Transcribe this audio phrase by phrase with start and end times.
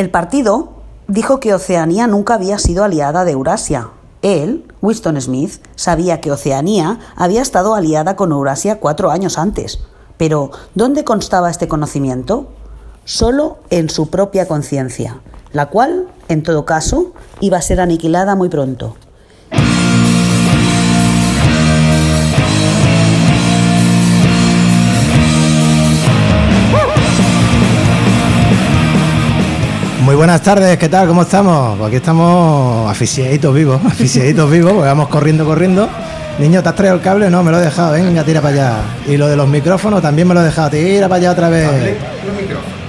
[0.00, 0.70] El partido
[1.08, 3.90] dijo que Oceanía nunca había sido aliada de Eurasia.
[4.22, 9.80] Él, Winston Smith, sabía que Oceanía había estado aliada con Eurasia cuatro años antes.
[10.16, 12.48] Pero, ¿dónde constaba este conocimiento?
[13.04, 15.20] Solo en su propia conciencia,
[15.52, 18.96] la cual, en todo caso, iba a ser aniquilada muy pronto.
[30.20, 31.08] Buenas tardes, ¿qué tal?
[31.08, 31.78] ¿Cómo estamos?
[31.78, 35.88] Pues aquí estamos aficiaditos vivos, aficiaditos vivos, porque vamos corriendo, corriendo.
[36.38, 37.30] Niño, ¿te has traído el cable?
[37.30, 38.76] No, me lo he dejado, venga, tira para allá.
[39.08, 41.96] Y lo de los micrófonos también me lo he dejado, tira para allá otra vez.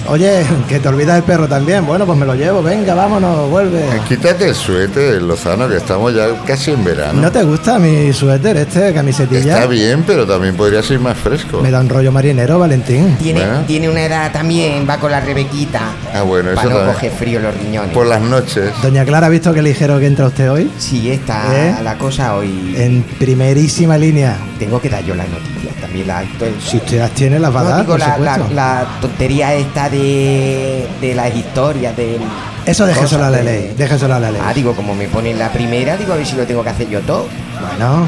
[0.07, 1.85] Oye, que te olvidas el perro también.
[1.85, 3.83] Bueno, pues me lo llevo, venga, vámonos, vuelve.
[4.07, 7.21] Quítate el suéter, Lozano, que estamos ya casi en verano.
[7.21, 9.55] ¿No te gusta mi suéter este, camisetilla?
[9.55, 11.61] Está bien, pero también podría ser más fresco.
[11.61, 13.15] Me da un rollo marinero, Valentín.
[13.17, 13.63] Tiene, Bueno.
[13.67, 15.81] tiene una edad también, va con la Rebequita.
[16.13, 17.91] Ah, bueno, eso Para no coger frío los riñones.
[17.93, 18.71] Por las noches.
[18.81, 20.69] Doña Clara, ¿ha visto qué ligero que entra usted hoy?
[20.77, 21.75] Sí, está ¿Eh?
[21.83, 22.75] la cosa hoy.
[22.77, 24.37] En primerísima línea.
[24.61, 26.05] Tengo que dar yo las noticias también.
[26.05, 26.23] La,
[26.63, 29.89] Si usted las tiene, las va a dar, digo, por la, la- la tontería esta
[29.89, 32.19] de, de las historias, de.
[32.63, 34.39] Eso déjeselo a la ley, déjeselo a la ley.
[34.45, 36.87] Ah, digo, como me ponen la primera, digo, a ver si lo tengo que hacer
[36.89, 37.25] yo todo.
[37.59, 38.07] Bueno,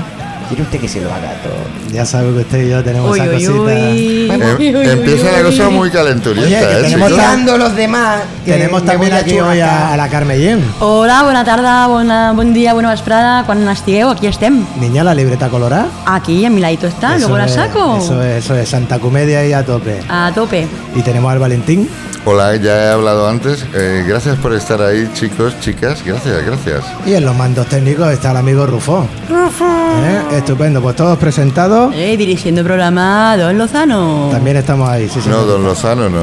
[0.53, 1.53] ¿Quiere usted que se lo haga todo?
[1.91, 3.51] ya sabe que usted y yo tenemos Uy, esa uy, cosita.
[3.53, 4.31] uy.
[4.31, 5.43] Em- Uy, uy, empieza uy, la uy.
[5.57, 8.21] cosa muy calenturienta, Oye, que ¿eh, tenemos Dando los demás.
[8.45, 10.63] que Tenemos también aquí hoy a, a la Carmellín.
[10.79, 13.43] Hola, bona tarda, bona, bon dia, bona vesprada.
[13.45, 14.63] Quan estigueu, aquí estem.
[14.79, 15.87] Niña, la libreta colorada.
[16.05, 17.97] Aquí, a mi ladito está, Eso luego la saco.
[17.97, 19.99] Eso es, eso es, Santa Comedia y a tope.
[20.09, 20.67] A tope.
[20.95, 21.89] Y tenemos al Valentín.
[22.25, 23.65] Hola, ya he hablado antes.
[23.73, 26.01] Eh, gracias por estar ahí, chicos, chicas.
[26.05, 26.83] Gracias, gracias.
[27.05, 29.05] Y en los mandos técnicos está el amigo Rufo.
[29.29, 30.37] ¿Eh?
[30.43, 31.93] Estupendo, pues todos presentados.
[31.95, 34.27] Eh, dirigiendo el programa Don Lozano.
[34.29, 35.29] También estamos ahí, sí, sí.
[35.29, 36.21] No, don Lozano, no.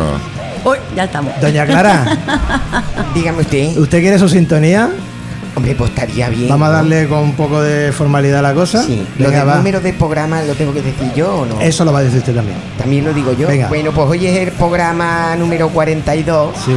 [0.64, 1.32] Uy, ya estamos.
[1.40, 2.18] Doña Clara,
[3.14, 3.78] Dígame usted.
[3.78, 4.90] ¿usted quiere su sintonía?
[5.56, 6.50] Hombre, pues estaría bien.
[6.50, 8.82] Vamos a darle con un poco de formalidad a la cosa.
[8.82, 9.04] Sí.
[9.18, 9.54] ¿Lo Venga, del va.
[9.56, 11.60] número de programa lo tengo que decir yo o no?
[11.62, 12.58] Eso lo va a decir usted también.
[12.78, 13.48] También lo digo yo.
[13.48, 13.68] Venga.
[13.68, 16.50] Bueno, pues hoy es el programa número 42.
[16.62, 16.72] Sí.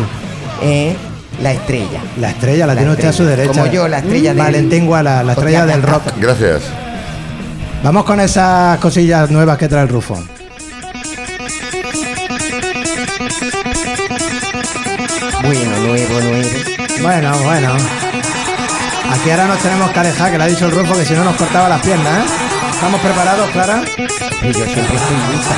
[0.63, 0.95] ¿eh?
[1.41, 1.99] La estrella.
[2.21, 3.51] La estrella la, La tiene usted a su derecha.
[3.51, 6.03] Como yo, la estrella del- Valentín Guala, la estrella del rock.
[6.19, 6.61] Gracias.
[7.83, 10.15] Vamos con esas cosillas nuevas que trae el Rufo.
[15.43, 16.49] Bueno, nuevo, nuevo.
[17.01, 17.75] Bueno, bueno.
[19.11, 21.25] Aquí ahora nos tenemos que alejar, que le ha dicho el Rufo que si no
[21.25, 22.29] nos cortaba las piernas, ¿eh?
[22.73, 23.81] ¿Estamos preparados, Clara?
[23.97, 25.55] Y yo siempre estoy lista.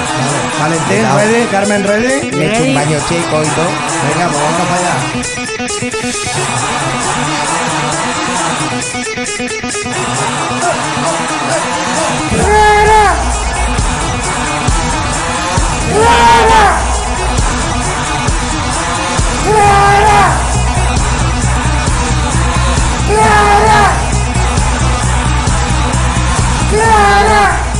[0.60, 1.18] Valentín, Cuidado.
[1.18, 2.32] ready, Carmen, ready.
[2.32, 3.70] Me he hecho un baño checo y todo.
[4.10, 4.96] Venga, pues vamos para allá.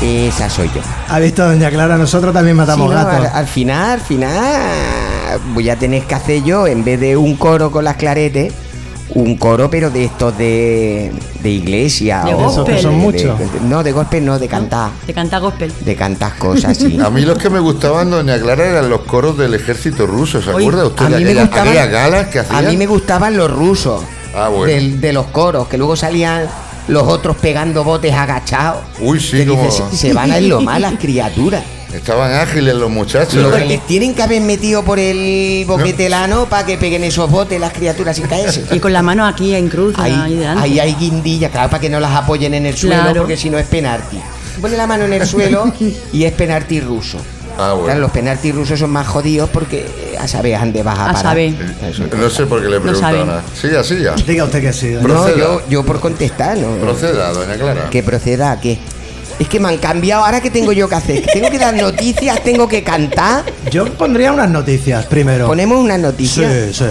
[0.02, 0.82] Esa soy yo.
[1.10, 3.26] Ha visto doña Clara, nosotros también matamos Sí, no, gatos.
[3.32, 7.36] al, al final, al final, voy a tener que hacer yo, en vez de un
[7.36, 8.54] coro con las claretes,
[9.16, 11.12] un coro, pero de estos de,
[11.42, 12.22] de iglesia.
[12.26, 12.52] De o gospel.
[12.64, 13.40] Esos que son de- muchos.
[13.40, 14.92] de- no, de gospel no, de cantar.
[15.08, 15.74] De canta gospel.
[15.82, 17.00] De cantar cosas, sí.
[17.04, 20.42] A mí los que me gustaban, doña Clara, eran los coros del ejército ruso.
[20.42, 22.68] ¿Se acuerda usted A de mí, me aquella- gustaban, aquellas galas que a hacían?
[22.68, 24.04] mí me gustaban los rusos
[24.36, 24.98] Ah, bueno.
[25.00, 26.48] de los coros, que luego salían
[26.90, 28.82] los otros pegando botes agachados.
[29.00, 31.64] Uy, sí, que como- dices, se van a ir lo mal las criaturas.
[31.96, 33.36] Estaban ágiles los muchachos.
[33.36, 33.66] Lo que ¿eh?
[33.66, 38.16] les tienen que haber metido por el boquetelano para que peguen esos botes las criaturas
[38.16, 38.66] sin caerse.
[38.72, 40.64] Y con la mano aquí en cruz, ahí, Ahí, delante.
[40.64, 43.22] ahí hay guindillas, claro, para que no las apoyen en el suelo, Claro.
[43.22, 44.20] porque si no es penalti.
[44.62, 45.72] Pone la mano en el suelo
[46.14, 47.18] y es penalti ruso.
[47.58, 47.86] Ah, bueno.
[47.86, 51.04] Claro, los penaltis rusos son más jodidos porque eh, a saber a dónde vas a
[51.04, 51.22] A parar.
[51.24, 51.54] saber.
[51.90, 52.04] Eso.
[52.18, 53.14] No sé por qué le No preguntaban.
[53.16, 53.28] saben.
[53.28, 53.44] nada.
[53.54, 54.16] Siga, siga.
[54.28, 54.94] Diga usted que sí.
[55.02, 56.76] No, yo por contestar, ¿no?
[56.78, 57.90] Proceda, doña Clara.
[57.90, 58.78] Que proceda a qué.
[59.38, 61.26] Es que me han cambiado, ahora qué tengo yo que hacer.
[61.34, 63.44] Tengo que dar noticias, tengo que cantar.
[63.70, 65.48] Yo pondría unas noticias primero.
[65.48, 66.52] Ponemos unas noticias.
[66.72, 66.86] Sí, sí.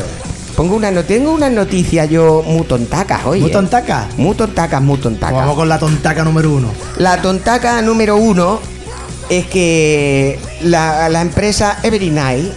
[0.54, 3.40] Pongo una no tengo unas noticias yo muy tontacas, oye.
[3.40, 4.08] ¿Muy tontaca?
[4.16, 5.34] Muy tontacas, muy Pues tontacas.
[5.34, 6.68] vamos con la tontaca número uno.
[6.98, 8.60] La tontaca número uno
[9.28, 12.52] es que la, la empresa Every Night,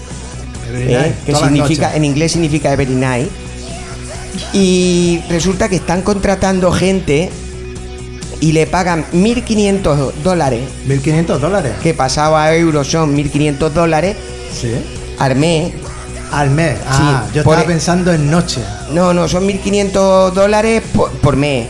[0.73, 1.15] ¿eh?
[1.25, 3.29] que Todas las significa, en inglés significa Every Night,
[4.53, 7.31] y resulta que están contratando gente
[8.39, 11.73] y le pagan 1.500 dólares, 1.500 dólares.
[11.81, 14.15] que pasado a euros son 1.500 dólares,
[14.59, 14.71] Sí.
[15.19, 15.73] al mes.
[16.31, 16.75] Al mes.
[16.85, 18.61] Ah, Sí, yo estaba e- pensando en noche.
[18.91, 21.67] No, no, son 1.500 dólares por, por mes,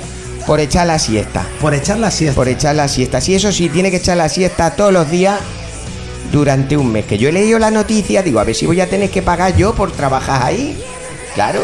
[0.47, 1.45] por echar la siesta.
[1.61, 2.35] Por echar la siesta.
[2.35, 3.21] por echar la siesta.
[3.21, 5.39] Si eso sí, tiene que echar la siesta todos los días
[6.31, 7.05] durante un mes.
[7.05, 9.55] Que yo he leído la noticia, digo, a ver si voy a tener que pagar
[9.55, 10.77] yo por trabajar ahí.
[11.37, 11.61] Claro,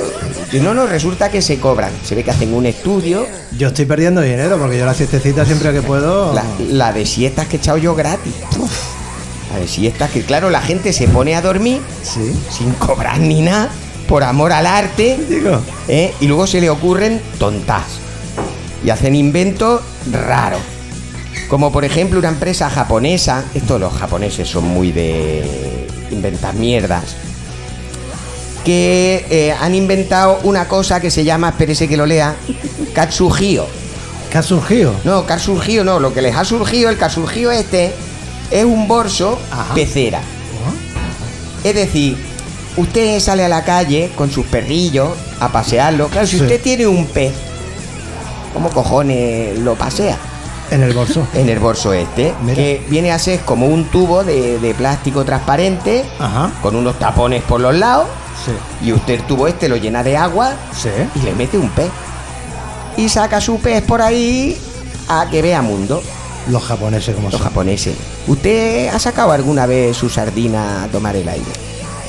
[0.52, 1.92] y no, no, resulta que se cobran.
[2.04, 3.26] Se ve que hacen un estudio.
[3.58, 6.32] Yo estoy perdiendo dinero porque yo la siestecita siempre que puedo.
[6.32, 8.34] La, la de siestas que he echado yo gratis.
[9.52, 12.40] La de siestas que, claro, la gente se pone a dormir Sí.
[12.56, 13.72] sin cobrar ni nada,
[14.08, 15.18] por amor al arte.
[15.88, 16.14] ¿eh?
[16.22, 17.84] y luego se le ocurren tontas.
[18.86, 19.82] Y hacen inventos
[20.12, 20.62] raros.
[21.50, 27.16] Como por ejemplo una empresa japonesa, esto los japoneses son muy de inventar mierdas,
[28.64, 32.36] que eh, han inventado una cosa que se llama, espérese que lo lea,
[32.94, 33.66] Katsuhio.
[34.32, 34.94] ¿Qué ha surgido?
[35.04, 37.94] No, Katsuhio no, lo que les ha surgido, el Katsuhio este,
[38.50, 39.74] es un bolso Ajá.
[39.74, 40.22] pecera.
[41.64, 42.18] Es decir,
[42.78, 46.08] usted sale a la calle con sus perrillos a pasearlo.
[46.08, 46.44] Claro, si Sí.
[46.44, 47.32] usted tiene un pez,
[48.54, 50.18] ¿cómo cojones lo pasea?
[50.72, 51.28] En el bolso.
[51.36, 52.56] En el bolso este, Mira.
[52.56, 56.52] que viene a ser como un tubo de, de plástico transparente, Ajá.
[56.62, 58.08] con unos tapones por los lados,
[58.46, 58.52] Sí.
[58.88, 60.90] y usted el tubo este lo llena de agua Sí.
[61.16, 61.90] y le mete un pez.
[62.98, 64.58] Y saca su pez por ahí
[65.08, 66.02] a que vea mundo.
[66.50, 67.48] Los japoneses como Los son.
[67.48, 67.96] japoneses.
[68.28, 71.46] ¿Usted ha sacado alguna vez su sardina a tomar el aire?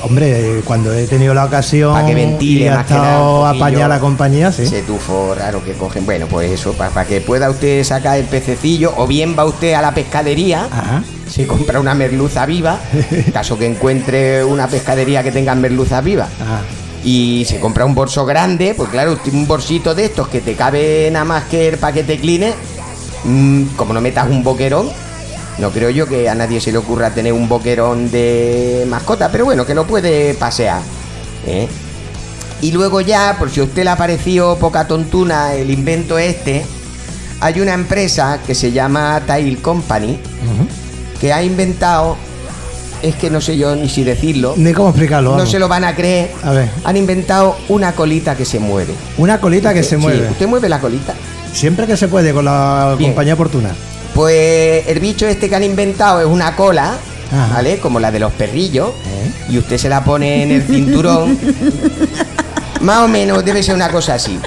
[0.03, 3.45] Hombre, cuando he tenido la ocasión Pa' que ventile y ha más que nada, estado
[3.47, 4.63] apañar la compañía, sí.
[4.63, 6.05] Ese tufo raro que cogen.
[6.05, 9.81] Bueno, pues eso, para que pueda usted sacar el pececillo, o bien va usted a
[9.81, 11.03] la pescadería, Ajá.
[11.27, 12.79] se compra una merluza viva,
[13.33, 16.61] caso que encuentre una pescadería que tenga merluza viva, Ajá.
[17.03, 21.09] y se compra un bolso grande, pues claro, un bolsito de estos que te cabe
[21.11, 22.53] nada más que el paquete cleaner,
[23.23, 24.89] mm, como no metas un boquerón,
[25.57, 29.45] no creo yo que a nadie se le ocurra tener un boquerón de mascota, pero
[29.45, 30.81] bueno, que lo puede pasear.
[31.47, 31.67] ¿eh?
[32.61, 36.65] Y luego ya, por si a usted le ha parecido poca tontuna el invento este,
[37.41, 40.17] hay una empresa que se llama Tile Company
[41.19, 42.17] que ha inventado,
[43.01, 45.31] es que no sé yo ni si decirlo, Ni cómo explicarlo.
[45.31, 45.51] no vamos.
[45.51, 46.31] se lo van a creer.
[46.43, 46.69] A ver.
[46.83, 48.93] Han inventado una colita que se mueve.
[49.17, 50.29] Una colita que se Sí, mueve.
[50.31, 51.13] usted mueve la colita.
[51.53, 53.11] Siempre que se puede, con la Bien.
[53.11, 53.69] compañía oportuna.
[54.15, 56.93] Pues el bicho este que han inventado es una cola,
[57.31, 57.55] Ajá.
[57.55, 57.77] ¿vale?
[57.79, 58.89] Como la de los perrillos.
[59.05, 59.31] ¿Eh?
[59.49, 61.37] Y usted se la pone en el cinturón.
[62.81, 64.39] Más o menos debe ser una cosa así.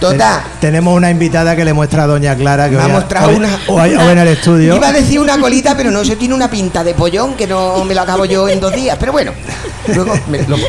[0.00, 0.40] Total.
[0.42, 3.60] Ten- tenemos una invitada que le muestra a Doña Clara que Me ha mostrado una.
[3.68, 4.74] hoy- hoy en el estudio.
[4.76, 7.84] Iba a decir una colita, pero no, eso tiene una pinta de pollón que no
[7.84, 8.96] me lo acabo yo en dos días.
[8.98, 9.32] Pero bueno.
[9.94, 10.56] Luego me lo.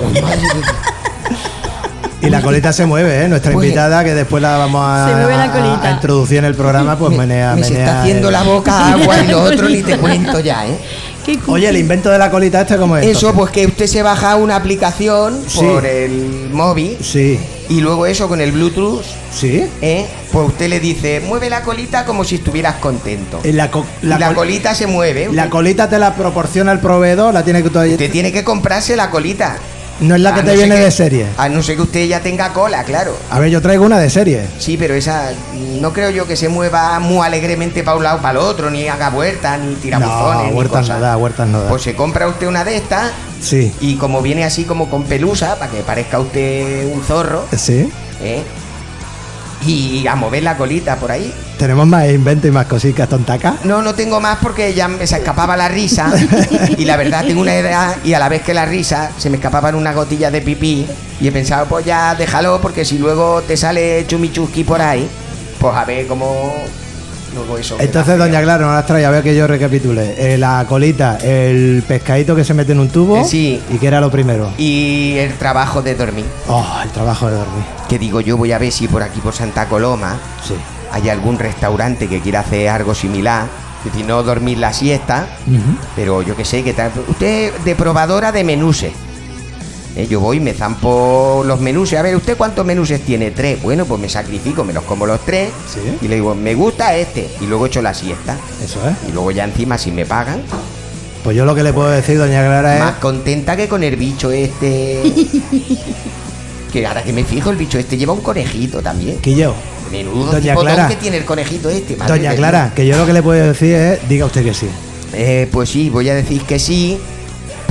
[2.21, 3.27] Y la colita se mueve, ¿eh?
[3.29, 5.81] Nuestra Pues- invitada, que después la vamos a, a- colita.
[5.87, 8.43] a introducir en el programa, pues me, menea, me se menea está haciendo el- la
[8.43, 10.77] boca agua y lo otro ni te cuento ya, ¿eh?
[11.47, 13.03] Oye, el invento de la colita este, ¿cómo es?
[13.05, 13.37] Eso, entonces?
[13.37, 15.59] pues que usted se baja una aplicación Sí.
[15.59, 17.39] por el móvil Sí,
[17.69, 19.63] y luego eso con el Bluetooth, sí.
[19.81, 20.07] ¿eh?
[20.31, 23.39] Pues usted le dice, mueve la colita como si estuvieras contento.
[23.43, 25.29] Y La, co- la, col- colita se mueve.
[25.31, 27.93] la colita te la proporciona el proveedor, la tiene que todavía.
[27.93, 29.57] usted tiene que comprarse la colita.
[29.99, 31.25] No es la que A te no viene que- de serie.
[31.37, 33.15] A no ser que usted ya tenga cola, claro.
[33.29, 34.47] A ver, yo traigo una de serie.
[34.57, 35.31] Sí, pero esa
[35.79, 38.87] no creo yo que se mueva muy alegremente para un lado para el otro, ni
[38.87, 40.95] haga vueltas, ni tirabuzones, No, ni huertas cosas.
[40.99, 41.69] no da, huertas no da.
[41.69, 43.11] Pues se compra usted una de estas
[43.41, 47.91] Sí, y como viene así como con pelusa, para que parezca usted un zorro, sí.
[48.23, 48.41] ¿eh?
[49.65, 51.33] Y a mover la colita por ahí.
[51.57, 53.63] Tenemos más inventos y más cositas tontacas.
[53.65, 56.11] No, no tengo más porque ya me se escapaba la risa.
[56.77, 59.37] y la verdad tengo una edad y a la vez que la risa se me
[59.37, 60.87] escapaban unas gotillas de pipí.
[61.19, 65.07] Y he pensado, pues ya déjalo porque si luego te sale chumichusqui por ahí,
[65.59, 66.53] pues a ver cómo...
[67.79, 70.15] Entonces, doña Clara, no las trae, a ver que yo recapitule.
[70.17, 73.17] Eh, la colita, el pescadito que se mete en un tubo.
[73.17, 73.61] Eh, sí.
[73.69, 74.51] ¿Y qué era lo primero?
[74.57, 76.25] Y el trabajo de dormir.
[76.47, 77.63] Oh, el trabajo de dormir.
[77.87, 80.55] Que digo, yo voy a ver si por aquí, por Santa Coloma, Sí.
[80.91, 83.45] hay algún restaurante que quiera hacer algo similar.
[83.79, 85.25] Es decir, no dormir la siesta,
[85.95, 86.91] pero yo que sé, que tal.
[87.07, 88.91] Usted de probadora de menuses.
[89.95, 91.99] Eh, yo voy, me zampo los menuses.
[91.99, 93.31] A ver, ¿usted cuántos menuses tiene?
[93.31, 93.61] Tres.
[93.61, 95.49] Bueno, pues me sacrifico, me los como los tres.
[95.71, 95.79] Sí.
[96.01, 97.29] Y le digo, me gusta este.
[97.41, 98.37] Y luego echo la siesta.
[98.63, 99.09] Eso es.
[99.09, 100.41] Y luego ya encima, si me pagan,
[101.23, 102.99] Pues yo lo que le puedo decir, doña Clara, más es.
[102.99, 105.01] contenta que con el bicho este.
[106.71, 109.17] que ahora que me fijo, el bicho este lleva un conejito también.
[109.17, 109.53] Que yo.
[109.91, 110.87] Menudo Doña Clara.
[110.87, 111.97] que tiene el conejito este.
[111.97, 114.07] madre Doña Clara, que yo lo que le puedo decir es.
[114.07, 114.67] Diga usted que sí.
[115.13, 116.97] Eh, pues sí, voy a decir que sí,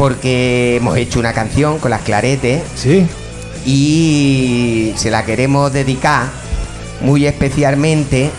[0.01, 3.07] porque hemos hecho una canción con las claretes Sí.
[3.67, 6.23] y se la queremos dedicar
[7.03, 8.31] muy especialmente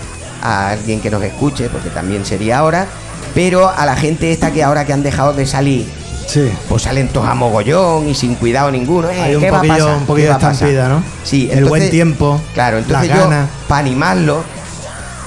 [0.41, 2.87] a alguien que nos escuche, porque también sería ahora,
[3.35, 5.85] pero a la gente esta que ahora que han dejado de salir,
[6.25, 6.49] Sí.
[6.67, 9.11] pues salen todos a mogollón y sin cuidado ninguno.
[9.11, 9.93] Eh, Hay un ¿qué va a poquillo, pasar?
[9.93, 11.03] un ¿Qué poquillo de estampida, ¿no?
[11.23, 12.41] Sí, El buen tiempo.
[12.55, 13.29] Claro, entonces yo,
[13.67, 14.43] para animarlo,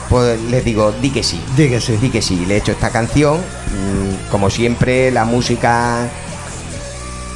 [0.09, 1.41] pues les digo, di que sí.
[1.57, 1.97] Di que sí.
[2.01, 3.37] Di que sí, le he hecho esta canción.
[3.39, 6.09] mm, Como siempre, la música.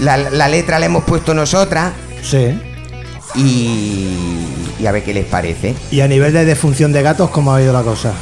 [0.00, 1.92] La, la letra la hemos puesto nosotras.
[2.22, 2.58] Sí.
[3.34, 4.08] y,
[4.80, 5.74] y a ver qué les parece.
[5.90, 8.12] Y a nivel de defunción de gatos, ¿cómo ha ido la cosa?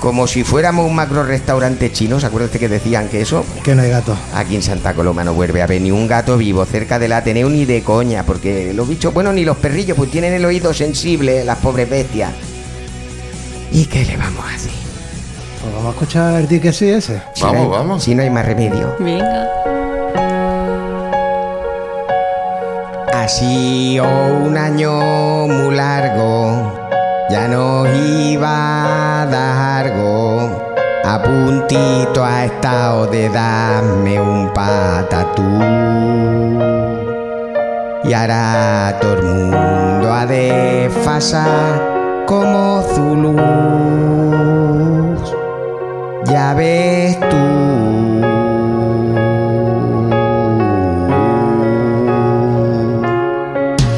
[0.00, 3.44] Como si fuéramos un macro restaurante chino, ¿se acuerdan que decían que eso?
[3.62, 4.18] Que no hay gatos.
[4.34, 7.48] Aquí en Santa Coloma no vuelve a haber ni un gato vivo cerca del Ateneo
[7.48, 11.44] ni de coña, porque los bichos, bueno, ni los perrillos, pues tienen el oído sensible,
[11.44, 12.32] las pobres bestias.
[13.70, 14.72] ¿Y qué le vamos a hacer?
[15.62, 17.22] Pues vamos a escuchar el di que sí ese.
[17.34, 18.02] Si Vamos, no hay- vamos.
[18.02, 18.96] Si no hay más remedio.
[18.98, 19.48] Venga.
[23.14, 24.04] Ha sido
[24.44, 26.72] un año muy largo,
[27.30, 30.72] ya nos iba a dar algo.
[31.04, 35.42] A puntito ha estado de darme un patatú.
[38.04, 40.90] Y ahora todo el mundo ha de
[42.26, 44.01] como Zulus.
[46.32, 47.36] Ya ves tú.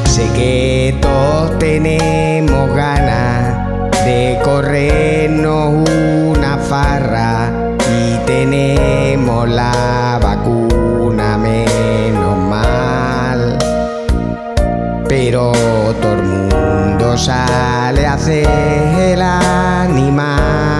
[0.05, 3.55] Sé que todos tenemos ganas
[4.03, 7.53] de corrernos una farra
[7.89, 13.57] y tenemos la vacuna menos mal.
[15.07, 15.53] Pero
[16.01, 18.45] todo el mundo sale a hacer
[19.13, 20.74] el animal.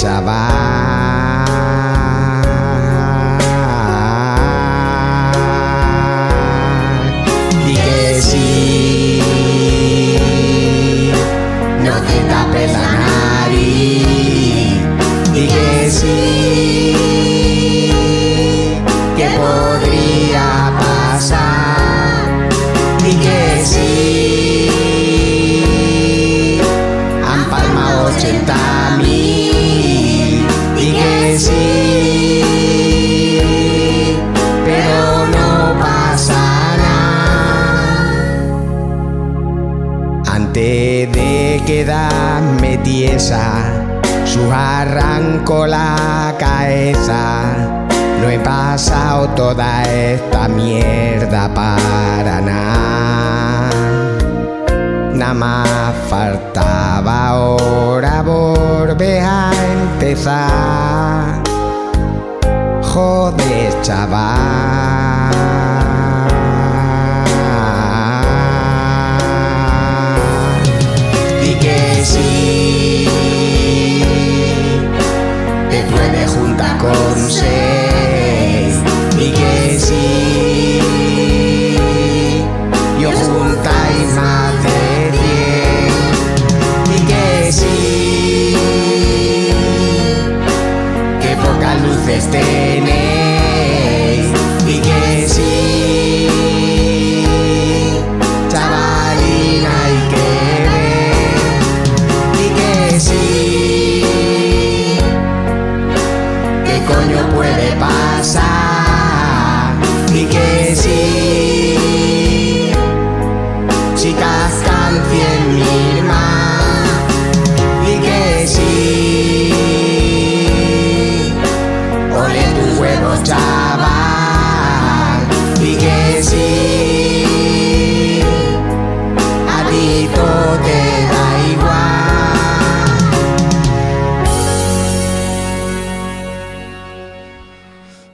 [0.00, 0.49] Joder,
[43.18, 47.42] su arranco la cabeza.
[48.20, 53.70] No he pasado toda esta mierda para nada.
[55.14, 61.42] Nada más faltaba ahora volver a empezar.
[62.82, 65.09] Joder, chaval.
[76.80, 78.74] Con seis.
[79.16, 80.80] Di que sí.
[82.98, 85.92] Y os juntáis más de diez.
[86.88, 88.54] Di que sí.
[91.20, 93.09] Que pocas luces tenéis.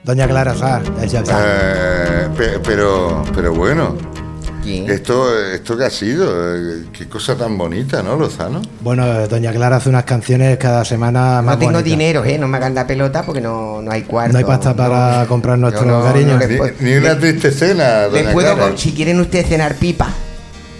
[0.06, 1.42] Doña Clara Sar, el Jack Sar.
[1.44, 3.96] Eh, pe- pero, pero bueno,
[4.62, 4.88] ¿Quién?
[4.88, 8.62] esto, esto que ha sido, Eh, qué cosa tan bonita, ¿no, Lozano?
[8.82, 11.84] Bueno, Doña Clara hace unas canciones cada semana más No tengo bonitas.
[11.84, 12.38] dinero, ¿eh?
[12.38, 14.32] No me hagan la pelota porque no, no hay cuarto.
[14.34, 16.34] No hay pasta para comprar nuestro no- cariño.
[16.34, 18.72] no le Ni, puedo- ni una triste cena, Les doña puedo, Clara.
[18.76, 20.06] si quieren ustedes cenar pipa.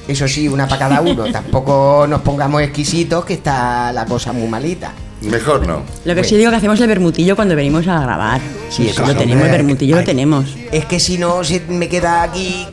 [0.07, 1.25] Eso sí, una para cada uno.
[1.33, 4.93] Tampoco nos pongamos exquisitos, que está la cosa muy malita.
[5.23, 5.83] Mejor no.
[6.05, 8.41] Lo que sí digo que hacemos el bermutillo cuando venimos a grabar.
[8.69, 10.03] Sí, Sí, eso lo tenemos, el bermutillo Ay.
[10.03, 10.55] lo tenemos.
[10.73, 12.67] Es que si no, se me queda aquí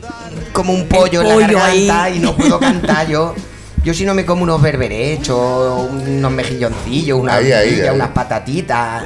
[0.52, 2.16] como un pollo en la garganta ahí.
[2.16, 3.34] y no puedo cantar yo.
[3.82, 7.94] Yo si no me como unos berberechos, unos mejilloncillos, unas, Ahí, ahí, horquillas, ahí.
[7.96, 9.04] unas patatitas,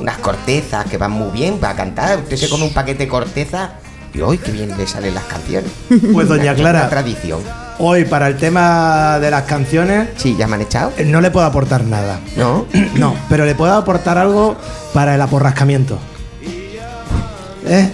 [0.00, 2.18] unas cortezas que van muy bien para cantar.
[2.18, 3.72] Usted se come un paquete de corteza
[4.14, 5.70] y ¡ay, qué bien le salen las canciones!
[6.12, 7.40] Pues Doña Una Clara, tradición.
[7.84, 10.92] Hoy para el tema de las canciones Sí, ya me han echado.
[10.96, 12.20] eh, no le puedo aportar nada.
[12.36, 12.66] ¿No?
[12.94, 14.56] No, pero le puedo aportar algo
[14.94, 15.98] para el aporrascamiento.
[17.66, 17.90] ¿Eh?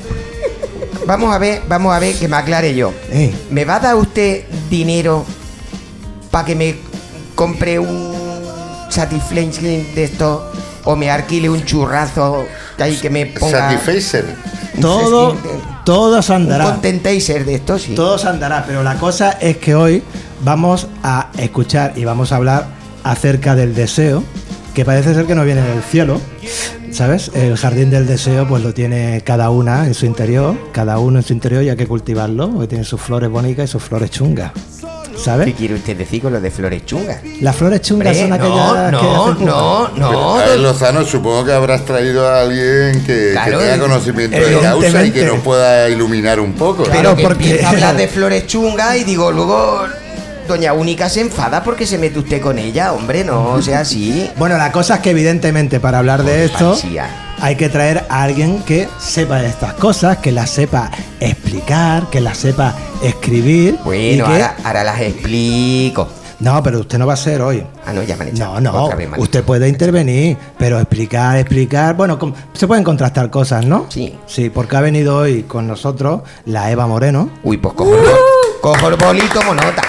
[1.07, 2.93] Vamos a ver, vamos a ver que me aclare yo.
[3.11, 3.35] Eh.
[3.51, 5.25] ¿Me va a dar usted dinero
[6.31, 6.77] para que me
[7.35, 8.15] compre un
[8.91, 9.51] Satisfying
[9.95, 10.53] de esto
[10.85, 14.25] o me alquile un churrazo que ahí que me ponga Satisfacer.
[14.81, 15.37] Todo,
[15.89, 16.65] Es que- todo se Un andará.
[16.65, 17.95] contentaser de esto, sí.
[17.95, 20.03] Todo se andará, pero la cosa es que hoy
[20.45, 22.67] vamos a escuchar y vamos a hablar
[23.05, 24.23] acerca del deseo,
[24.75, 26.21] que parece ser que no viene del cielo,
[26.93, 27.31] ¿sabes?
[27.35, 31.25] El jardín del deseo pues lo tiene cada una en su interior, cada uno en
[31.25, 34.53] su interior y hay que cultivarlo, porque tiene sus flores bonitas y sus flores chungas,
[35.19, 35.55] ¿Qué ¿sabes?
[35.55, 37.19] quiere usted decir con lo de flores chungas?
[37.41, 39.01] Las flores chungas son aquellas no,
[39.39, 40.39] que no, no, no.
[40.39, 44.59] a ver, Lozano, supongo que habrás traído a alguien que, Claro, que tenga conocimiento de
[44.61, 46.85] causa y que nos pueda iluminar un poco.
[46.85, 49.83] Pero Claro, que porque- empieza a hablar de flores chungas y digo, luego
[50.49, 54.29] Doña Única se enfada porque se mete usted con ella, hombre, no sea así.
[54.39, 56.77] Bueno, la cosa es que evidentemente para hablar de esto
[57.41, 60.91] hay que traer a alguien que sepa de estas cosas, que las sepa
[61.21, 63.79] explicar, que las sepa escribir.
[63.85, 66.09] Bueno, que- ahora, ahora las explico.
[66.41, 67.65] No, pero usted no va a ser hoy.
[67.85, 68.61] Ah, no, ya me han echado.
[68.61, 72.17] No, no, vez usted puede intervenir, pero explicar, explicar, bueno,
[72.53, 73.87] se pueden contrastar cosas, ¿no?
[73.89, 74.17] Sí.
[74.27, 78.61] Sí, porque ha venido hoy con nosotros la Eva Moreno, Uy, pues cojo el, bol-
[78.61, 79.83] cojo el boli y tomo nota.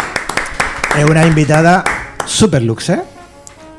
[1.00, 1.84] Es una invitada
[2.26, 3.02] super luxe,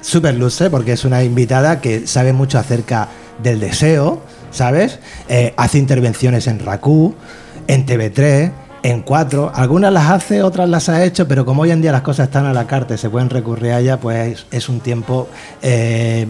[0.01, 3.09] super luxe, porque es una invitada que sabe mucho acerca
[3.43, 4.99] del deseo, ¿sabes?
[5.29, 7.15] Eh, hace intervenciones en RACU,
[7.67, 11.83] en TV3, en 4, algunas las hace, otras las ha hecho, pero como hoy en
[11.83, 14.69] día las cosas están a la carta y se pueden recurrir a ella, pues es
[14.69, 15.29] un tiempo
[15.63, 16.27] eh,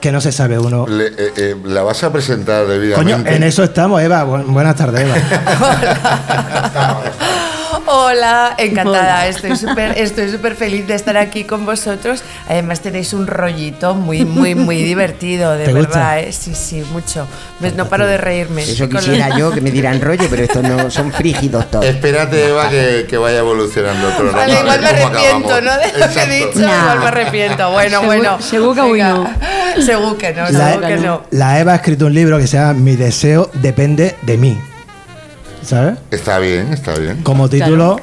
[0.00, 0.86] que no se sabe uno.
[0.88, 3.36] Le- eh, eh, ¿La vas a presentar Coño, debidamente?
[3.36, 4.24] en eso estamos, Eva.
[4.26, 5.14] Bu- buenas tardes, Eva.
[7.86, 9.26] Hola, encantada.
[9.28, 12.22] Estoy súper estoy súper feliz de estar aquí con vosotros.
[12.48, 15.86] Además tenéis un rollito muy muy muy divertido, de ¿Te verdad.
[15.88, 16.20] gusta?
[16.20, 16.32] ¿eh?
[16.32, 17.26] Sí, sí, mucho.
[17.60, 18.62] Ves, No paro de reírme.
[18.62, 21.84] Eso quisiera yo que me dieran rollo, pero estos no son frígidos todos.
[21.84, 24.38] Espérate, Eva, que, que vaya evolucionando el programa.
[24.38, 25.60] Vale, a igual me arrepiento.
[25.60, 25.72] ¿no?
[25.78, 26.80] De lo que he dicho, Nah.
[26.82, 27.70] igual me arrepiento.
[27.70, 28.40] Bueno, Segur- bueno.
[28.42, 29.30] segur que no.
[29.84, 31.22] Segur que no, La, segur que no.
[31.32, 34.58] la Eva ha escrito un libro que se llama Mi deseo depende de mí.
[35.64, 35.98] ¿Sabes?
[36.10, 37.22] Está bien, está bien.
[37.22, 37.96] Como título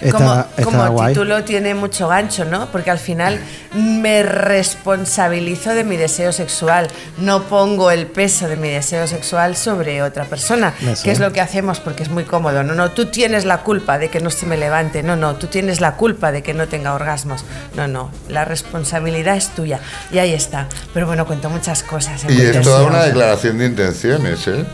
[0.00, 1.14] está, como está como guay.
[1.14, 2.70] título tiene mucho gancho, ¿no?
[2.70, 3.38] Porque al final
[3.74, 6.88] me responsabilizo de mi deseo sexual,
[7.18, 11.02] no pongo el peso de mi deseo sexual sobre otra persona, Eso.
[11.02, 12.62] que es lo que hacemos porque es muy cómodo.
[12.62, 15.46] No, no, tú tienes la culpa de que no se me levante, no, no, tú
[15.46, 17.44] tienes la culpa de que no tenga orgasmos,
[17.76, 20.68] no, no, la responsabilidad es tuya y ahí está.
[20.92, 22.24] Pero bueno, cuento muchas cosas.
[22.24, 24.64] en Y es toda una declaración de intenciones, ¿eh?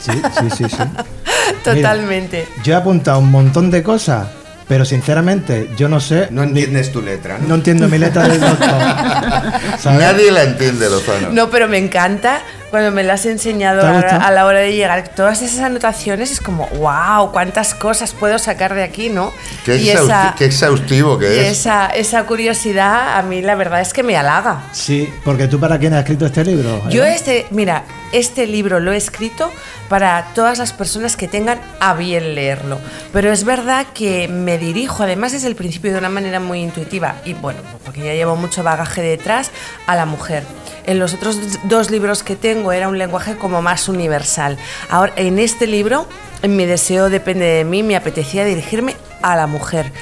[0.00, 0.82] Sí, sí, sí, sí.
[1.64, 2.46] Totalmente.
[2.62, 4.28] Yo he apuntado un montón de cosas,
[4.68, 6.28] pero sinceramente yo no sé.
[6.30, 8.68] No entiendes tu letra, No entiendo mi letra del doctor.
[9.78, 10.00] ¿sabes?
[10.00, 11.30] Nadie la entiende, Lozano.
[11.30, 14.72] No, pero me encanta cuando me lo has enseñado ¿Te ha a, la hora de
[14.72, 15.08] llegar.
[15.08, 19.32] Todas esas anotaciones es como, wow, cuántas cosas puedo sacar de aquí, ¿no?
[19.64, 21.58] Qué, y exhausti- esa, qué exhaustivo y que es.
[21.58, 24.62] esa, esa curiosidad a mí la verdad es que me halaga.
[24.72, 26.88] Sí, porque tú para quién has escrito este libro.
[26.88, 29.50] Yo este, mira, este libro lo he escrito
[29.88, 32.78] para todas las personas que tengan a bien leerlo.
[33.12, 37.16] Pero es verdad que me dirijo, además desde el principio de una manera muy intuitiva,
[37.24, 39.50] y bueno, porque ya llevo mucho bagaje detrás,
[39.86, 40.44] a la mujer.
[40.90, 44.58] En los otros dos libros que tengo era un lenguaje como más universal.
[44.88, 46.08] Ahora, en este libro,
[46.42, 49.92] mi deseo depende de mí, me apetecía dirigirme a la mujer.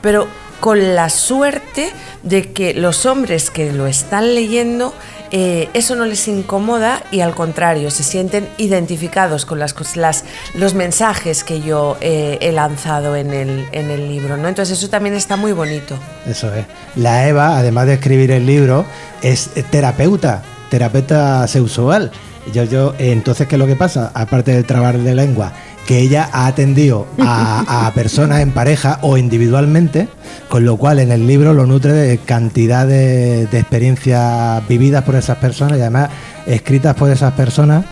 [0.00, 0.26] Pero
[0.58, 1.92] con la suerte
[2.24, 4.92] de que los hombres que lo están leyendo
[5.32, 10.74] eh, eso no les incomoda y al contrario, se sienten identificados con las, las- los
[10.74, 14.36] mensajes que yo eh, he lanzado en el, en el libro.
[14.36, 14.48] ¿no?
[14.48, 15.96] Entonces eso también está muy bonito.
[16.26, 16.66] Eso es.
[16.96, 18.84] La Eva, además de escribir el libro,
[19.22, 22.10] es terapeuta, terapeuta sexual.
[22.52, 24.10] Yo, yo, entonces, ¿qué es lo que pasa?
[24.14, 25.52] Aparte del trabajo de lengua,
[25.86, 30.08] que ella ha atendido a, a personas en pareja o individualmente,
[30.48, 35.14] con lo cual en el libro lo nutre de cantidad de, de experiencias vividas por
[35.14, 36.10] esas personas y además
[36.46, 37.84] escritas por esas personas,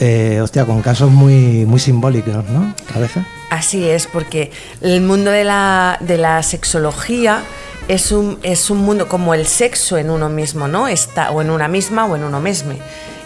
[0.00, 2.74] eh, hostia, con casos muy, muy simbólicos, ¿no?
[2.94, 3.24] A veces.
[3.50, 4.50] Así es, porque
[4.82, 7.42] el mundo de la, de la sexología
[7.88, 10.88] es un, es un mundo como el sexo en uno mismo, ¿no?
[10.88, 12.72] Está, o en una misma o en uno mismo.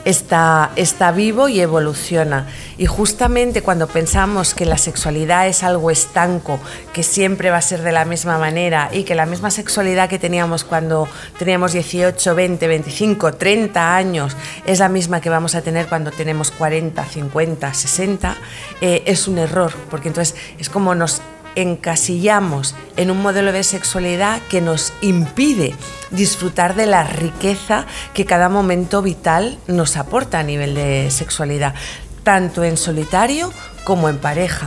[0.05, 2.47] Está, está vivo y evoluciona.
[2.79, 6.59] Y justamente cuando pensamos que la sexualidad es algo estanco,
[6.93, 10.19] que siempre va a ser de la misma manera y que la misma sexualidad que
[10.19, 11.07] teníamos cuando
[11.39, 16.51] teníamos 18, 20, 25, 30 años es la misma que vamos a tener cuando tenemos
[16.51, 18.37] 40, 50, 60,
[18.81, 21.21] eh, es un error, porque entonces es como nos
[21.57, 25.75] encasillamos en un modelo de sexualidad que nos impide
[26.11, 31.75] disfrutar de la riqueza que cada momento vital nos aporta a nivel de sexualidad,
[32.23, 33.53] tanto en solitario
[33.85, 34.67] como en pareja.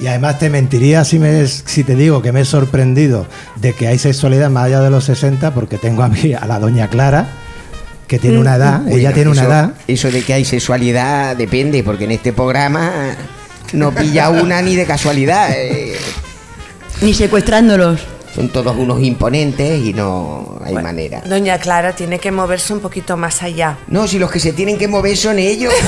[0.00, 3.88] Y además te mentiría si, me, si te digo que me he sorprendido de que
[3.88, 7.26] hay sexualidad más allá de los 60 porque tengo a mí a la doña Clara
[8.08, 9.74] que tiene una edad, Bueno, ella tiene una eso- edad.
[9.88, 12.90] Eso de que hay sexualidad depende, porque en este programa
[13.72, 15.50] no pilla una ni de casualidad.
[15.54, 15.96] eh.
[17.00, 18.00] Ni secuestrándolos.
[18.34, 21.20] Son todos unos imponentes y no hay manera.
[21.26, 23.76] Doña Clara tiene que moverse un poquito más allá.
[23.88, 25.72] No, si los que se tienen que mover son ellos.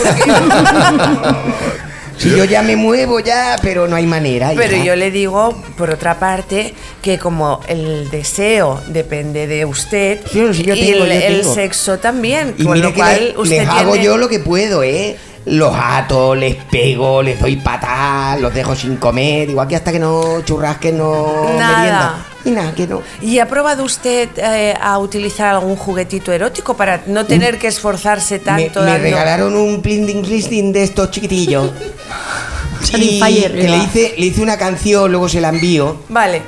[2.19, 4.53] si yo ya me muevo ya, pero no hay manera.
[4.55, 10.41] Pero yo le digo, por otra parte, que como el deseo depende de usted Sí,
[10.53, 13.25] sí, yo y tengo, el, yo el sexo también, Y con mire lo que cual
[13.35, 15.17] le- usted les hago tiene- yo lo que puedo, ¿eh?
[15.47, 19.99] Los ato, les pego, les doy patadas, los dejo sin comer, igual que hasta que
[19.99, 21.77] no churrasquen, no Nada.
[21.77, 22.27] merienda.
[22.47, 23.03] Y nada, que no.
[23.23, 28.39] ¿Y ha probado usted eh, a utilizar algún juguetito erótico para no tener que esforzarse
[28.39, 28.81] tanto?
[28.81, 31.71] me dando- regalaron un blinding glistning de estos chiquitillos.
[32.95, 35.97] y que le hice, le hice una canción, luego se la envío.
[36.09, 36.43] Vale,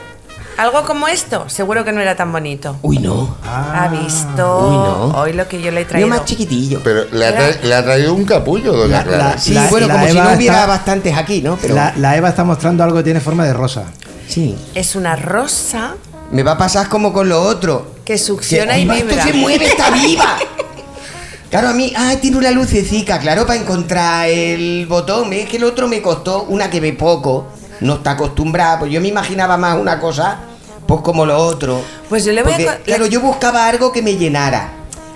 [0.59, 2.77] algo como esto, seguro que no era tan bonito.
[2.83, 3.37] Uy, no.
[3.45, 4.59] ¿Ha visto?
[4.69, 4.77] Uy,
[5.12, 5.21] no.
[5.21, 6.09] Hoy lo que yo le he Yo traído.
[6.09, 6.81] más chiquitillo.
[6.83, 9.25] Pero le ha, tra- le ha traído un capullo, doña La- Clara.
[9.35, 11.57] la- Sí, La- bueno, la como si Eva no hubiera está- bastantes aquí, ¿no?
[11.61, 13.85] Pero La, la Eva está mostrando algo que tiene forma de rosa.
[14.29, 14.57] sí.
[14.75, 15.95] Es una rosa
[16.33, 17.92] Me va a pasar como con lo otro.
[18.05, 19.14] que succiona y Viva, vibra.
[19.16, 20.37] Esto se mueve, está viva.
[21.51, 25.33] Claro, a mí, ah, tiene una lucecica, claro, para encontrar el botón.
[25.33, 27.47] Es que el otro me costó una que ve poco,
[27.81, 28.79] no está acostumbrada.
[28.81, 30.39] Pues yo me imaginaba más una cosa,
[30.87, 31.81] pues como lo otro.
[32.09, 34.71] Pues yo le voy a Porque, co- Claro, yo buscaba algo que me llenara.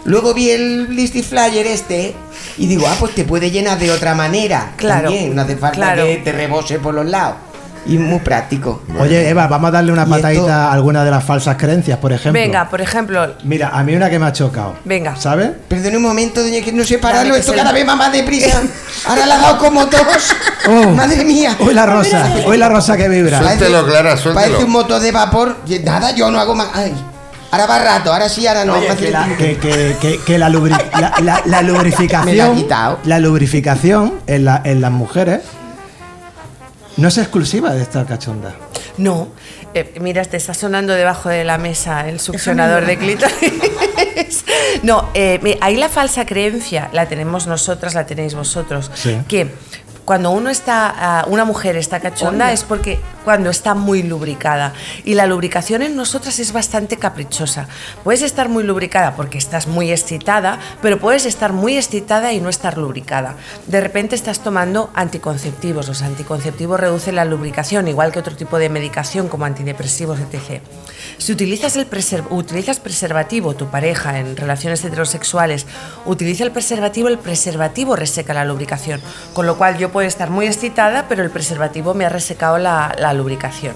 [0.05, 2.15] Luego vi el listy flyer este
[2.57, 4.73] y digo, ah, pues te puede llenar de otra manera.
[4.77, 6.05] Claro, También, no hace falta claro.
[6.07, 7.37] que te rebose por los lados.
[7.87, 8.83] Y muy práctico.
[8.99, 12.41] Oye, Eva, vamos a darle una patadita a alguna de las falsas creencias, por ejemplo.
[12.41, 14.75] Venga, por ejemplo, Mira, a mí una que me ha chocado.
[14.85, 15.17] Venga.
[15.17, 15.51] ¿Sabes?
[15.67, 17.35] Perdone un momento, doña, que no sé pararlo.
[17.35, 18.61] Esto cada vez va más deprisa.
[19.09, 20.01] Ahora la ha dado como dos.
[20.69, 20.91] Oh.
[20.91, 21.57] Madre mía.
[21.59, 23.39] Hoy la rosa, hoy la rosa que vibra.
[23.41, 24.35] Suéltelo, Clara, suéltelo.
[24.47, 25.57] Parece un motor de vapor.
[25.83, 26.69] Nada, yo no hago más.
[26.75, 26.93] Ay.
[27.51, 28.75] Ahora va rato, ahora sí, ahora no.
[28.75, 32.45] Oye, que la, que, que- que- que la lubri- la- la- la lubrificación, Me la
[32.45, 32.99] ha quitado.
[33.05, 35.41] la lubrificación en, la- en las mujeres
[37.01, 38.55] no es exclusiva de esta cachonda.
[38.97, 39.29] no.
[39.73, 44.45] Eh, mira, te está sonando debajo de la mesa el succionador de clítoris.
[44.83, 48.91] no, eh, ahí la falsa creencia la tenemos nosotras, la tenéis vosotros.
[48.95, 49.17] Sí.
[49.29, 49.49] Que
[50.05, 54.73] cuando uno está, ah, una mujer está cachonda es porque cuando está muy lubricada.
[55.05, 57.69] Y la lubricación en nosotras es bastante caprichosa.
[58.05, 62.49] Puedes estar muy lubricada porque estás muy excitada, pero puedes estar muy excitada y no
[62.49, 63.35] estar lubricada.
[63.67, 65.89] De repente estás tomando anticonceptivos.
[65.89, 70.63] Los anticonceptivos reducen la lubricación, igual que otro tipo de medicación como antidepresivos, etc.
[71.19, 75.67] Si utilizas, el preser- utilizas preservativo, tu pareja en relaciones heterosexuales
[76.07, 79.01] utiliza el preservativo, el preservativo reseca la lubricación.
[79.35, 82.95] Con lo cual yo puedo estar muy excitada, pero el preservativo me ha resecado la,
[82.99, 83.75] la lubricación.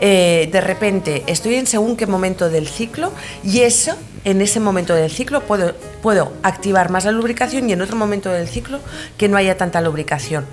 [0.00, 4.94] Eh, de repente estoy en según qué momento del ciclo y eso, en ese momento
[4.94, 8.80] del ciclo, puedo, puedo activar más la lubricación y en otro momento del ciclo
[9.16, 10.46] que no haya tanta lubricación.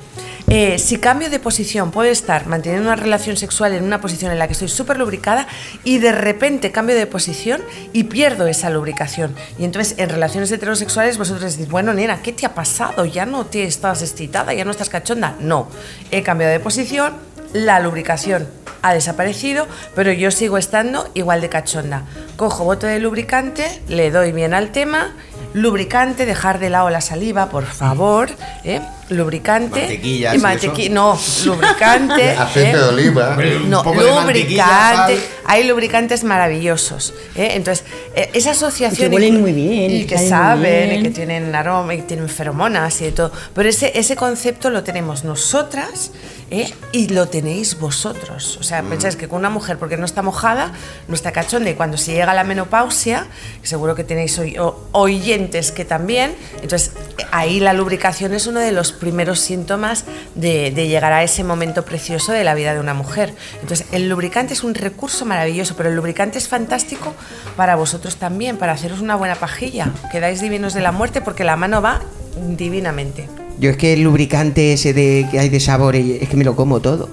[0.47, 4.39] Eh, si cambio de posición, puedo estar manteniendo una relación sexual en una posición en
[4.39, 5.47] la que estoy súper lubricada
[5.85, 7.61] y de repente cambio de posición
[7.93, 9.33] y pierdo esa lubricación.
[9.57, 13.05] Y entonces en relaciones heterosexuales vosotros decís, bueno, nena, ¿qué te ha pasado?
[13.05, 14.53] ¿Ya no te estás excitada?
[14.53, 15.37] ¿Ya no estás cachonda?
[15.39, 15.69] No,
[16.11, 17.13] he cambiado de posición,
[17.53, 18.47] la lubricación
[18.83, 22.03] ha desaparecido, pero yo sigo estando igual de cachonda.
[22.35, 25.13] Cojo bote de lubricante, le doy bien al tema.
[25.53, 28.29] Lubricante, dejar de lado la saliva, por favor.
[28.63, 28.79] ¿eh?
[29.09, 29.81] Lubricante.
[29.81, 30.93] Mantequillas y y mantequi- eso.
[30.93, 31.19] No,
[31.53, 32.29] lubricante.
[32.39, 32.77] Aceite ¿eh?
[32.77, 33.37] de oliva.
[33.67, 35.29] No, Un poco de mantequilla, lubricante.
[35.45, 37.13] Hay lubricantes maravillosos.
[37.35, 37.49] ¿eh?
[37.55, 37.85] Entonces,
[38.15, 39.09] eh, esa asociación.
[39.09, 43.01] Que huelen muy bien, Y que saben y que tienen aroma, y que tienen feromonas
[43.01, 43.31] y de todo.
[43.53, 46.11] Pero ese, ese concepto lo tenemos nosotras
[46.51, 46.71] ¿eh?
[46.91, 48.57] y lo tenéis vosotros.
[48.57, 50.73] O sea, pensáis que con una mujer, porque no está mojada,
[51.07, 53.25] no está cachonda, y cuando se llega a la menopausia,
[53.63, 54.57] seguro que tenéis oy-
[54.91, 56.91] oyentes que también, entonces
[57.31, 61.85] ahí la lubricación es uno de los primeros síntomas de, de llegar a ese momento
[61.85, 63.33] precioso de la vida de una mujer.
[63.61, 67.15] Entonces, el lubricante es un recurso maravilloso, pero el lubricante es fantástico
[67.55, 69.91] para vosotros también, para haceros una buena pajilla.
[70.11, 72.01] Quedáis divinos de la muerte porque la mano va
[72.35, 73.27] divinamente.
[73.61, 76.55] Yo es que el lubricante ese de que hay de sabores, es que me lo
[76.55, 77.09] como todo.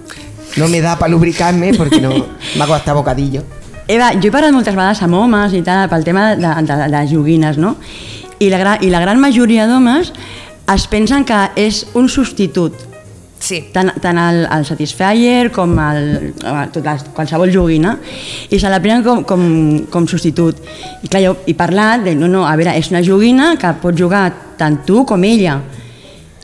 [0.56, 2.08] No me da para lubricarme porque no
[2.56, 3.44] me hago hasta bocadillo.
[3.86, 6.88] Eva, jo he parlat moltes vegades amb homes i tal pel tema de, de, de
[6.92, 7.76] les joguines, no?
[8.40, 10.12] I la, I la gran majoria d'homes
[10.72, 12.88] es pensen que és un substitut,
[13.38, 13.60] Sí.
[13.72, 16.32] tant, tant el, el Satisfyer com el,
[16.74, 17.94] tot les, qualsevol joguina,
[18.50, 19.42] i se la prenen com, com,
[19.92, 20.58] com substitut.
[21.04, 23.96] I clar, jo he parlat de, no, no, a veure, és una joguina que pot
[23.96, 24.24] jugar
[24.58, 25.60] tant tu com ella.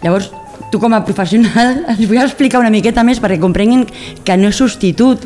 [0.04, 0.28] Llavors,
[0.70, 3.86] tu com a professional els vull explicar una miqueta més perquè comprenguin
[4.24, 5.24] que no és substitut.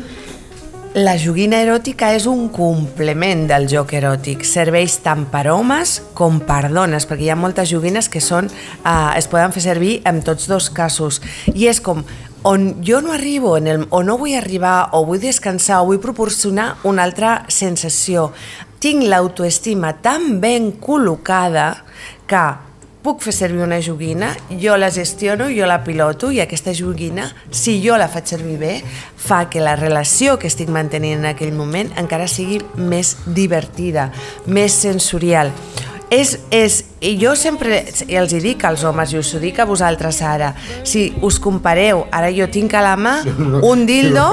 [0.97, 4.45] La joguina eròtica és un complement del joc eròtic.
[4.47, 9.11] Serveix tant per homes com per dones, perquè hi ha moltes joguines que són, eh,
[9.19, 11.19] es poden fer servir en tots dos casos.
[11.53, 12.01] I és com,
[12.47, 16.01] on jo no arribo, en el, o no vull arribar, o vull descansar, o vull
[16.01, 18.31] proporcionar una altra sensació.
[18.79, 21.83] Tinc l'autoestima tan ben col·locada
[22.25, 22.47] que
[23.03, 27.77] puc fer servir una joguina, jo la gestiono, jo la piloto i aquesta joguina, si
[27.83, 28.73] jo la faig servir bé,
[29.15, 34.09] fa que la relació que estic mantenint en aquell moment encara sigui més divertida,
[34.47, 35.53] més sensorial.
[36.09, 39.59] És, és, i jo sempre i els hi dic als homes, i us ho dic
[39.61, 43.13] a vosaltres ara, si us compareu, ara jo tinc a la mà
[43.61, 44.25] un dildo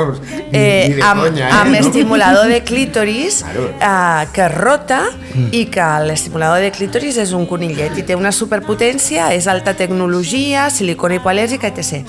[0.50, 1.44] eh, amb, eh?
[1.44, 1.78] amb No?
[1.82, 5.02] estimulador de clítoris eh, que rota
[5.52, 10.70] i que l'estimulador de clítoris és un conillet i té una superpotència, és alta tecnologia,
[10.72, 12.08] silicona hipoalèrgica, etc.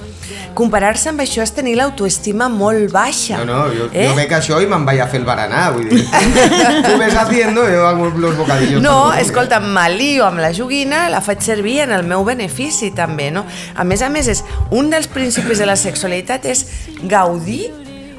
[0.57, 3.43] Comparar-se amb això és tenir l'autoestima molt baixa.
[3.43, 4.07] No, no, yo, eh?
[4.07, 5.69] yo me caso y me vaya a hacer baraná.
[5.69, 6.05] vull dir.
[6.87, 8.81] Tú ves haciendo, yo hago los bocadillos.
[8.81, 9.56] No, también.
[9.57, 13.45] Escolta, m'alio amb la joguina, la faig servir en el meu benefici també, no?
[13.75, 16.65] A més a més, és un dels principis de la sexualitat és
[17.03, 17.71] gaudir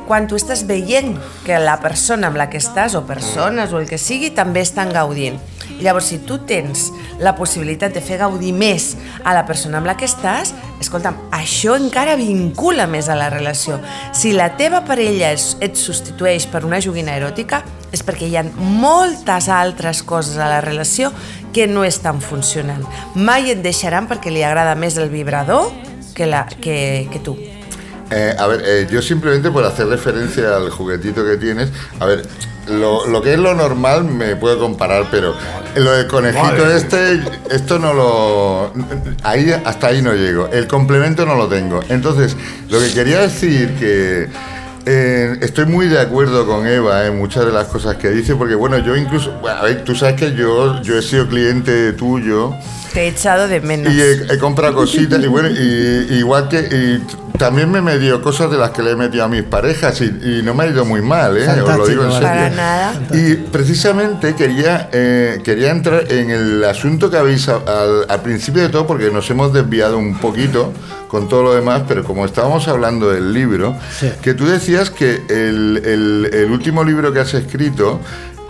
[0.07, 3.89] quan tu estàs veient que la persona amb la que estàs, o persones, o el
[3.89, 5.39] que sigui, també estan gaudint.
[5.79, 6.89] Llavors, si tu tens
[7.21, 11.77] la possibilitat de fer gaudir més a la persona amb la que estàs, escolta'm, això
[11.79, 13.79] encara vincula més a la relació.
[14.17, 19.49] Si la teva parella et substitueix per una joguina eròtica, és perquè hi ha moltes
[19.49, 21.13] altres coses a la relació
[21.53, 22.85] que no estan funcionant.
[23.15, 25.71] Mai et deixaran perquè li agrada més el vibrador
[26.15, 27.37] que, la, que, que tu.
[28.11, 31.71] Eh, a ver, eh, yo simplemente por hacer referencia al juguetito que tienes,
[32.01, 32.27] a ver,
[32.69, 35.35] lo, lo que es lo normal me puedo comparar, pero
[35.77, 38.73] lo del conejito este, esto no lo...
[39.23, 40.49] Ahí, hasta ahí no llego.
[40.49, 41.81] El complemento no lo tengo.
[41.89, 42.37] Entonces,
[42.69, 44.29] lo que quería decir que...
[44.91, 48.55] eh, estoy muy de acuerdo con Eva en muchas de las cosas que dice, porque
[48.55, 52.55] bueno, yo incluso, a ver, tú sabes que yo, yo he sido cliente tuyo
[52.99, 53.93] Te he echado de menos.
[53.95, 58.51] y he, he comprado cositas y bueno, y, igual que y también me dio cosas
[58.51, 60.85] de las que le he metido a mis parejas y, y no me ha ido
[60.85, 61.47] muy mal, ¿eh?
[61.49, 62.27] Os lo digo en serio.
[62.27, 63.01] Para nada.
[63.13, 67.61] Y precisamente quería, eh, quería entrar en el asunto que habéis al,
[68.09, 70.73] al principio de todo, porque nos hemos desviado un poquito
[71.07, 74.11] con todo lo demás, pero como estábamos hablando del libro, Sí.
[74.21, 78.01] que tú decías que el, el- el último libro que has escrito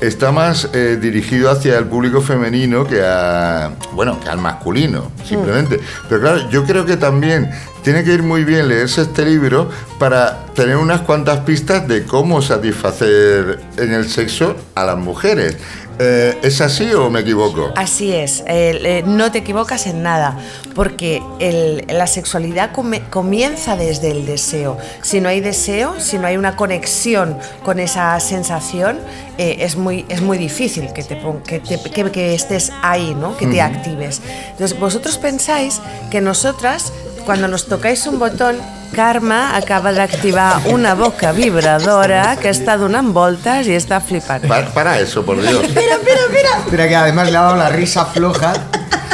[0.00, 5.80] está más eh, dirigido hacia el público femenino que a bueno que al masculino simplemente.
[6.08, 7.50] Pero claro yo creo que también
[7.82, 12.42] tiene que ir muy bien leerse este libro para tener unas cuantas pistas de cómo
[12.42, 15.56] satisfacer en el sexo a las mujeres
[16.00, 17.72] Eh, ¿es así o me equivoco?
[17.76, 20.38] Así es, eh, no te equivocas en nada,
[20.74, 24.78] porque el- la sexualidad come- comienza desde el deseo.
[25.02, 28.98] Si no hay deseo, si no hay una conexión con esa sensación,
[29.38, 33.14] eh, es, muy, es muy difícil que, te, pon- que, te- que- que estés ahí,
[33.16, 33.36] ¿no?
[33.36, 34.20] que te actives.
[34.50, 35.80] Entonces, vosotros pensáis
[36.10, 36.92] que nosotras,
[37.28, 38.56] cuando nos tocáis un botón,
[38.96, 44.48] Karma acaba d'activar una boca vibradora que està donant voltes i està flipant.
[44.48, 48.54] para, para eso por Dios Espera, que además le ha dado la risa floja.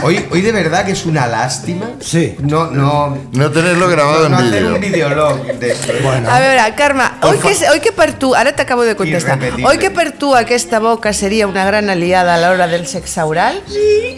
[0.05, 1.91] Hoy, hoy de verdad que es una lástima.
[1.99, 2.37] Sí.
[2.39, 3.19] No, no.
[3.33, 5.93] no tenerlo grabado no en hacer vídeo un videolog de esto.
[6.01, 6.31] Bueno.
[6.31, 9.91] A veure, Carme, oi que, oi que per tu, ara t'acabo de contestar, oi que
[9.91, 13.59] per tu aquesta boca seria una gran aliada a l'hora del sexe oral?
[13.67, 14.15] Sí.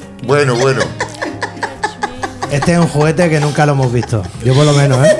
[0.30, 0.80] bueno bueno
[2.52, 4.22] Este es un juguete que nunca lo hemos visto.
[4.44, 5.16] Yo por lo menos, ¿eh?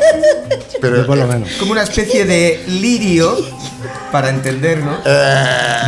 [0.80, 1.48] pero Yo por lo menos.
[1.58, 3.36] Como una especie de lirio,
[4.12, 4.96] para entenderlo.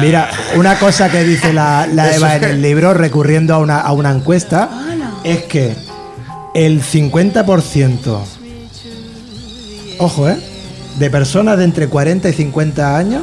[0.00, 3.92] Mira, una cosa que dice la, la Eva en el libro, recurriendo a una, a
[3.92, 4.68] una encuesta,
[5.24, 5.74] es que
[6.54, 8.18] el 50%,
[9.98, 10.36] ojo, ¿eh?
[10.98, 13.22] De personas de entre 40 y 50 años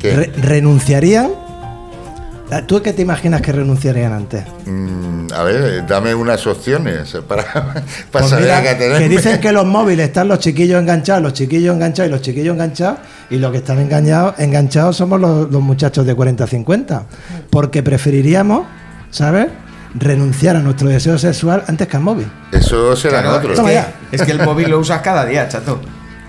[0.00, 0.14] ¿qué?
[0.14, 1.30] re- renunciarían.
[2.66, 4.44] ¿Tú qué te imaginas que renunciarían antes?
[4.66, 7.82] Mm, a ver, dame unas opciones para, para
[8.12, 11.32] Pues saber mira, a qué que dicen que los móviles están los chiquillos enganchados, los
[11.32, 12.98] chiquillos enganchados y los chiquillos enganchados,
[13.30, 17.02] y los que están engañados, enganchados somos los, los muchachos de 40-50,
[17.50, 18.66] porque preferiríamos,
[19.10, 19.48] ¿sabes?
[19.94, 22.30] Renunciar a nuestro deseo sexual antes que al móvil.
[22.52, 23.58] Eso serán Claro, otros.
[23.58, 25.80] es, que, es que el móvil lo usas cada día, chato.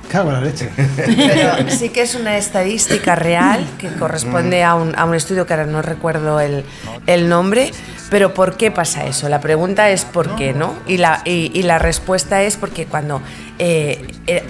[0.10, 0.70] Cago la leche.
[0.76, 5.54] Pero sí que es una estadística real que corresponde a un, a un estudio que
[5.54, 6.64] ahora no recuerdo el,
[7.08, 7.72] el nombre,
[8.10, 9.28] pero ¿por qué pasa eso?
[9.30, 10.74] La pregunta es ¿por qué no?
[10.88, 13.22] Y la, y, y la respuesta es porque cuando
[13.60, 14.44] eh, eh,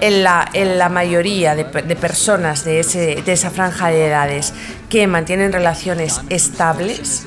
[0.00, 4.52] en, la, en la mayoría de, de personas de, ese, de esa franja de edades
[4.88, 7.24] que mantienen relaciones estables,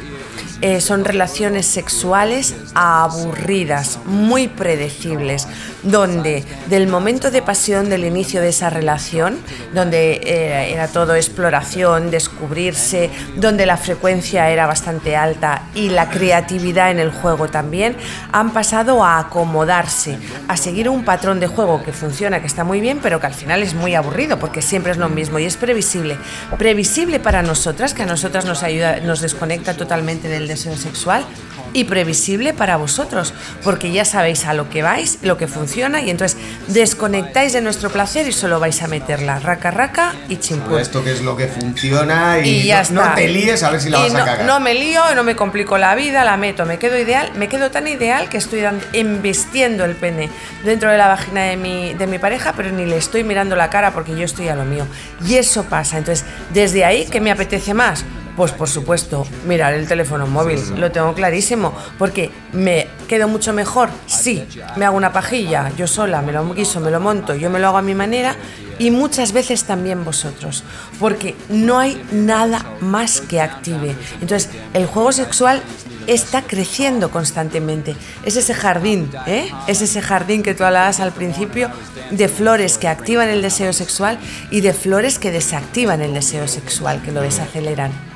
[0.61, 5.47] eh, son relaciones sexuales aburridas, muy predecibles,
[5.83, 9.37] donde del momento de pasión del inicio de esa relación,
[9.73, 16.91] donde eh, era todo exploración, descubrirse, donde la frecuencia era bastante alta y la creatividad
[16.91, 17.95] en el juego también,
[18.31, 22.81] han pasado a acomodarse, a seguir un patrón de juego que funciona, que está muy
[22.81, 25.57] bien, pero que al final es muy aburrido porque siempre es lo mismo y es
[25.57, 26.17] previsible.
[26.57, 31.25] Previsible para nosotras, que a nosotras nos ayuda, nos desconecta totalmente del deseo sexual
[31.73, 36.09] y previsible para vosotros, porque ya sabéis a lo que vais, lo que funciona y
[36.09, 36.37] entonces
[36.67, 40.77] desconectáis de nuestro placer y solo vais a meterla raca raca y chimpú.
[40.77, 43.15] Esto que es lo que funciona y, Y ya no, no está.
[43.15, 44.45] te líes a ver si la Y vas no, a cagar.
[44.45, 47.69] No me lío, no me complico la vida, la meto, me quedo ideal, me quedo
[47.71, 48.63] tan ideal que estoy
[48.93, 50.29] embestiendo el pene
[50.63, 53.69] dentro de la vagina de mi, de mi pareja, pero ni le estoy mirando la
[53.69, 54.87] cara porque yo estoy a lo mío.
[55.27, 55.97] Y eso pasa.
[55.97, 58.05] Entonces, desde ahí, ¿qué me apetece más?
[58.35, 63.89] Pues por supuesto, mirar el teléfono móvil, lo tengo clarísimo, porque me quedo mucho mejor
[64.07, 64.45] si
[64.75, 67.67] me hago una pajilla, yo sola, me lo guiso, me lo monto, yo me lo
[67.67, 68.35] hago a mi manera
[68.77, 70.63] y muchas veces también vosotros,
[70.99, 73.95] porque no hay nada más que active.
[74.21, 75.61] Entonces, el juego sexual
[76.07, 77.95] está creciendo constantemente.
[78.25, 79.49] Es ese jardín, ¿eh?
[79.67, 81.69] Es ese jardín que tú hablabas al principio
[82.11, 84.19] de flores que activan el deseo sexual
[84.51, 88.14] y de flores que desactivan el deseo sexual, que lo desaceleran.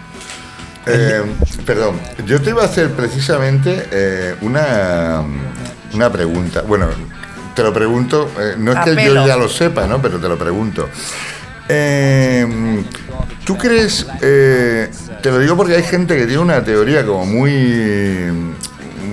[0.90, 1.22] Eh,
[1.66, 5.22] perdón, yo te iba a hacer precisamente eh, una,
[5.94, 6.62] una pregunta.
[6.62, 6.88] Bueno,
[7.56, 9.22] te lo pregunto, eh, no es A que pelo.
[9.22, 10.02] yo ya lo sepa, ¿no?
[10.02, 10.90] Pero te lo pregunto.
[13.46, 14.90] ¿Tú crees, te
[15.32, 18.32] lo digo porque hay gente que tiene una teoría como muy,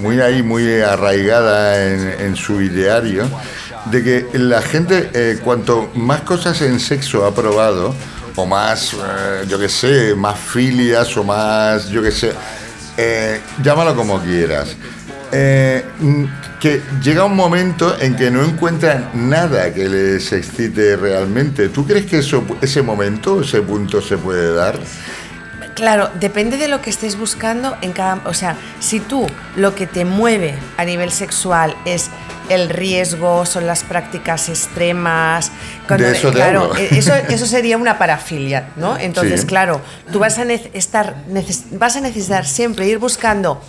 [0.00, 3.28] muy ahí, muy arraigada en, en su ideario,
[3.86, 7.94] de que la gente, cuanto más cosas en sexo ha probado,
[8.36, 12.32] o más, eh, yo qué sé, más filias o más, yo qué sé,
[12.96, 14.76] eh, llámalo como quieras.
[15.32, 15.84] eh,
[16.60, 21.68] que llega un momento en que no encuentran nada que les excite realmente.
[21.68, 24.78] ¿Tú crees que eso, ese momento, ese punto se puede dar?
[25.74, 29.86] Claro, depende de lo que estés buscando en cada, o sea, si tú lo que
[29.86, 32.08] te mueve a nivel sexual es
[32.48, 35.50] el riesgo, son las prácticas extremas,
[35.88, 38.96] De eso claro, eh, eso, eso sería una parafilia, ¿no?
[38.98, 39.46] Entonces, Sí.
[39.46, 39.80] claro,
[40.12, 41.16] tú vas a estar,
[41.72, 43.60] vas a necesitar siempre ir buscando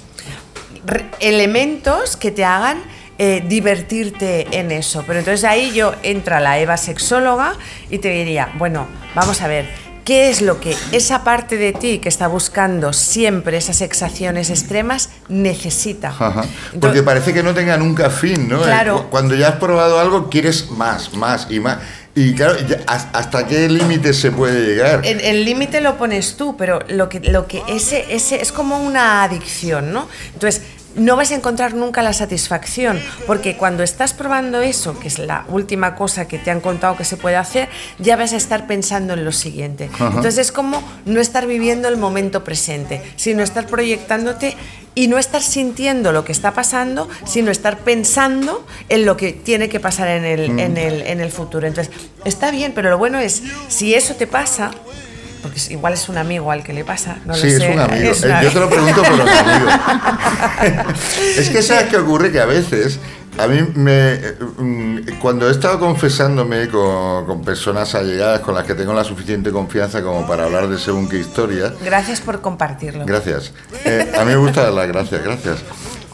[1.20, 2.82] elementos que te hagan
[3.20, 5.04] eh, divertirte en eso.
[5.08, 7.56] Pero entonces ahí yo entra la Eva sexóloga
[7.90, 9.68] y te diría, bueno, vamos a ver,
[10.08, 15.10] ¿qué es lo que esa parte de ti que está buscando siempre esas exacciones extremas
[15.28, 16.08] necesita?
[16.18, 16.46] Ajá.
[16.80, 18.62] Porque parece que no tenga nunca fin, ¿no?
[18.62, 18.96] Claro.
[18.96, 21.80] Eh, cu- Cuando ya has probado algo, quieres más, más y más.
[22.16, 22.56] Y claro,
[22.88, 25.02] ¿hasta qué límite se puede llegar?
[25.06, 28.80] El el límite lo pones tú, pero lo que, lo que ese, ese es como
[28.80, 30.08] una adicción, ¿no?
[30.34, 30.64] Entonces,
[30.98, 35.46] no vas a encontrar nunca la satisfacción, porque cuando estás probando eso, que es la
[35.48, 39.14] última cosa que te han contado que se puede hacer, ya vas a estar pensando
[39.14, 39.90] en lo siguiente.
[40.00, 44.58] Entonces es como no estar viviendo el momento presente, sino estar proyectándote
[44.96, 49.70] y no estar sintiendo lo que está pasando, sino estar pensando en lo que tiene
[49.70, 51.68] que pasar en el, en el, en el futuro.
[51.68, 51.94] Entonces,
[52.26, 54.72] está bien, pero lo bueno es, si eso te pasa,
[55.42, 57.68] porque igual es un amigo al que le pasa, no sí, lo sé.
[57.70, 58.12] es un amigo.
[58.12, 59.70] es Eh, una- Yo te lo pregunto por un amigo.
[61.38, 63.00] es que sabes qué ocurre que a veces
[63.40, 68.66] a mí me eh, mm, cuando he estado confesándome con, con personas allegadas con las
[68.66, 73.06] que tengo la suficiente confianza como para hablar de según qué historia, Gracias por compartirlo.
[73.06, 73.52] Gracias.
[73.86, 75.58] Eh, a mí me gusta dar las gracias, gracias.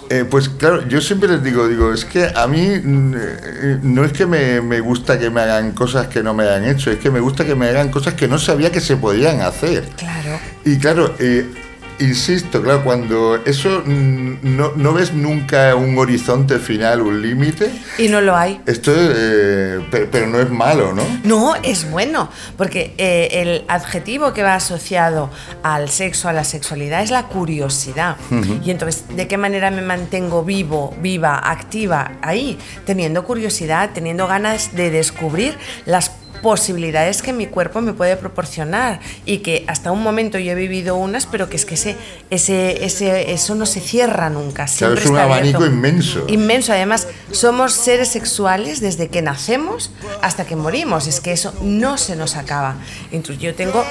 [0.10, 4.04] Eh, pues claro, yo siempre les digo, digo, es que a mí mm, eh, no
[4.04, 7.00] es que me, me gusta que me hagan cosas que no me han hecho, es
[7.00, 9.86] que me gusta que me hagan cosas que no sabía que se podían hacer.
[9.98, 10.40] Claro.
[10.66, 11.50] Y claro, eh,
[12.00, 18.08] insisto, claro, cuando eso mm, no, no ves nunca un horizonte final, un límite, Y
[18.08, 18.62] no lo hay.
[18.66, 21.04] esto es, eh, pero, pero no es malo, ¿no?
[21.24, 25.30] No, es bueno, porque eh, el adjetivo que va asociado
[25.64, 28.18] al sexo, a la sexualidad, es la curiosidad.
[28.64, 32.58] Y entonces, ¿de qué manera me mantengo vivo, viva, activa ahí?
[32.86, 36.12] Teniendo curiosidad, teniendo ganas de descubrir las
[36.44, 40.96] posibilidades que mi cuerpo me puede proporcionar y que hasta un momento yo he vivido
[40.96, 41.96] unas, pero que es que ese,
[42.30, 44.66] ese, ese, eso no se cierra nunca.
[44.66, 45.76] Claro, Siempre es un está abanico abierto.
[45.76, 46.26] inmenso.
[46.28, 49.92] Inmenso, además, somos seres sexuales desde que nacemos
[50.22, 51.08] hasta que morimos.
[51.08, 52.76] Es que eso no se nos acaba.
[53.12, 53.84] Entonces, yo tengo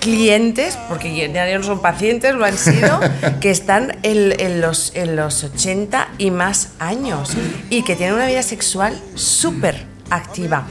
[0.00, 3.00] clientes, porque ya ya no son pacientes, lo han sido,
[3.40, 7.30] que están en, en los, en los 80 y más años
[7.70, 10.66] y que tienen una vida sexual súper activa,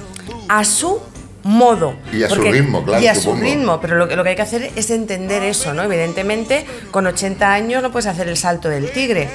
[0.47, 1.02] a su
[1.46, 1.96] modo.
[2.12, 4.36] Y a su ritmo, claro, Y a su ritmo, pero lo que, lo que hay
[4.36, 5.84] que hacer es entender eso, ¿no?
[5.84, 9.30] Evidentemente, con 80 años no puedes hacer el salto del tigre,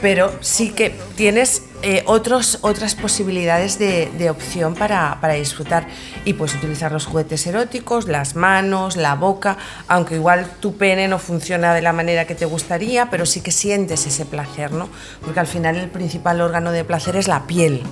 [0.00, 5.88] pero sí que tienes eh, otros, otras posibilidades de, de opción para, para disfrutar.
[6.24, 9.58] Y puedes utilizar los juguetes eróticos, las manos, la boca,
[9.88, 13.50] aunque igual tu pene no funciona de la manera que te gustaría, pero sí que
[13.50, 14.88] sientes ese placer, ¿no?
[15.20, 17.82] Porque al final el principal órgano de placer es la piel.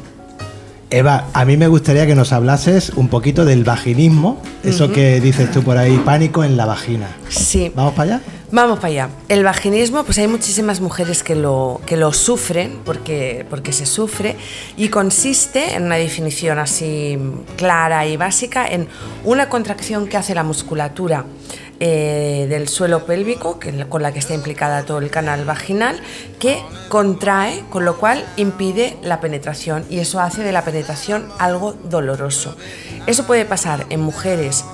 [0.95, 5.51] Eva, a mí me gustaría que nos hablases un poquito del vaginismo, eso que dices
[5.51, 7.09] tú por ahí, pánico en la vagina.
[7.29, 7.73] Sí.
[7.75, 8.25] ¿Vamos para allá?
[8.53, 9.09] Vamos para allá.
[9.29, 14.37] El vaginismo, pues hay muchísimas mujeres que lo, que lo sufren, porque, porque se sufre,
[14.77, 17.19] y consiste en una definición así
[17.57, 18.87] clara y básica, en
[19.25, 21.25] una contracción que hace la musculatura
[21.81, 26.01] eh, del suelo pélvico, que, con la que está implicada todo el canal vaginal,
[26.39, 31.75] que contrae, con lo cual impide la penetración, y eso hace de la penetración algo
[31.85, 32.57] doloroso.
[33.07, 34.65] Eso puede pasar en mujeres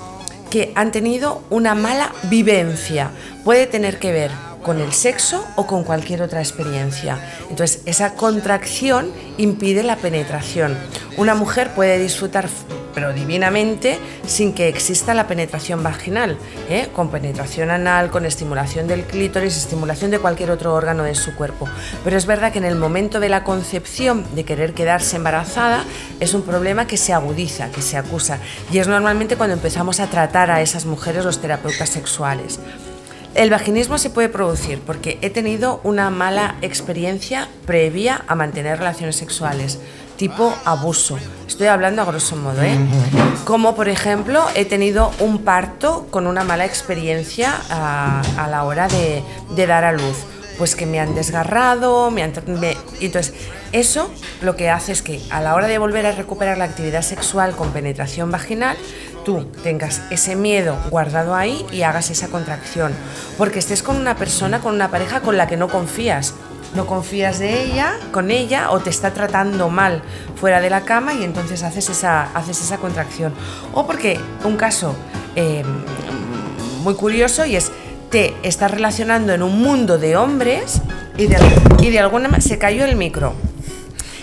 [0.51, 3.11] que han tenido una mala vivencia.
[3.45, 4.31] Puede tener que ver
[4.63, 7.19] con el sexo o con cualquier otra experiencia.
[7.49, 10.77] Entonces, esa contracción impide la penetración.
[11.17, 12.49] Una mujer puede disfrutar,
[12.95, 16.37] pero divinamente, sin que exista la penetración vaginal,
[16.69, 16.89] ¿eh?
[16.95, 21.69] con penetración anal, con estimulación del clítoris, estimulación de cualquier otro órgano de su cuerpo.
[22.05, 25.85] Pero es verdad que en el momento de la concepción, de querer quedarse embarazada,
[26.21, 28.39] es un problema que se agudiza, que se acusa.
[28.73, 32.61] Y es normalmente cuando empezamos a tratar a esas mujeres los terapeutas sexuales.
[33.35, 39.17] El vaginismo se puede producir porque he tenido una mala experiencia previa a mantener relaciones
[39.17, 39.79] sexuales,
[40.17, 41.17] tipo abuso.
[41.47, 42.77] Estoy hablando a grosso modo, ¿eh?
[43.45, 48.89] Como por ejemplo, he tenido un parto con una mala experiencia a, a la hora
[48.89, 49.23] de,
[49.55, 50.17] de dar a luz.
[50.61, 52.35] Pues que me han desgarrado, me han.
[52.47, 53.33] me- y entonces,
[53.73, 54.11] eso
[54.43, 57.57] lo que hace es que a la hora de volver a recuperar la actividad sexual
[57.57, 58.77] con penetración vaginal,
[59.25, 62.93] tú tengas ese miedo guardado ahí y hagas esa contracción.
[63.39, 66.35] Porque estés con una persona, con una pareja con la que no confías.
[66.75, 70.03] No confías de ella, con ella, o te está tratando mal
[70.37, 73.33] fuera de la cama y entonces haces esa, haces esa contracción.
[73.73, 74.95] O porque un caso
[75.37, 75.65] eh,
[76.83, 77.73] muy curioso y es
[78.11, 80.81] te estás relacionando en un mundo de hombres
[81.17, 81.39] y de,
[81.81, 83.35] y de alguna manera se cayó el micro.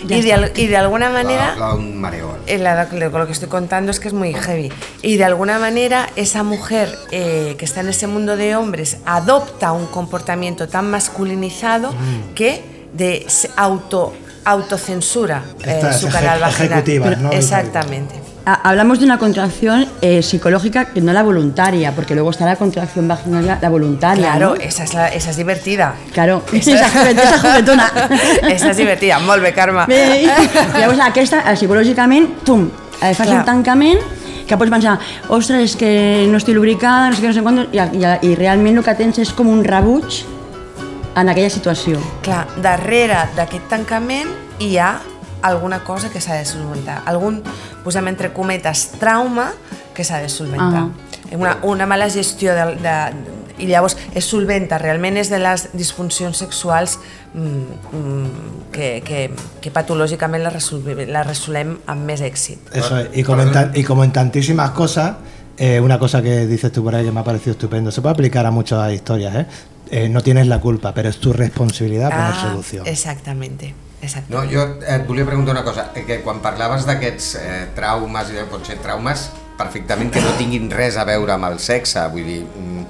[0.04, 2.36] Y de, y de alguna manera La- la- un mareo.
[2.46, 4.72] eh, la- lo que estoy contando es que es muy heavy.
[5.02, 9.72] Y de alguna manera esa mujer eh, que está en ese mundo de hombres adopta
[9.72, 12.34] un comportamiento tan masculinizado Mm.
[12.34, 12.62] que
[12.92, 13.26] de
[13.56, 14.14] auto
[14.44, 16.72] autocensura eh, su canal vaginal.
[16.78, 18.14] ejecutiva, no Exactamente.
[18.48, 22.56] Ha- Hablamos de una contracción eh, psicológica que no la voluntaria, porque luego está la
[22.56, 24.22] contracción vaginal, la- la voluntaria.
[24.30, 24.60] Claro, ¿no?
[24.62, 25.94] esa, es la- esa es divertida.
[26.14, 27.92] Claro, Esa- esa, juguet- esa juguetona.
[28.48, 29.84] esa és divertida, molt bé, Carme.
[29.86, 30.30] Bé,
[30.78, 32.70] llavors aquesta, psicològicament, pum,
[33.02, 33.40] eh, fas Clar.
[33.40, 34.00] un tancament
[34.48, 34.96] que pots pensar,
[35.28, 38.34] ostres, és que no estic lubricada, no sé què, no sé quant, i, i, i
[38.34, 40.22] realment el que tens és com un rebuig
[41.20, 42.00] en aquella situació.
[42.24, 44.32] Clar, darrere d'aquest tancament
[44.64, 44.94] hi ha
[45.42, 47.42] alguna cosa que s'ha de solventar, algun,
[47.84, 49.52] posem entre cometes, trauma
[49.94, 50.88] que s'ha de solventar.
[51.32, 52.94] Una, una mala gestió de, de,
[53.58, 56.98] i llavors es solventa, realment és de les disfuncions sexuals
[57.34, 57.40] mm,
[57.92, 59.24] mm, que, que,
[59.60, 62.70] que patològicament la, resolve, la resolem amb més èxit.
[62.72, 63.08] Eso es.
[63.12, 65.16] Y como, en tan- y como en tantísimas cosas,
[65.58, 68.12] eh, una cosa que dices tú por ahí que me ha parecido estupendo, se puede
[68.14, 69.46] aplicar a muchas historias, ¿eh?
[69.90, 72.86] Eh, no tienes la culpa, pero es tu responsabilidad poner Ah, solución.
[72.86, 74.50] Exactamente, No, exactament.
[74.52, 78.66] jo et volia preguntar una cosa, eh, que quan parlaves d'aquests eh, traumes, i pot
[78.66, 79.28] ser traumes
[79.58, 82.84] perfectament que no tinguin res a veure amb el sexe, vull dir, mm,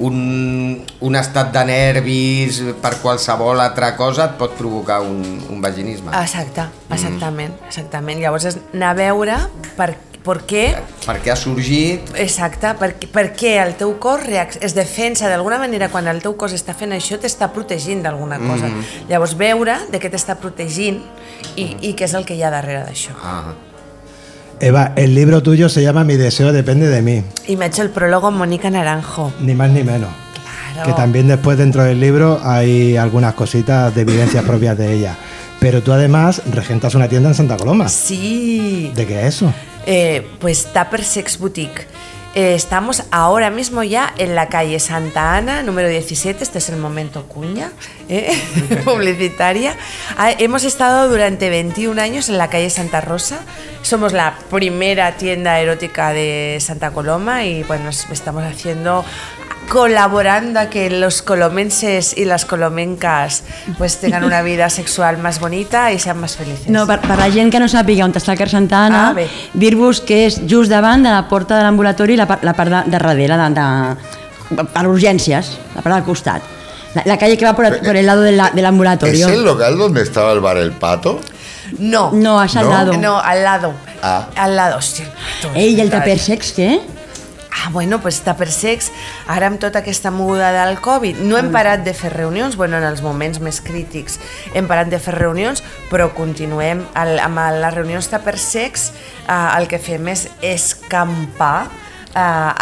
[0.00, 5.22] un, un estat de nervis per qualsevol altra cosa et pot provocar un,
[5.52, 6.12] un vaginisme.
[6.18, 8.22] Exacte, exactament, exactament.
[8.22, 9.36] Llavors és anar a veure
[9.76, 9.92] per,
[10.24, 10.64] per què
[11.06, 15.88] Per què ha sorgit Exacte, perquè, perquè el teu cos reac es defensa d'alguna manera
[15.88, 18.68] quan el teu cos està fent això t'està protegint d'alguna cosa.
[19.08, 21.00] Llavors veure de què t'està protegint
[21.56, 23.16] i, i què és el que hi ha darrere d'això.
[23.22, 23.54] Ah,
[24.60, 27.88] Eva, el libro tuyo se llama Mi deseo depende de mí, I m'he hecho el
[27.88, 29.32] prólogo Mónica Naranjo.
[29.40, 30.10] ni más ni menos.
[30.74, 30.86] Claro.
[30.86, 35.16] Que también después dentro del libro hay algunas cositas de evidencias propias de ella.
[35.58, 37.88] Pero tú además regentas una tienda en Santa Coloma.
[37.88, 38.92] Sí.
[38.94, 39.52] ¿De qué es eso?
[39.86, 41.86] Eh, pues Tupper Sex Boutique.
[42.34, 46.42] Eh, estamos ahora mismo ya en la calle Santa Ana, número 17.
[46.44, 47.72] Este es el momento cuña
[48.10, 48.36] ¿eh?
[48.84, 49.74] publicitaria.
[50.18, 53.38] Ah, hemos estado durante 21 años en la calle Santa Rosa.
[53.82, 59.04] Somos la primera tienda erótica de Santa Coloma y bueno, es- estamos haciendo
[59.68, 63.44] colaborando a que los colomenses y las colomencas
[63.78, 66.68] pues tengan una vida sexual más bonita y sean más felices.
[66.68, 69.12] No, per, per la gent que no sàpiga on està el Car Santa Anna, Ah,
[69.14, 69.28] bé.
[69.54, 72.80] dir-vos que és just davant de la porta de l'ambulatori i la, la part de,
[72.90, 73.68] de darrere, de,
[74.58, 76.42] de, per urgències, la part del costat.
[76.94, 79.28] La, la calle que va por, por el lado de la- del ¿Es ambulatorio.
[79.28, 81.20] el local donde estaba el bar El Pato?
[81.78, 82.10] No.
[82.12, 82.70] No, és al No?
[82.70, 82.92] lado.
[82.96, 83.72] No, al lado.
[84.02, 84.26] Ah.
[84.34, 85.06] Al lado, hòstia.
[85.54, 86.80] Ei, i el taper sex, què?
[87.52, 88.90] Ah, bueno, pues Tupper Sex,
[89.28, 92.84] ara amb tota aquesta moguda del Covid, no hem parat de fer reunions, bueno, en
[92.84, 94.18] els moments més crítics
[94.54, 98.92] hem parat de fer reunions, però continuem el, amb les reunions Tupper Sex,
[99.28, 101.66] eh, el que fem és escampar
[102.14, 102.20] eh,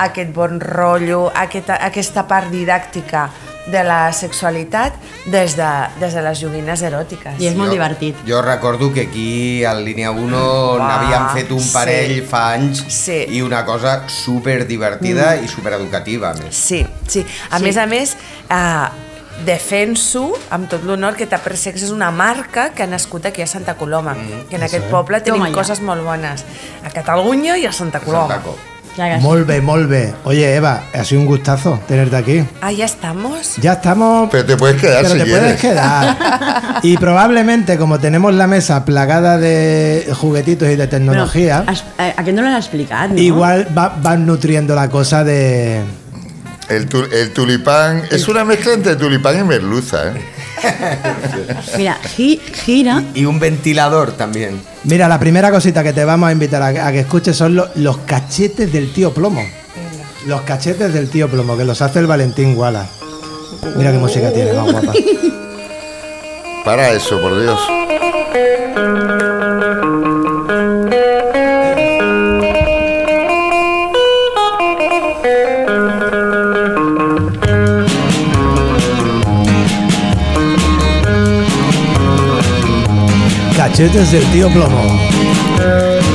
[0.08, 3.28] aquest bon rotllo, aquesta, aquesta part didàctica
[3.68, 4.94] de la sexualitat
[5.26, 5.68] des de,
[6.00, 7.34] des de les joguines eròtiques.
[7.38, 8.16] I és molt divertit.
[8.26, 11.72] Jo recordo que aquí al Línia 1 Va, n'havíem fet un sí.
[11.74, 13.24] parell fa anys Sí.
[13.28, 16.56] i una cosa super divertida i super educativa, més.
[16.56, 17.26] Sí, sí.
[17.50, 17.64] A Sí.
[17.64, 18.16] més a més,
[18.48, 18.88] eh,
[19.44, 23.46] defenso amb tot l'honor que Tupper Sex és una marca que ha nascut aquí a
[23.46, 24.16] Santa Coloma,
[24.50, 25.54] que en aquest poble tenim Toma ja.
[25.60, 26.44] coses molt bones.
[26.84, 28.34] A Catalunya i a Santa Coloma.
[28.34, 28.56] Santaco.
[28.56, 28.77] Ja
[29.62, 30.14] molt bé.
[30.24, 32.44] Oye, Eva, ha sido un gustazo tenerte aquí.
[32.60, 33.56] Ah, ya estamos.
[33.56, 34.28] Ya estamos.
[34.30, 36.16] Pero te puedes quedar pero si te puedes quedar.
[36.82, 42.14] Y probablemente, como tenemos la mesa plagada de juguetitos y de tecnología, Bueno, es- eh,
[42.16, 43.18] aquest no l'han explicat, no?
[43.18, 45.80] igual va- van nutriendo la cosa de.
[46.68, 50.20] El, tu- el tulipán es una mezcla entre tulipán y merluza, ¿eh?
[51.76, 53.02] Mira, gi- gira...
[53.14, 54.60] Y un ventilador también.
[54.84, 57.68] Mira, la primera cosita que te vamos a invitar a, a que escuches son lo-
[57.76, 59.42] los cachetes del tío Plomo.
[60.26, 62.86] Los cachetes del tío Plomo, que los hace el Valentín Guala.
[63.76, 64.92] Mira qué música tiene, más guapa.
[66.64, 67.58] Para eso, por Dios.
[83.68, 84.98] Cachetes del tío Plomo.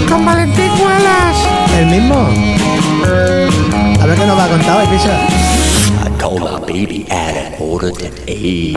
[0.10, 1.48] Con Valentín Wallace.
[1.80, 2.16] ¿El mismo?
[4.02, 5.28] A ver qué nos va a contar hoy, Pisa.
[6.04, 8.76] I told my baby Adam order today.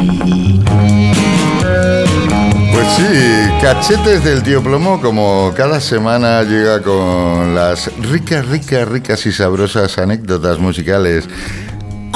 [2.70, 9.24] Pues sí, cachetes del tío Plomo, como cada semana llega con las ricas, ricas, ricas
[9.24, 11.26] y sabrosas anécdotas musicales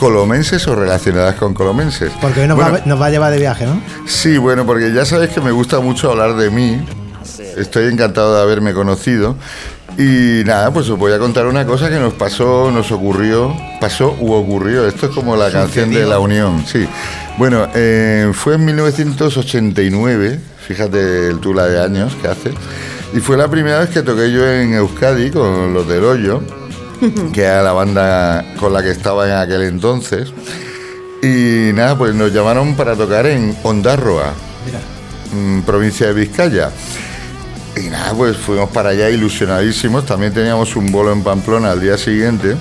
[0.01, 2.11] colomenses o relacionadas con colomenses.
[2.21, 3.81] Porque hoy nos, Bueno, va, nos va a llevar de viaje, ¿no?
[4.07, 6.83] Sí, bueno, porque ya sabéis que me gusta mucho hablar de mí.
[7.59, 9.37] Estoy encantado de haberme conocido.
[9.99, 14.17] Y nada, pues os voy a contar una cosa que nos pasó, nos ocurrió, pasó
[14.19, 14.87] u ocurrió.
[14.87, 16.89] Esto es como la canción de la Unión, sí.
[17.37, 22.55] Bueno, eh, fue en 1989, fíjate el tula de años que hace.
[23.13, 26.43] Y fue la primera vez que toqué yo en Euskadi con los del Hoyo,
[27.33, 30.33] que era la banda con la que estaba en aquel entonces.
[31.23, 34.33] Y nada, pues nos llamaron para tocar en Ondarroa,
[35.35, 36.71] mm, provincia de Vizcaya.
[37.77, 40.07] Y nada, pues fuimos para allá ilusionadísimos.
[40.07, 42.57] También teníamos un bolo en Pamplona al día siguiente.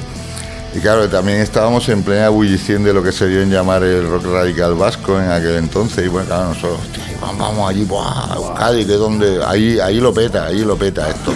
[0.75, 4.07] Y claro, también estábamos en plena ebullición de lo que se dio en llamar el
[4.07, 6.05] rock radical vasco en aquel entonces.
[6.05, 8.35] Y bueno, claro, nosotros, hostia, vamos, allí, ¡buah!
[8.35, 11.33] Euskadi, que es donde, ahí, ahí lo peta, ahí lo peta esto.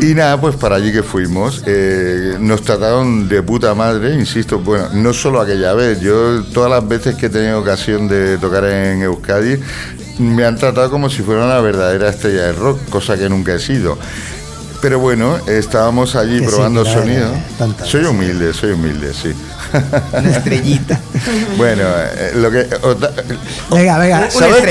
[0.00, 1.62] Y nada, pues para allí que fuimos.
[1.66, 6.86] eh, nos trataron de puta madre, insisto, bueno, no solo aquella vez, yo todas las
[6.86, 9.60] veces que he tenido ocasión de tocar en Euskadi,
[10.18, 13.58] me han tratado como si fuera una verdadera estrella de rock, cosa que nunca he
[13.58, 13.98] sido.
[14.84, 17.30] Pero bueno, estábamos allí Que sí, probando claro, sonido.
[17.56, 19.32] tantas Soy humilde, soy humilde, sí.
[20.12, 21.00] Una estrellita.
[21.56, 22.68] bueno, eh, lo que...
[23.70, 24.30] Venga, venga.
[24.30, 24.62] ¿Sabes,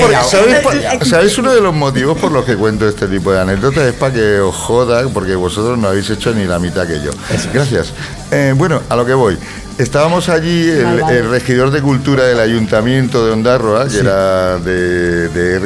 [0.62, 3.86] por- sabes uno de los motivos por los que cuento este tipo de anécdotas?
[3.88, 7.10] Es para que os joda, porque vosotros no habéis hecho ni la mitad que yo.
[7.52, 7.92] Gracias.
[8.30, 9.36] Eh, bueno, a lo que voy.
[9.78, 11.18] Estábamos allí, el, Vale, vale.
[11.18, 15.58] el regidor de cultura del ayuntamiento de Ondarroa, que era de, de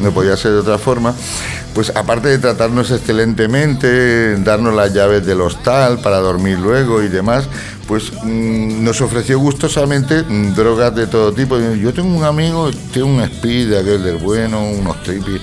[0.00, 1.12] no podía ser de otra forma,
[1.76, 7.44] pues aparte de tratarnos excelentemente, darnos las llaves del hostal para dormir luego y demás,
[7.86, 11.58] pues mm, nos ofreció gustosamente mm, drogas de todo tipo.
[11.58, 15.38] Yo tengo un amigo, tiene un speed, aquel del bueno, unos tripis.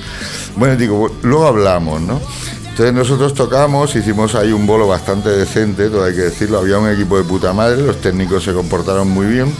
[0.55, 2.19] Bueno, digo, luego hablamos, ¿no?
[2.67, 6.89] Entonces nosotros tocamos, hicimos ahí un bolo bastante decente, todo hay que decirlo, había un
[6.89, 9.53] equipo de puta madre, los técnicos se comportaron muy bien.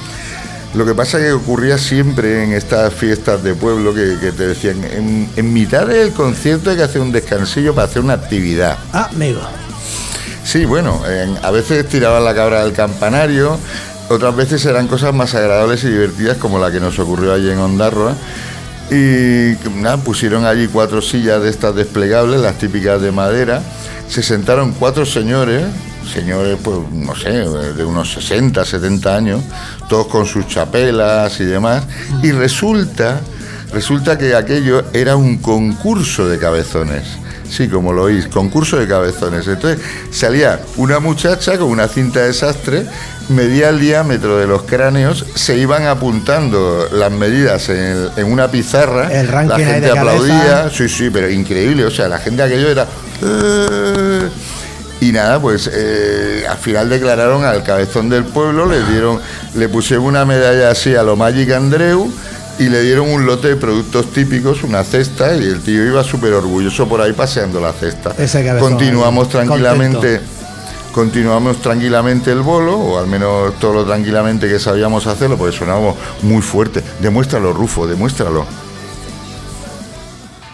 [0.73, 4.47] Lo que pasa es que ocurría siempre en estas fiestas de pueblo que, que te
[4.47, 8.77] decían, en, en mitad del concierto hay que hacer un descansillo para hacer una actividad.
[8.91, 9.39] Ah, amigo.
[10.43, 13.57] Sí, bueno, en- a veces tiraban la cabra del campanario,
[14.09, 17.59] otras veces eran cosas más agradables y divertidas como la que nos ocurrió allí en
[17.59, 18.15] Ondarroa.
[18.91, 23.61] Y nada, pusieron allí cuatro sillas de estas desplegables, las típicas de madera.
[24.09, 25.63] Se sentaron cuatro señores,
[26.11, 29.41] señores, pues no sé, de unos 60, 70 años,
[29.89, 31.83] todos con sus chapelas y demás,
[32.21, 33.21] y resulta,
[33.71, 37.03] resulta que aquello era un concurso de cabezones.
[37.49, 39.45] Sí, como lo oís, concurso de cabezones.
[39.47, 39.79] Entonces
[40.09, 42.83] salía una muchacha con una cinta de sastre,
[43.29, 49.11] medía el diámetro de los cráneos, se iban apuntando las medidas en, en una pizarra,
[49.13, 49.99] El la gente de cabeza.
[49.99, 52.87] aplaudía, sí, sí, pero increíble, o sea, la gente aquello era...
[53.21, 54.29] "Eh".
[55.03, 59.19] Y nada, pues eh, al final declararon al cabezón del pueblo, le dieron,
[59.53, 62.09] le pusieron una medalla así a lo Magic Andreu
[62.57, 66.31] y le dieron un lote de productos típicos, una cesta, y el tío iba súper
[66.31, 68.15] orgulloso por ahí paseando la cesta.
[68.17, 70.21] Ese cabezón Continuamos ahí, tranquilamente.
[70.93, 75.97] Continuamos tranquilamente el bolo, o al menos todo lo tranquilamente que sabíamos hacerlo, porque sonábamos
[76.21, 76.81] muy fuerte.
[77.01, 78.45] Demuéstralo, Rufo, demuéstralo.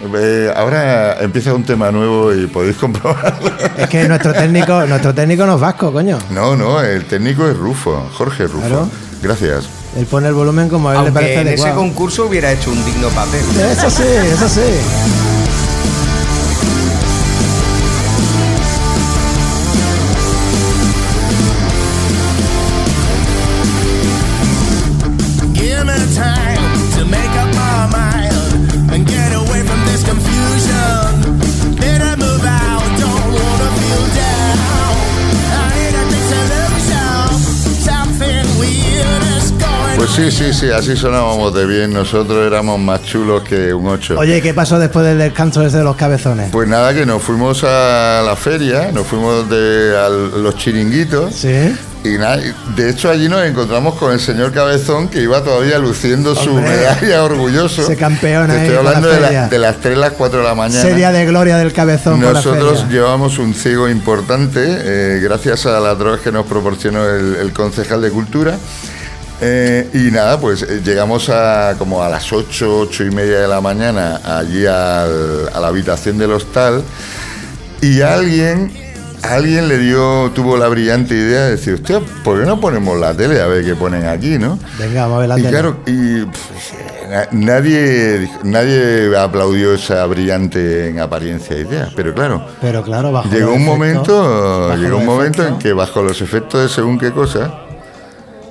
[0.02, 3.52] Eh, ahora empieza un tema nuevo y podéis comprobarlo.
[3.78, 6.18] Es que nuestro técnico, nuestro técnico no es vasco, coño.
[6.32, 8.68] No, no, el técnico es Rufo, Jorge Rufo.
[8.68, 8.89] Claro.
[9.22, 9.70] Gracias.
[9.97, 12.86] Él pone el volumen como a él le parece en ese concurso hubiera hecho un
[12.86, 13.41] digno papel.
[13.72, 14.62] Eso sí, eso sí.
[40.20, 41.93] Sí, sí, sí, así sonábamos de bien.
[41.93, 44.15] Nosotros éramos más chulos que un 8.
[44.20, 46.49] Oye, ¿y ¿qué pasó después del descanso ese de los cabezones?
[46.51, 51.34] Pues nada, que nos fuimos a la feria, nos fuimos de, a los chiringuitos.
[51.36, 51.76] Sí.
[52.01, 52.38] Y nada,
[52.78, 57.24] de hecho allí nos encontramos con el señor Cabezón que iba todavía luciendo su medalla
[57.26, 57.86] orgulloso.
[57.88, 57.97] Te
[58.53, 60.82] ahí Estoy la hablando de, la- de las 3 las 4 de la mañana.
[60.82, 65.93] Sería de gloria del cabezón la Nosotros llevamos un ciego importante, eh, gracias a la
[65.95, 68.57] droga que nos proporcionó el, el concejal de Cultura.
[69.42, 73.48] Eh, y nada, pues eh, llegamos a como a las 8, 8 y media de
[73.48, 76.84] la mañana allí al- a la habitación del hostal
[77.82, 78.70] y alguien,
[79.24, 83.14] alguien le dio, tuvo la brillante idea de decir, hostia, ¿por qué no ponemos la
[83.14, 84.60] tele a ver qué ponen aquí, no?
[84.78, 85.52] Venga, vamos a ver la y tele.
[85.54, 86.72] claro, y pff,
[87.10, 93.30] na- nadie, dijo- nadie aplaudió esa brillante en apariencia idea, pero claro, Pero claro, bajo
[93.30, 97.12] llegó un efectos- momento, llegó un momento en que bajo los efectos de según qué
[97.12, 97.54] cosa,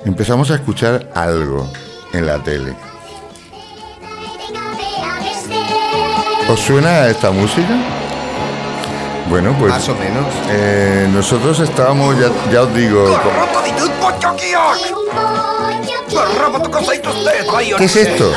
[0.05, 1.71] empezamos a escuchar algo
[2.13, 2.75] en la tele.
[6.49, 7.77] ¿Os suena esta música?
[9.29, 10.25] Bueno, pues Más o menos.
[10.49, 13.05] eh, nosotros estábamos, ya, ya os digo,
[17.77, 18.31] ¿qué es esto?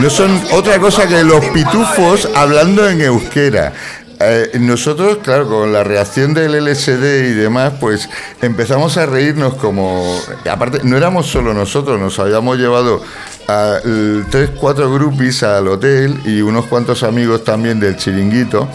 [0.00, 3.72] No son otra cosa que los pitufos hablando en euskera.
[4.20, 8.08] Eh, nosotros, claro, con la reacción del LSD y demás, pues
[8.42, 10.20] empezamos a reírnos como...
[10.50, 13.00] Aparte, no éramos solo nosotros, nos habíamos llevado
[13.46, 13.78] a
[14.30, 18.68] tres, cuatro groupies al hotel y unos cuantos amigos también del chiringuito.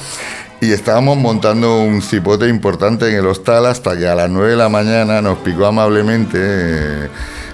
[0.61, 4.55] Y estábamos montando un cipote importante en el hostal hasta que a las 9 de
[4.55, 7.09] la mañana nos picó amablemente eh,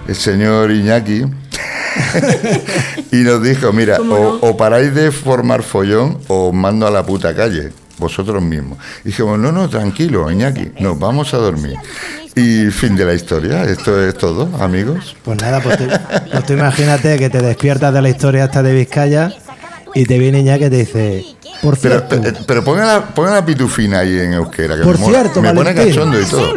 [0.09, 1.23] el señor Iñaki
[3.11, 7.05] y nos dijo, mira, o, o paráis de formar follón o os mando a la
[7.05, 8.79] puta calle, vosotros mismos.
[9.03, 11.75] Y dijimos, no, no, tranquilo, Iñaki, nos vamos a dormir.
[12.35, 15.15] Y fin de la historia, esto es todo, amigos.
[15.23, 15.83] Pues nada, pues, tú,
[16.31, 19.31] pues tú imagínate que te despiertas de la historia hasta de Vizcaya
[19.93, 21.25] y te viene ya que te dice,
[21.61, 24.97] por Pero, cierto, pero, pero ponga, la, ponga la pitufina ahí en euskera, que Por
[24.97, 25.19] me, mola.
[25.19, 26.53] cierto, me pone cachondo y todo.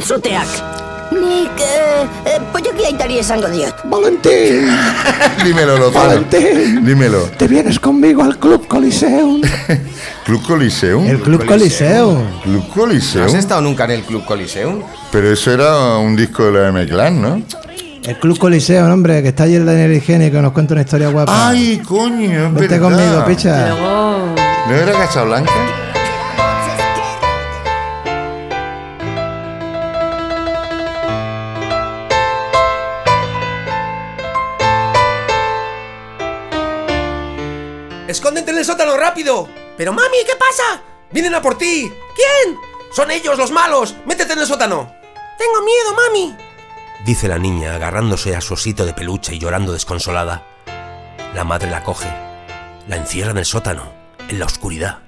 [0.00, 0.77] Zuteak.
[1.10, 3.74] Nik, eh, eh, polloki aitari esango diot.
[3.84, 4.68] Valentín,
[5.44, 6.06] Dímelo, Lozano.
[6.08, 6.84] Valentín.
[6.84, 7.22] Dímelo.
[7.38, 9.40] te vienes conmigo al Club Coliseum.
[10.24, 11.06] ¿Club Coliseum?
[11.06, 12.22] El Club Coliseum.
[12.42, 13.24] Club ¿No Coliseum.
[13.26, 14.82] has estado nunca en el Club Coliseum?
[15.10, 17.42] Pero eso era un disco de la M-Clan, ¿no?
[18.04, 21.08] El Club Coliseum, hombre, que está allí el Daniel Higiene que nos cuenta una historia
[21.08, 21.48] guapa.
[21.48, 22.48] ¡Ay, coño!
[22.48, 22.80] Es Vente verdad.
[22.80, 23.68] conmigo, picha.
[24.68, 25.50] ¿No era Casablanca?
[39.28, 39.48] Rápido!
[39.76, 40.82] ¡Pero mami, ¿qué pasa?
[41.10, 41.92] ¡Vienen a por ti!
[42.14, 42.56] ¿Quién?
[42.92, 43.94] Son ellos los malos.
[44.06, 44.92] ¡Métete en el sótano!
[45.38, 46.36] Tengo miedo, mami.
[47.04, 50.44] Dice la niña, agarrándose a su osito de peluche y llorando desconsolada.
[51.34, 52.08] La madre la coge,
[52.88, 53.92] la encierra en el sótano,
[54.28, 54.98] en la oscuridad.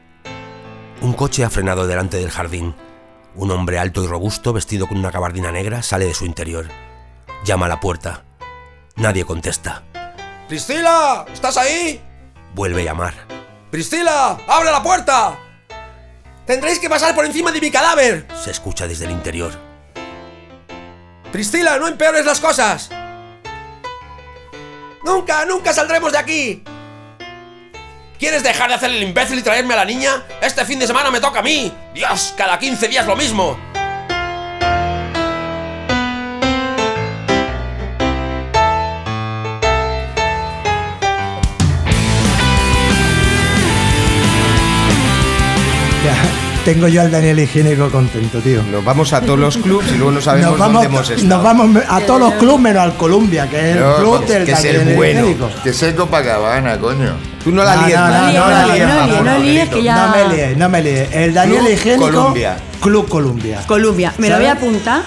[1.00, 2.76] Un coche ha frenado delante del jardín.
[3.34, 6.68] Un hombre alto y robusto, vestido con una gabardina negra, sale de su interior.
[7.44, 8.24] Llama a la puerta.
[8.96, 9.82] Nadie contesta.
[10.46, 11.24] ¡Priscila!
[11.32, 12.00] ¿Estás ahí?
[12.54, 13.39] Vuelve a llamar.
[13.70, 14.38] ¡Priscila!
[14.48, 15.38] ¡Abre la puerta!
[16.44, 18.26] Tendréis que pasar por encima de mi cadáver.
[18.42, 19.52] Se escucha desde el interior.
[21.30, 22.90] Priscila, no empeores las cosas.
[25.04, 26.64] Nunca, nunca saldremos de aquí.
[28.18, 30.24] ¿Quieres dejar de hacer el imbécil y traerme a la niña?
[30.42, 31.72] Este fin de semana me toca a mí.
[31.94, 33.56] Dios, cada 15 días lo mismo.
[46.64, 48.62] Tengo yo al Daniel Higiénico contento, tío.
[48.62, 51.28] Nos vamos a todos los clubs y luego no sabemos Nos vamos, dónde hemos estado.
[51.28, 54.52] nos vamos a todos los clubes menos al Columbia, que es el club del que
[54.52, 55.20] es el Daniel bueno.
[55.20, 55.50] Higiénico.
[55.64, 57.14] Que sea Copacabana, coño.
[57.42, 58.26] Tú no la No, líes no, la
[58.66, 59.40] líes no, no, no favor.
[59.44, 61.08] líes que ya- No me líes, no me líes.
[61.12, 62.06] El Daniel Club Higiénico.
[62.10, 62.56] Columbia.
[62.80, 63.60] Club Columbia.
[63.66, 64.12] Columbia.
[64.18, 65.02] Me lo voy a apuntar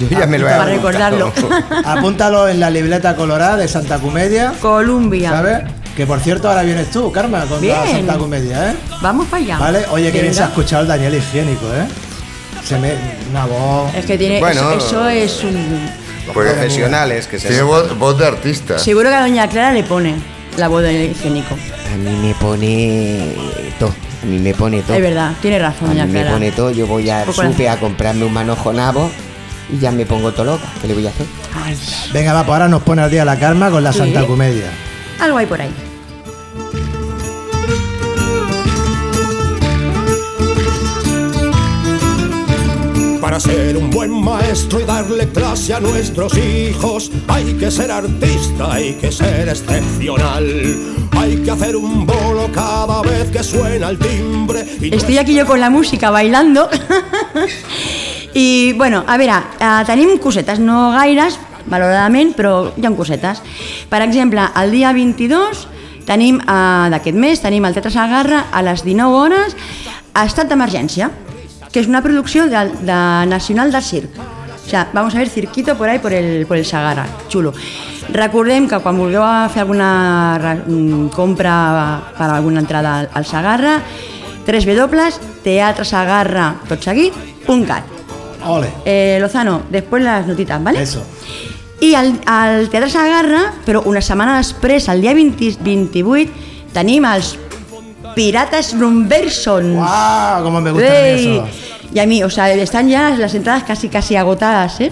[0.00, 1.30] Yo ya me lo he para apuntado.
[1.30, 1.32] recordarlo.
[1.84, 4.52] Apúntalo en la libreta colorada de Santa Comedia.
[4.60, 5.30] Columbia.
[5.30, 5.58] ¿Sabes?
[5.96, 7.86] Que por cierto, ahora vienes tú, Karma, con la.
[7.90, 8.76] Santa Comedia, ¿eh?
[9.00, 9.58] Vamos para allá.
[9.58, 11.86] Vale, oye, que bien se ha escuchado el Daniel Higiénico, ¿eh?
[12.62, 12.92] Se me.
[13.30, 13.94] Una voz.
[13.94, 14.38] Es que tiene.
[14.40, 14.72] Bueno.
[14.72, 15.90] eso, eso es un.
[16.34, 18.78] Profesionales que se Tiene voz, voz de artista.
[18.78, 20.16] Seguro que a Doña Clara le pone
[20.58, 21.54] la voz del higiénico.
[21.54, 23.32] A mí me pone
[23.78, 23.94] todo.
[24.22, 24.96] A mí me pone todo.
[24.96, 26.32] Es verdad, tiene razón, A mí Doña me Clara.
[26.32, 26.70] pone todo.
[26.72, 29.10] Yo voy al Poco supe a comprarme un manojo nabo
[29.72, 30.66] y ya me pongo todo loca.
[30.82, 31.26] ¿Qué le voy a hacer?
[31.64, 31.78] Ay,
[32.12, 34.00] Venga, va, pues ahora nos pone al día la Karma con la Sí.
[34.00, 34.66] Santa Comedia.
[35.20, 35.70] algo hay por ahí.
[43.36, 48.72] Para ser un buen maestro y darle clase a nuestros hijos, hay que ser artista,
[48.72, 50.46] hay que ser excepcional.
[51.14, 54.64] Hay que hacer un bolo cada vez que suena el timbre.
[54.80, 56.70] Y Estoy aquí yo con la música bailando.
[58.32, 61.36] I, bueno, a veure, eh, tenim cosetes, no gaires,
[61.68, 63.44] valoradament, però hi ha cosetes.
[63.92, 65.66] Per exemple, el dia 22
[66.08, 69.60] tenim eh, d'aquest mes, tenim el Teatre Sagarra a les 19 hores,
[70.24, 71.12] Estat d'Emergència,
[71.76, 72.56] que és una producció de,
[72.88, 72.96] de
[73.28, 74.08] Nacional del Circ.
[74.16, 77.52] O sea, vamos a ver cirquito por ahí por el, por el Sagarra, xulo.
[78.08, 79.20] Recordem que quan vulgueu
[79.52, 83.84] fer alguna mm, compra per alguna entrada al, Sagarra,
[84.48, 87.12] www.teatresagarra, tot seguit,
[87.44, 87.84] punt cat.
[88.48, 88.72] Ole.
[88.86, 90.80] Eh, Lozano, después las notitas, ¿vale?
[90.80, 91.04] Eso.
[91.84, 96.32] I al, al Teatre Sagarra, però una setmana després, el dia 20, 28,
[96.72, 97.36] tenim els
[98.16, 99.76] Piratas Rumbersons.
[99.76, 100.42] ¡Wow!
[100.42, 101.46] Cómo me gusta a mí Ey, eso.
[101.92, 104.90] Y a mí, o sea, están ya las entradas casi casi agotadas, ¿eh?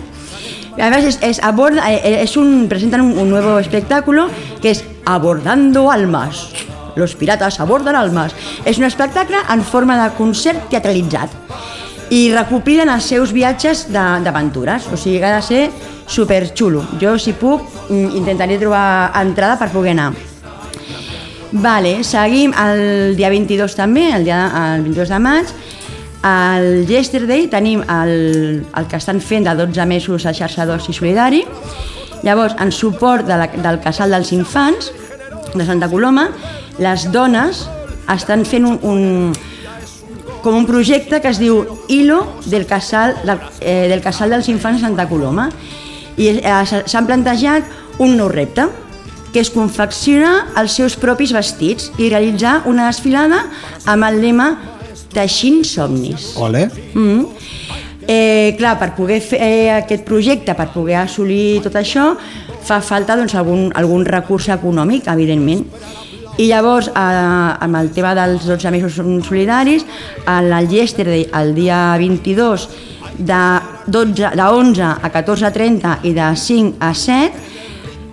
[0.78, 4.28] Además es, es aborda, eh, es un presentan un, un nuevo espectáculo
[4.60, 6.48] que es Abordando almas.
[6.96, 8.34] Los piratas abordan almas.
[8.64, 11.32] És un espectacle en forma de concert teatralitzat
[12.12, 14.90] i recopilen els seus viatges d'aventures.
[14.92, 15.64] O sigui que ha de ser
[16.06, 16.84] superxulo.
[17.00, 20.33] Jo, si puc, mm, intentaré trobar entrada per poder anar.
[21.54, 24.40] Vale, seguim el dia 22 també, el dia
[24.74, 25.52] el 22 de maig.
[26.26, 31.44] Al Yesterday tenim el, el que estan fent de 12 mesos a xarxa d'oci solidari.
[32.26, 34.90] Llavors, en suport de la, del casal dels infants
[35.54, 36.26] de Santa Coloma,
[36.82, 37.68] les dones
[38.10, 39.32] estan fent un, un,
[40.42, 44.82] com un projecte que es diu Hilo del casal, del, eh, del casal dels infants
[44.82, 45.52] de Santa Coloma
[46.18, 48.66] i eh, s'han plantejat un nou repte
[49.34, 53.40] que és confeccionar els seus propis vestits i realitzar una desfilada
[53.90, 54.52] amb el lema
[55.14, 56.32] Teixint somnis.
[56.42, 56.68] Ole.
[56.94, 57.26] Mm.
[58.06, 62.12] Eh, clar, per poder fer eh, aquest projecte, per poder assolir tot això,
[62.64, 65.64] fa falta doncs, algun, algun recurs econòmic, evidentment.
[66.38, 69.86] I llavors, eh, amb el tema dels 12 mesos solidaris,
[70.26, 72.68] el Yesterday, el dia 22,
[73.18, 73.42] de,
[73.86, 77.52] 12, de 11 a 14.30 i de 5 a 7,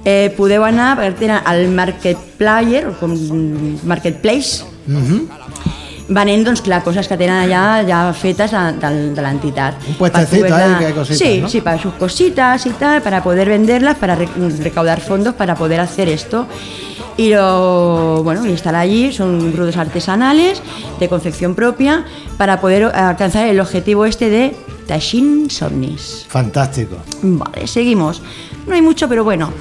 [0.06, 3.14] eh, podeu anar, perquè tenen el Marketplayer, o com
[3.86, 4.64] Marketplace,
[6.12, 9.78] venent, doncs, clar, coses que tenen allà ja fetes de, de, de l'entitat.
[9.88, 11.48] Un puestecito poder-la- hay cositas, Sí, ¿no?
[11.50, 14.28] sí, para sus cositas y tal, para poder venderlas, para re-
[14.60, 16.48] recaudar fondos para poder hacer esto.
[17.18, 20.62] Y lo, bueno, y estar allí, son grudos artesanales
[21.00, 22.06] de confección propia
[22.38, 24.56] para poder alcanzar el objetivo este de
[24.88, 26.26] Tashin Somnis.
[26.28, 26.98] Fantástico.
[27.22, 28.22] Vale, seguimos.
[28.68, 29.52] No hay mucho, però bueno.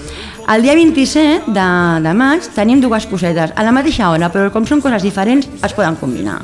[0.49, 1.67] El dia 27 de,
[2.03, 5.75] de maig tenim dues cosetes a la mateixa hora, però com són coses diferents es
[5.77, 6.41] poden combinar.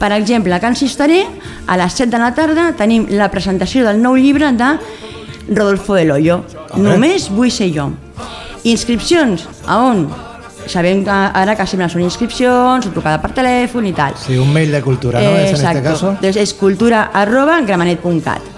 [0.00, 1.24] Per exemple, a Can Cisteré,
[1.66, 4.70] a les 7 de la tarda, tenim la presentació del nou llibre de
[5.50, 6.40] Rodolfo del Hoyo.
[6.80, 7.90] Només vull ser jo.
[8.64, 10.06] Inscripcions, a on?
[10.66, 14.16] Sabem que ara que sempre són inscripcions, trucada per telèfon i tal.
[14.16, 15.36] Sí, un mail de cultura, ¿no?
[15.36, 16.10] Eh, es en este caso.
[16.16, 18.52] Entonces es cultura arroba gramenet.cat.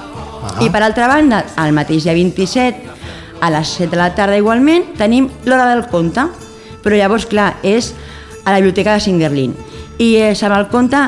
[0.63, 2.96] I per altra banda, el mateix dia 27,
[3.41, 6.27] a les 7 de la tarda igualment, tenim l'hora del conte,
[6.85, 7.93] però llavors, clar, és
[8.45, 9.55] a la biblioteca de Singerlin.
[9.99, 11.01] I és amb el conte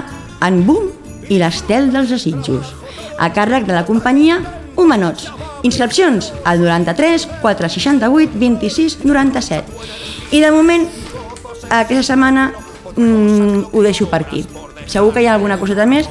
[0.45, 0.89] en Boom
[1.29, 2.72] i l'estel dels desitjos,
[3.18, 4.41] a càrrec de la companyia
[4.79, 5.33] Humanots.
[5.66, 9.66] Inscripcions al 93 468 26 97.
[10.31, 10.87] I de moment,
[11.68, 12.53] aquesta setmana
[12.95, 14.45] mm, ho deixo per aquí.
[14.87, 16.07] Segur que hi ha alguna coseta més,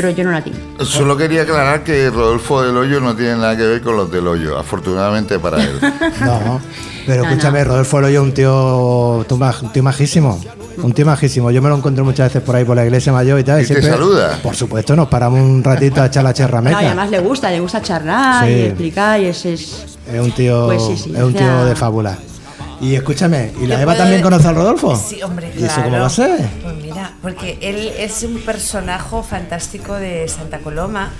[0.00, 0.56] però jo no la tinc.
[0.80, 4.26] Solo quería aclarar que Rodolfo del Hoyo no tiene nada que ver con los del
[4.26, 5.78] Hoyo, afortunadamente para él.
[6.20, 6.60] No,
[7.06, 7.64] pero No, escúchame, no.
[7.66, 10.40] Rodolfo Loyo es un tío, un tío majísimo.
[10.82, 11.50] Un tío majísimo.
[11.50, 13.62] Yo me lo encuentro muchas veces por ahí por la iglesia mayor y tal.
[13.62, 14.38] ¿Y te saluda?
[14.42, 17.50] Por supuesto, nos paramos un ratito a echar la cherra No, y además le gusta,
[17.50, 18.52] le gusta charlar Sí.
[18.52, 19.44] y explicar y es...
[19.44, 19.86] es...
[20.10, 22.16] Es un tío, Pues sí, sí, es un tío de fábula.
[22.80, 24.96] Y escúchame, ¿y la Eva también conoce al Rodolfo?
[24.96, 25.72] Sí, hombre, ¿Y claro.
[25.72, 26.48] eso cómo va a ser?
[26.62, 31.10] Pues mira, porque él es un personaje fantástico de Santa Coloma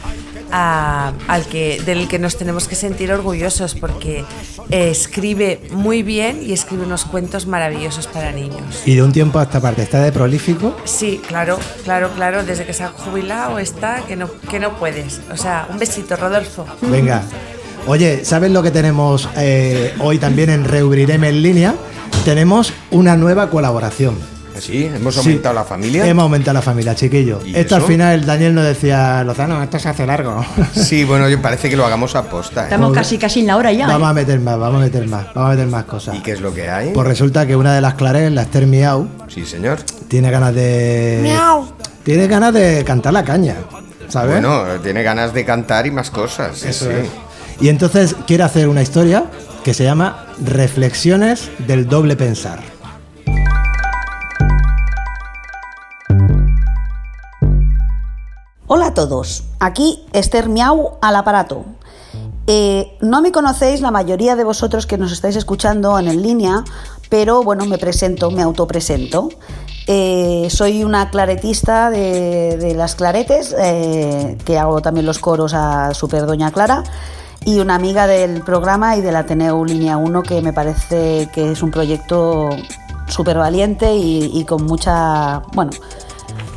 [0.52, 4.24] a- al que, del que nos tenemos que sentir orgullosos porque
[4.70, 8.82] eh, escribe muy bien y escribe unos cuentos maravillosos para niños.
[8.86, 10.74] Y de un tiempo a esta parte, ¿está de prolífico?
[10.84, 15.20] Sí, claro, claro, claro, desde que se ha jubilado está que no, que no puedes.
[15.30, 16.64] O sea, un besito, Rodolfo.
[16.82, 17.22] Venga.
[17.86, 21.74] Oye, ¿sabes lo que tenemos eh, hoy también en Reubrirem en línea?
[22.24, 24.16] Tenemos una nueva colaboración.
[24.58, 25.20] Sí, hemos Sí.
[25.20, 26.06] aumentado la familia.
[26.06, 27.40] Hemos aumentado la familia, chiquillo.
[27.44, 30.44] ¿Y Esto al final Daniel nos decía, Lozano, esto se hace largo.
[30.74, 32.62] Sí, bueno, parece que lo hagamos a posta.
[32.62, 32.64] ¿eh?
[32.64, 33.02] Estamos Joder.
[33.02, 33.86] casi casi en la hora ya.
[33.86, 34.10] vamos ¿eh?
[34.10, 36.14] a meter más, vamos a meter más, vamos a meter más cosas.
[36.14, 36.90] ¿Y qué es lo que hay?
[36.92, 39.78] Pues resulta que una de las Claret, la Esther Miau, Sí, señor.
[40.08, 41.34] tiene ganas de.
[42.04, 43.54] Tiene ganas de cantar la caña,
[44.08, 44.32] ¿sabes?
[44.32, 46.58] Bueno, tiene ganas de cantar y más cosas.
[46.58, 46.90] sí, Eso sí.
[47.02, 47.08] es.
[47.60, 49.26] Y entonces quiere hacer una historia
[49.62, 52.60] que se llama Reflexiones del doble pensar.
[58.66, 61.66] Hola a todos, aquí Esther Miau al aparato.
[62.46, 66.64] Eh, no me conocéis la mayoría de vosotros que nos estáis escuchando en, línea,
[67.10, 69.28] pero bueno, me presento, me autopresento.
[69.86, 75.92] Eh, soy una claretista de, de las claretes, eh, que hago también los coros a
[75.92, 76.84] Super Doña Clara,
[77.44, 81.62] y una amiga del programa y del Ateneo Línea 1, que me parece que es
[81.62, 82.50] un proyecto
[83.06, 85.72] súper valiente y, con mucha, bueno,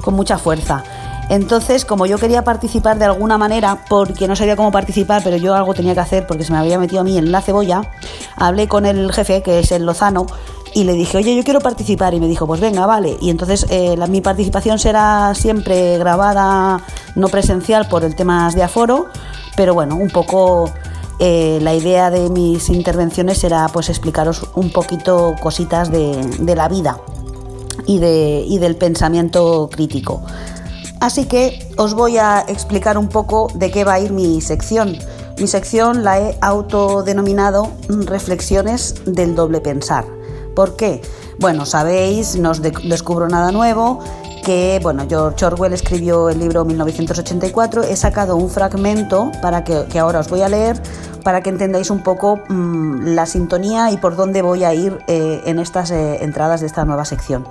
[0.01, 0.83] con mucha fuerza.
[1.29, 5.55] Entonces, como yo quería participar de alguna manera, porque no sabía cómo participar, pero yo
[5.55, 7.81] algo tenía que hacer porque se me había metido a mí en la cebolla,
[8.35, 10.25] hablé con el jefe, que es el Lozano,
[10.75, 12.13] y le dije, oye, yo quiero participar.
[12.13, 13.15] Y me dijo, pues venga, vale.
[13.21, 16.81] Y entonces eh, la- mi participación será siempre grabada,
[17.15, 19.07] no presencial, por el tema de aforo,
[19.55, 20.69] pero bueno, un poco
[21.19, 26.97] eh, la idea de mis intervenciones será pues explicaros un poquito cositas de, la vida
[27.85, 30.21] y, y del pensamiento crítico.
[30.99, 34.97] Así que os voy a explicar un poco de qué va a ir mi sección.
[35.37, 40.05] Mi sección la he autodenominado Reflexiones del doble pensar.
[40.55, 41.01] ¿Por qué?
[41.39, 43.99] Bueno, sabéis, no os de- descubro nada nuevo,
[44.43, 50.19] que bueno, George Orwell escribió el libro 1984, he sacado un fragmento para que, ahora
[50.19, 50.81] os voy a leer
[51.23, 55.41] para que entendáis un poco mm, la sintonía y por dónde voy a ir eh,
[55.45, 57.47] en estas eh, entradas de esta nueva sección.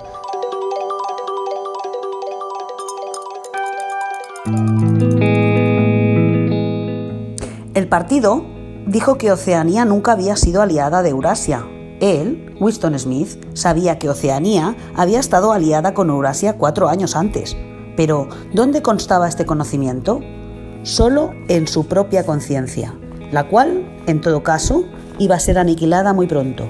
[7.73, 8.45] El partido
[8.85, 11.65] dijo que Oceanía nunca había sido aliada de Eurasia.
[12.03, 17.55] Él, Winston Smith, sabía que Oceanía había estado aliada con Eurasia cuatro años antes.
[17.95, 20.19] Pero, ¿dónde constaba este conocimiento?
[20.81, 22.93] Solo en su propia conciencia,
[23.31, 24.83] la cual, en todo caso,
[25.17, 26.67] iba a ser aniquilada muy pronto.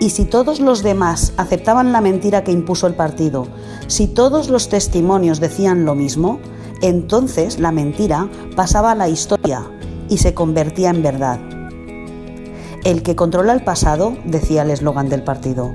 [0.00, 3.46] Y si todos los demás aceptaban la mentira que impuso el partido,
[3.88, 6.40] si todos los testimonios decían lo mismo,
[6.80, 8.26] entonces la mentira
[8.56, 9.70] pasaba a la historia
[10.08, 11.59] y se convertía en verdad.
[12.82, 15.74] El que controla el pasado, decía el eslogan del partido,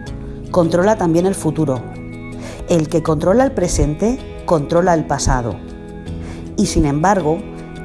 [0.50, 1.80] controla también el futuro.
[2.68, 5.56] El que controla el presente, controla el pasado.
[6.58, 7.38] Y sin embargo,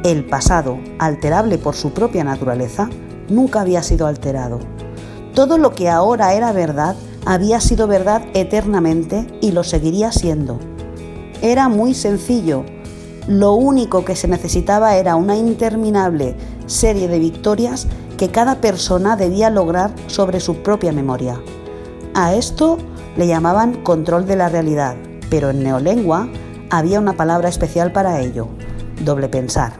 [0.04, 2.88] el pasado, alterable por su propia naturaleza,
[3.28, 4.58] nunca había sido alterado.
[5.34, 6.96] Todo lo que ahora era verdad
[7.26, 10.58] había sido verdad eternamente y lo seguiría siendo.
[11.42, 12.64] Era muy sencillo.
[13.28, 17.86] Lo único que se necesitaba era una interminable serie de victorias
[18.20, 21.40] que cada persona debía lograr sobre su propia memoria.
[22.12, 22.76] A esto
[23.16, 24.94] le llamaban control de la realidad,
[25.30, 26.28] pero en neolengua
[26.68, 28.48] había una palabra especial para ello,
[29.02, 29.72] doble pensar.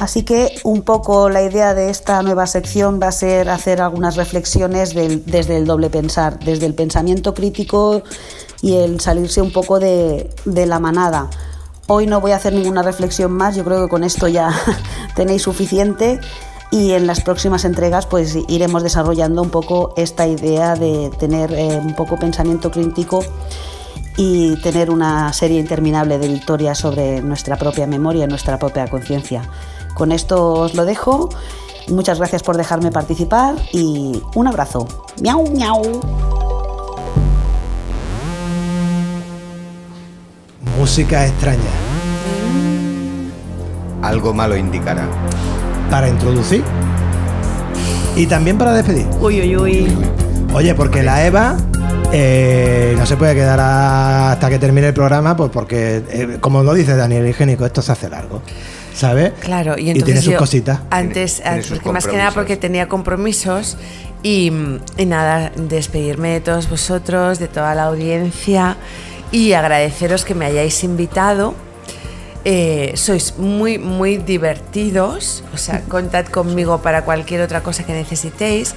[0.00, 4.16] Así que un poco la idea de esta nueva sección va a ser hacer algunas
[4.16, 8.02] reflexiones desde el doble pensar, desde el pensamiento crítico
[8.60, 11.30] y el salirse un poco de la manada.
[11.92, 14.52] Hoy no voy a hacer ninguna reflexión más, yo creo que con esto ya
[15.16, 16.20] tenéis suficiente.
[16.70, 21.80] y en las próximas entregas pues iremos desarrollando un poco esta idea de tener eh,
[21.82, 23.24] un poco pensamiento crítico
[24.16, 29.42] y tener una serie interminable de victorias sobre nuestra propia memoria nuestra propia conciencia.
[29.92, 31.28] Con esto os lo dejo.
[31.88, 34.86] Muchas gracias por dejarme participar y un abrazo.
[35.20, 36.39] Miau, miau.
[40.90, 41.60] Música extraña.
[44.02, 45.06] Algo malo indicará.
[45.88, 46.64] Para introducir.
[48.16, 49.06] Y también para despedir.
[49.20, 49.96] Uy, uy, uy.
[50.52, 51.56] Oye, porque la Eva
[52.12, 56.64] eh, no se puede quedar a- hasta que termine el programa, pues porque, eh, como
[56.64, 58.42] lo dice Daniel Higiénico, esto se hace largo.
[58.92, 59.30] ¿Sabes?
[59.38, 60.80] Claro, y tiene entonces sus yo cositas.
[60.90, 63.76] Antes, Tiene- tiene antes- sus porque más que nada porque tenía compromisos
[64.24, 64.50] y,
[64.96, 68.76] y nada, despedirme de todos vosotros, de toda la audiencia
[69.32, 71.54] y agradeceros que me hayáis invitado.
[72.44, 78.74] Eh, sois muy, muy divertidos, o sea, contad conmigo para cualquier otra cosa que necesitéis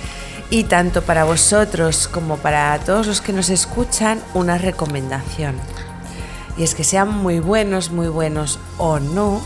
[0.49, 5.55] y tanto para vosotros como para todos los que nos escuchan, una recomendación.
[6.57, 9.41] Y es que sean muy buenos, muy buenos o no,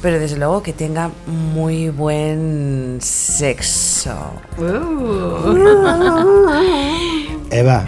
[0.00, 4.32] pero desde luego que tengan muy buen sexo.
[7.50, 7.84] Eva,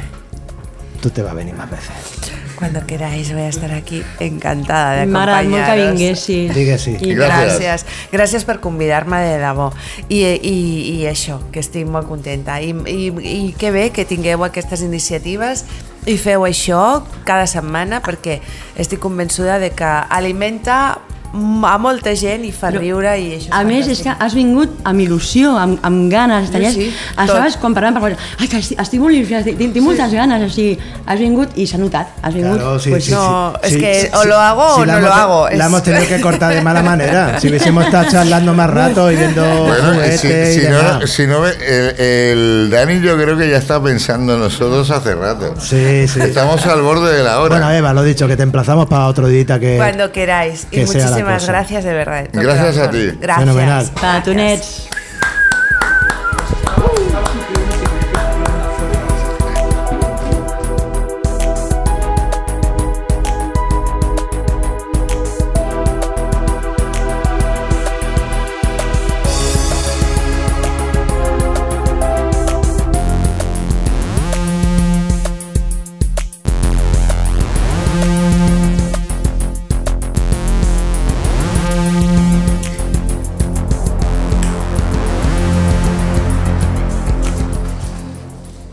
[1.00, 2.15] tú te vas a venir más veces.
[2.56, 5.98] Cuando queráis voy a estar aquí encantada de M'agrada molt que acompañaros.
[5.98, 6.54] vinguessis.
[6.54, 6.96] Di que sí.
[7.00, 7.14] I.
[7.14, 7.84] Gràcies.
[8.12, 9.70] Gràcies per convidar-me de debò.
[10.08, 10.56] I, i,
[10.96, 12.56] I això, que estic molt contenta.
[12.64, 15.66] I, i, I que bé que tingueu aquestes iniciatives
[16.06, 18.40] i feu això cada setmana perquè
[18.78, 20.98] estic convençuda de que alimenta
[21.36, 24.80] a molta gent i fa Però, riure i això A més, és que has vingut
[24.84, 26.48] amb il·lusió, amb, amb ganes.
[26.48, 27.60] Estaries, sí, estaves tot.
[27.62, 30.76] quan parlant per ai, que estic, estic molt il·lusionada, tinc, tinc moltes ganes, o sigui,
[31.06, 32.58] has vingut i s'ha notat, has vingut.
[32.58, 34.28] Claro, sí, pues, sí, no, sí, es sí, que sí, o sí.
[34.28, 37.38] lo hago o la no lo hago, La hemos tenido que cortar de mala manera.
[37.46, 41.00] Si hubiésemos estado charlando más rato y viendo Bueno, juguetes si, y si demás.
[41.00, 45.14] no, si no el, el Dani yo creo que ya está pensando en nosotros hace
[45.14, 45.54] rato.
[45.60, 46.20] Sí, sí.
[46.20, 47.56] Estamos al borde de la hora.
[47.56, 49.76] Bueno, Eva, lo dicho, que te emplazamos para otro día que...
[49.76, 50.66] Cuando queráis.
[50.70, 52.28] Y que sea la muchísimas gracias de verdad.
[52.28, 53.12] de Gracias a ti.
[53.20, 53.48] Gracias.
[53.48, 53.90] Fenomenal.
[54.00, 54.88] Petonets.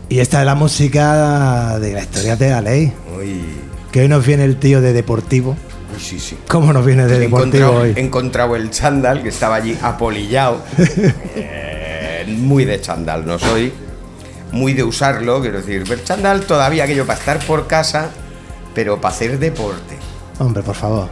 [0.08, 2.92] Y esta es la música de la historia de la ley.
[3.18, 3.40] Uy,
[3.90, 5.56] Que hoy nos viene el tío de Deportivo.
[5.98, 6.36] sí, sí.
[6.48, 7.92] ¿Cómo nos viene de Deportivo hoy?
[7.96, 10.62] he encontrado el chándal que estaba allí apolillado.
[11.36, 13.72] Eh, muy de chándal, no soy.
[14.52, 15.84] Muy de usarlo, quiero decir.
[15.90, 18.08] El chándal todavía aquello para estar por casa,
[18.74, 19.96] pero para hacer deporte.
[20.38, 21.08] Hombre, por favor.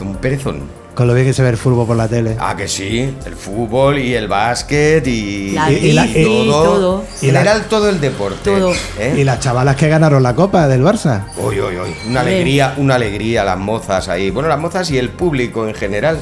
[0.00, 0.62] Un perezón.
[0.94, 2.36] Con lo bien que se ve el fútbol por la tele.
[2.38, 3.14] Ah, que sí.
[3.24, 7.04] El fútbol y el básquet y, La Y- y la- bici, y- todo.
[7.22, 8.38] y En la- general todo el deporte.
[8.58, 8.72] Todo.
[8.98, 9.14] ¿eh?
[9.16, 11.24] Y las chavalas que ganaron la copa del Barça.
[11.38, 11.94] Uy, uy, uy.
[12.08, 14.30] Una alegría, una alegría las mozas ahí.
[14.30, 16.18] Bueno, las mozas y el público en general.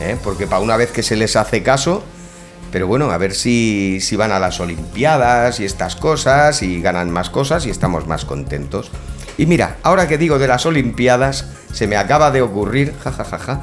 [0.00, 0.16] ¿eh?
[0.24, 2.02] Porque para una vez que se les hace caso.
[2.72, 7.10] Pero bueno, a ver si, si van a las Olimpiadas y estas cosas y ganan
[7.10, 8.90] más cosas y estamos más contentos.
[9.40, 13.62] Y mira, ahora que digo de las Olimpiadas, se me acaba de ocurrir, jajajaja,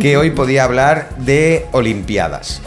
[0.00, 2.62] que hoy podía hablar de Olimpiadas.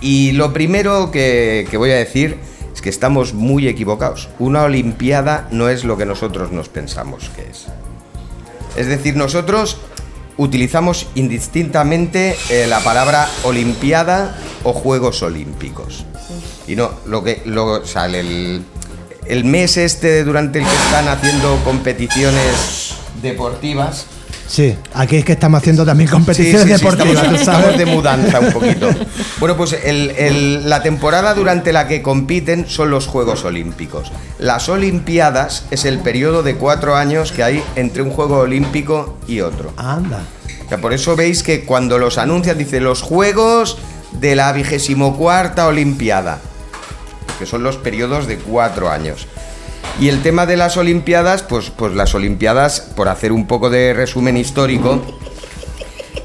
[0.00, 2.38] Y lo primero que, que voy a decir
[2.74, 4.30] es que estamos muy equivocados.
[4.40, 7.66] Una Olimpiada no es lo que nosotros nos pensamos que es.
[8.74, 9.78] Es decir, nosotros
[10.36, 16.04] utilizamos indistintamente eh, la palabra Olimpiada o Juegos Olímpicos.
[16.66, 18.64] Y no, lo que lo, o sea, el,
[19.26, 24.06] el mes este durante el que están haciendo competiciones deportivas,
[24.46, 27.86] Sí, aquí es que estamos haciendo también competiciones Sí, sí, sí, deportivas, estamos, estamos de
[27.86, 28.90] mudanza un poquito.
[29.40, 34.12] Bueno, pues el- el- la temporada durante la que compiten son los Juegos Olímpicos.
[34.38, 39.40] Las Olimpiadas es el periodo de cuatro años que hay entre un Juego Olímpico y
[39.40, 39.72] otro.
[39.78, 40.20] Anda.
[40.66, 43.78] O sea, por eso veis que cuando los anuncian dice los Juegos
[44.12, 46.38] de la vigésimo cuarta Olimpiada,
[47.38, 49.26] que son los periodos de cuatro años.
[50.00, 53.94] Y el tema de las Olimpiadas, pues, pues las Olimpiadas, por hacer un poco de
[53.94, 55.00] resumen histórico,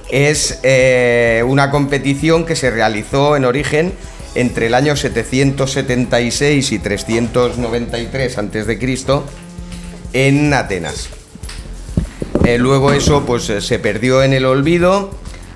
[0.09, 3.93] es eh, una competición que se realizó en origen
[4.35, 9.21] entre el año 776 y 393 a.C.
[10.13, 11.09] en Atenas.
[12.45, 15.11] Eh, luego eso pues eh, se perdió en el olvido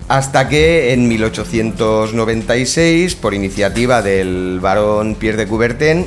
[0.09, 6.05] Hasta que en 1896, por iniciativa del barón Pierre de Coubertin,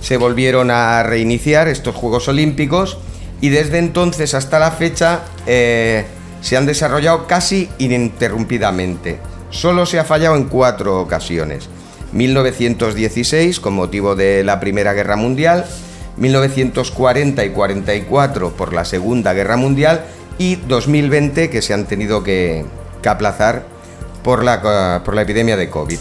[0.00, 2.98] se volvieron a reiniciar estos Juegos Olímpicos
[3.40, 6.04] y desde entonces hasta la fecha eh,
[6.40, 9.18] se han desarrollado casi ininterrumpidamente.
[9.50, 11.68] Solo se ha fallado en cuatro ocasiones.
[12.12, 15.66] 1916 con motivo de la Primera Guerra Mundial,
[16.16, 20.04] 1940 y 44 por la Segunda Guerra Mundial
[20.38, 22.64] y 2020 que se han tenido que,
[23.02, 23.64] que aplazar
[24.22, 25.98] por la, por la epidemia de COVID.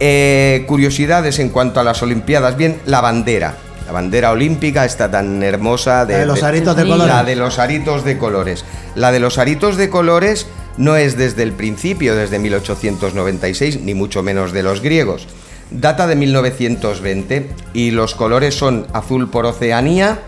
[0.00, 2.56] Eh, curiosidades en cuanto a las Olimpiadas.
[2.56, 3.54] Bien, la bandera.
[3.86, 6.04] La bandera olímpica está tan hermosa.
[6.04, 7.14] La de los aritos de colores.
[7.14, 8.64] La de los aritos de colores.
[8.94, 10.46] La de los aritos de colores
[10.78, 15.26] no es desde el principio, desde 1896, ni mucho menos de los griegos.
[15.70, 20.20] Data de 1920 y los colores son azul por Oceanía,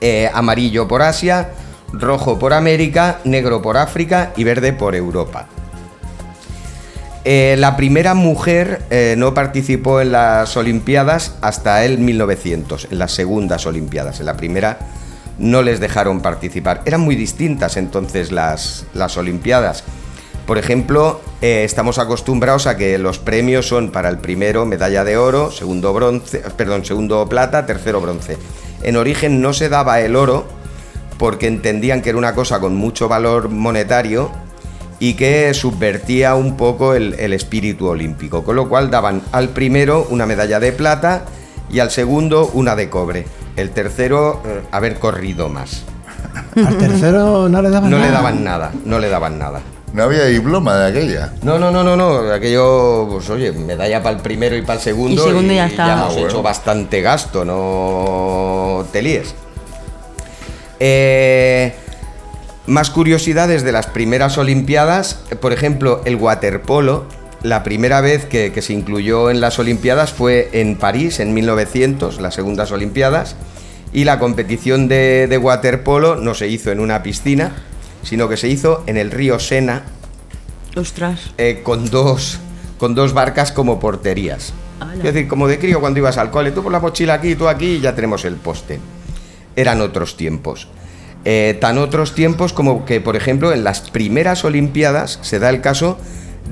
[0.00, 1.50] eh, amarillo por Asia,
[1.92, 5.46] rojo por América, negro por África y verde por Europa.
[7.24, 13.12] Eh, la primera mujer eh, no participó en las Olimpiadas hasta el 1900, en las
[13.12, 14.20] segundas Olimpiadas.
[14.20, 14.78] En la primera
[15.38, 16.82] no les dejaron participar.
[16.84, 19.84] Eran muy distintas entonces las, las Olimpiadas.
[20.46, 25.18] Por ejemplo, eh, estamos acostumbrados a que los premios son para el primero medalla de
[25.18, 28.38] oro, segundo bronce, perdón, segundo plata, tercero bronce.
[28.82, 30.46] En origen no se daba el oro
[31.18, 34.30] porque entendían que era una cosa con mucho valor monetario
[35.00, 40.06] y que subvertía un poco el, el espíritu olímpico, con lo cual daban al primero
[40.10, 41.24] una medalla de plata
[41.70, 43.26] y al segundo una de cobre.
[43.56, 45.82] El tercero eh, haber corrido más.
[46.56, 48.08] Al tercero no le daban No nada.
[48.08, 49.60] le daban nada, no le daban nada.
[49.92, 51.32] No había diploma de aquella.
[51.42, 52.30] No, no, no, no, no.
[52.32, 55.22] Aquello, pues oye, medalla para el primero y para el segundo.
[55.22, 55.92] Y segundo ya está.
[55.92, 56.28] hemos Ah, bueno.
[56.28, 59.34] hecho bastante gasto, no te líes.
[60.80, 61.72] Eh,
[62.66, 65.20] más curiosidades de las primeras Olimpiadas.
[65.40, 67.06] Por ejemplo, el waterpolo.
[67.42, 72.20] La primera vez que, que se incluyó en las Olimpiadas fue en París, en 1900,
[72.20, 73.36] las segundas Olimpiadas.
[73.92, 77.52] Y la competición de, de waterpolo no se hizo en una piscina,
[78.02, 79.84] sino que se hizo en el río Sena,
[80.76, 81.30] Ostras.
[81.38, 82.38] eh, con, dos,
[82.78, 84.52] con dos barcas como porterías.
[84.96, 87.48] Es decir, como de crío cuando ibas al cole, tú por la mochila aquí, tú
[87.48, 88.78] aquí y ya tenemos el poste.
[89.58, 90.68] Eran otros tiempos.
[91.24, 95.60] Eh, tan otros tiempos como que, por ejemplo, en las primeras Olimpiadas se da el
[95.60, 95.98] caso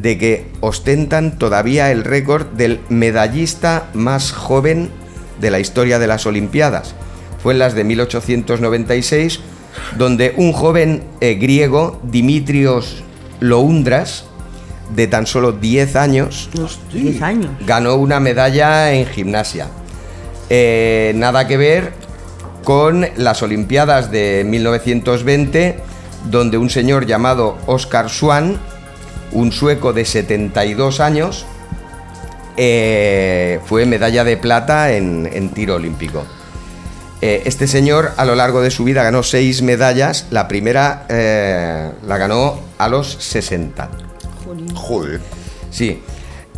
[0.03, 4.91] de que ostentan todavía el récord del medallista más joven
[5.41, 6.95] de la historia de las Olimpiadas.
[7.41, 9.39] Fue en las de 1896,
[9.97, 13.05] donde un joven eh, griego, Dimitrios
[13.39, 14.25] Loundras,
[14.97, 16.51] de tan solo 10 años,
[16.93, 17.51] 10 años.
[17.65, 19.69] ganó una medalla en gimnasia.
[20.51, 21.93] Eh, nada que ver
[22.67, 25.79] con las Olimpiadas de 1920,
[26.29, 28.59] donde un señor llamado Oscar Swan,
[29.31, 31.47] un sueco de 72 años,
[32.57, 36.25] eh, fue medalla de plata en, en tiro olímpico.
[37.23, 41.93] Eh, este señor a lo largo de su vida ganó seis medallas, la primera eh,
[42.05, 43.91] la ganó a los 60.
[44.75, 45.21] Joder.
[45.71, 46.03] Sí.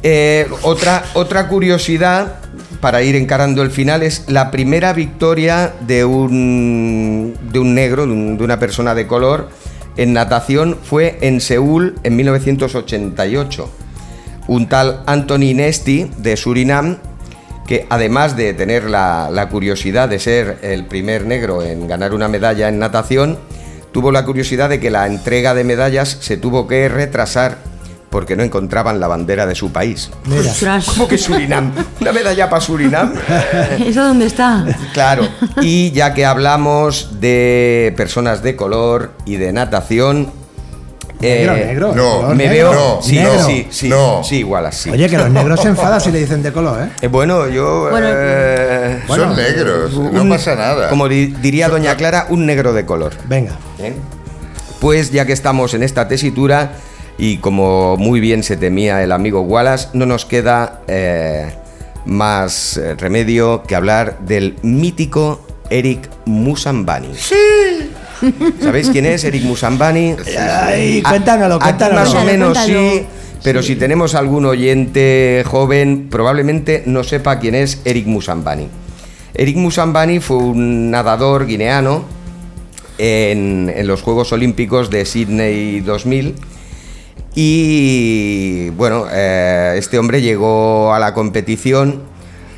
[0.02, 2.36] Eh, otra, otra curiosidad
[2.80, 8.12] para ir encarando el final es la primera victoria de un, de un negro, de,
[8.12, 9.48] un- de una persona de color,
[9.96, 13.70] en natación fue en Seúl en 1988.
[14.46, 16.98] Un tal Anthony Nesti de Surinam,
[17.66, 22.28] que además de tener la, la curiosidad de ser el primer negro en ganar una
[22.28, 23.38] medalla en natación,
[23.92, 27.58] tuvo la curiosidad de que la entrega de medallas se tuvo que retrasar
[28.10, 30.10] porque no encontraban la bandera de su país.
[30.24, 30.80] Mira.
[30.86, 31.72] ¿Cómo que Surinam?
[32.00, 33.12] ¿Una medalla para Surinam?
[33.86, 34.64] ¿Eso dónde está?
[34.94, 35.28] Claro,
[35.60, 40.32] y ya que hablamos de personas de color y de natación,
[41.20, 41.92] Negro, eh, negro.
[41.96, 42.70] no, me negro.
[42.70, 42.72] veo.
[42.96, 43.44] No, sí, negro.
[43.44, 44.22] sí, sí, no.
[44.22, 44.88] sí, igual así.
[44.88, 46.90] Oye, que los negros se enfadan si le dicen de color, ¿eh?
[47.02, 47.88] Eh, bueno, yo.
[47.90, 50.88] Bueno, eh, Bueno, Son negros, no pasa nada.
[50.88, 53.14] Como di- diría Doña Clara, un negro de color.
[53.26, 53.50] Venga.
[53.80, 53.94] ¿eh?
[54.80, 56.70] Pues ya que estamos en esta tesitura
[57.18, 61.52] y como muy bien se temía el amigo Wallace, no nos queda eh,
[62.06, 67.08] más eh, remedio que hablar del mítico Eric Musambani.
[67.14, 67.34] ¡Sí!
[68.60, 70.14] ¿Sabéis quién es Eric Musambani?
[70.38, 73.04] Ay, cuéntanoslo, más o menos sí,
[73.42, 78.68] pero si tenemos algún oyente joven, probablemente no sepa quién es Eric Musambani.
[79.34, 82.04] Eric Musambani fue un nadador guineano
[82.96, 86.34] en, en los Juegos Olímpicos de Sydney 2000
[87.40, 92.02] y bueno, eh, este hombre llegó a la competición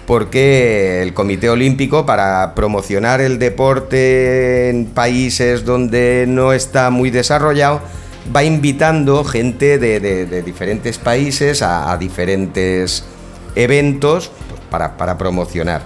[0.07, 7.83] porque el Comité Olímpico, para promocionar el deporte en países donde no está muy desarrollado,
[8.35, 13.05] va invitando gente de, diferentes países a, diferentes
[13.57, 14.33] eventos
[14.71, 15.83] para, promocionar.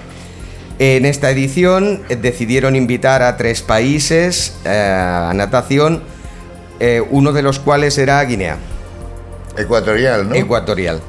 [0.79, 6.05] En esta edición eh, decidieron invitar a tres países eh, a natación,
[7.11, 8.57] uno de los cuales era Guinea.
[9.57, 10.35] Ecuatorial, ¿no?
[10.35, 11.01] Ecuatorial.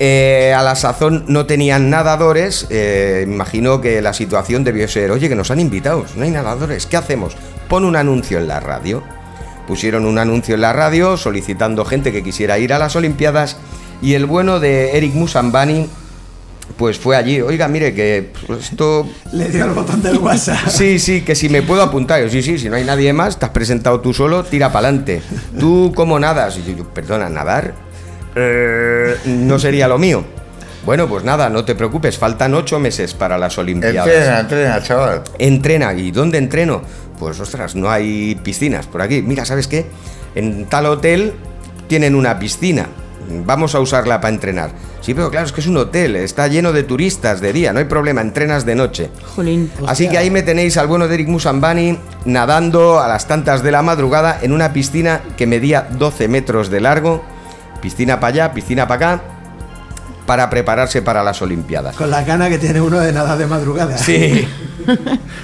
[0.00, 5.28] Eh, a la sazón no tenían nadadores, eh, imagino que la situación debió ser, oye,
[5.28, 7.36] que nos han invitado, no hay nadadores, ¿qué hacemos?
[7.68, 9.02] Pon un anuncio en la radio.
[9.68, 13.56] Pusieron un anuncio en la radio solicitando gente que quisiera ir a las Olimpiadas
[14.02, 15.88] y el bueno de Eric Musambani
[16.76, 20.58] pues fue allí, oiga, mire que pues, esto Le dio el botón del WhatsApp.
[20.68, 22.22] Sí, sí, que si me puedo apuntar.
[22.22, 24.88] Yo, sí, sí, si no hay nadie más, te has presentado tú solo, tira para
[24.88, 25.22] adelante.
[25.58, 26.58] ¿Tú cómo nadas?
[26.58, 27.74] Y yo, yo, perdona, ¿nadar?
[28.34, 30.24] Eh, no sería lo mío.
[30.84, 34.06] Bueno, pues nada, no te preocupes, faltan ocho meses para las Olimpiadas.
[34.06, 35.22] Entrena, entrena, chaval.
[35.38, 36.82] Entrena, ¿y dónde entreno?
[37.18, 39.22] Pues ostras, no hay piscinas por aquí.
[39.22, 39.86] Mira, ¿sabes qué?
[40.34, 41.32] En tal hotel
[41.88, 42.88] tienen una piscina.
[43.44, 44.70] Vamos a usarla para entrenar.
[45.00, 47.78] Sí, pero claro, es que es un hotel, está lleno de turistas de día, no
[47.78, 49.10] hay problema, entrenas de noche.
[49.34, 49.70] Jolín.
[49.86, 53.70] Así que ahí me tenéis al bueno de Eric Musambani nadando a las tantas de
[53.70, 57.22] la madrugada en una piscina que medía 12 metros de largo.
[57.82, 59.22] Piscina para allá, piscina para acá,
[60.26, 61.96] para prepararse para las Olimpiadas.
[61.96, 63.98] Con la gana que tiene uno de nada de madrugada.
[63.98, 64.48] Sí,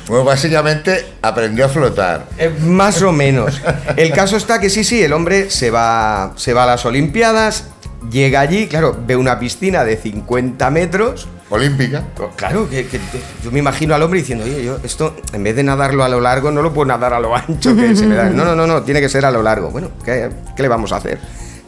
[0.09, 2.25] Bueno, básicamente aprendió a flotar.
[2.39, 3.61] eh, más o menos.
[3.97, 7.67] El caso está que sí, sí, el hombre se va, se va a las Olimpiadas,
[8.11, 11.29] llega allí, claro, ve una piscina de 50 metros.
[11.51, 12.05] Olímpica.
[12.37, 13.01] Claro, que, que-
[13.43, 16.21] yo me imagino al hombre diciendo, oye, yo esto, en vez de nadarlo a lo
[16.21, 18.25] largo, no lo puedo nadar a lo ancho que se me da.
[18.31, 19.71] No, no, no, no, tiene que ser a lo largo.
[19.71, 21.19] Bueno, ¿qué, qué le vamos a hacer?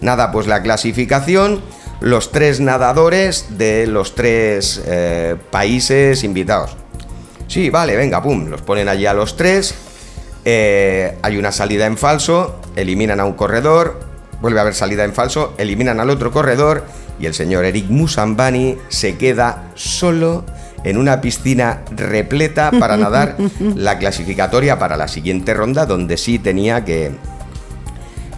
[0.01, 1.61] Nada, pues la clasificación,
[2.01, 6.77] los tres nadadores de los tres eh, países invitados.
[7.49, 9.75] Sí, vale, venga, pum, los ponen allí a los tres.
[10.45, 14.01] eh, hay una salida en falso, eliminan a un corredor,
[14.43, 16.85] vuelve a haber salida en falso, eliminan al otro corredor
[17.19, 20.45] y el señor Eric Musambani se queda solo
[20.85, 23.37] en una piscina repleta para nadar
[23.77, 27.13] la clasificatoria para la siguiente ronda, donde sí tenía que,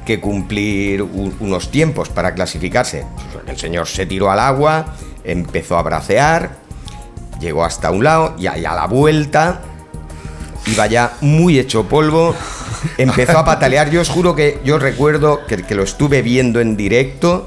[0.04, 3.06] que cumplir unos tiempos para clasificarse.
[3.46, 4.94] El señor se tiró al agua,
[5.24, 6.56] empezó a bracear,
[7.40, 9.62] llegó hasta un lado y a, y a la vuelta
[10.66, 12.34] iba ya muy hecho polvo,
[12.98, 13.90] empezó a patalear.
[13.90, 17.46] Yo os juro que yo recuerdo que, que lo estuve viendo en directo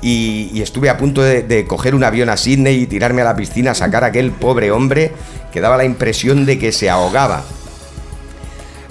[0.00, 3.24] y, y estuve a punto de, de coger un avión a Sydney y tirarme a
[3.26, 5.12] la piscina, sacar a aquel pobre hombre
[5.52, 7.44] que daba la impresión de que se ahogaba.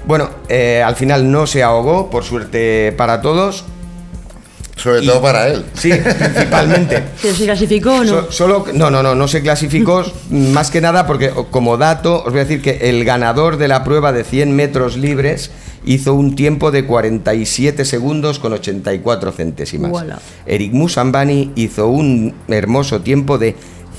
[0.05, 3.65] Bueno, eh, al final no se ahogó, por suerte para todos.
[4.75, 5.63] Sobre Y- todo para él.
[5.75, 7.03] Sí, principalmente.
[7.21, 8.09] ¿Pero se clasificó o no?
[8.09, 12.31] So- solo, no, no, no, no se clasificó más que nada porque como dato os
[12.31, 15.51] voy a decir que el ganador de la prueba de 100 metros libres
[15.85, 19.91] hizo un tiempo de 47 segundos con 84 centésimas.
[19.91, 20.19] Uala.
[20.45, 23.55] Eric Musambani hizo un hermoso tiempo de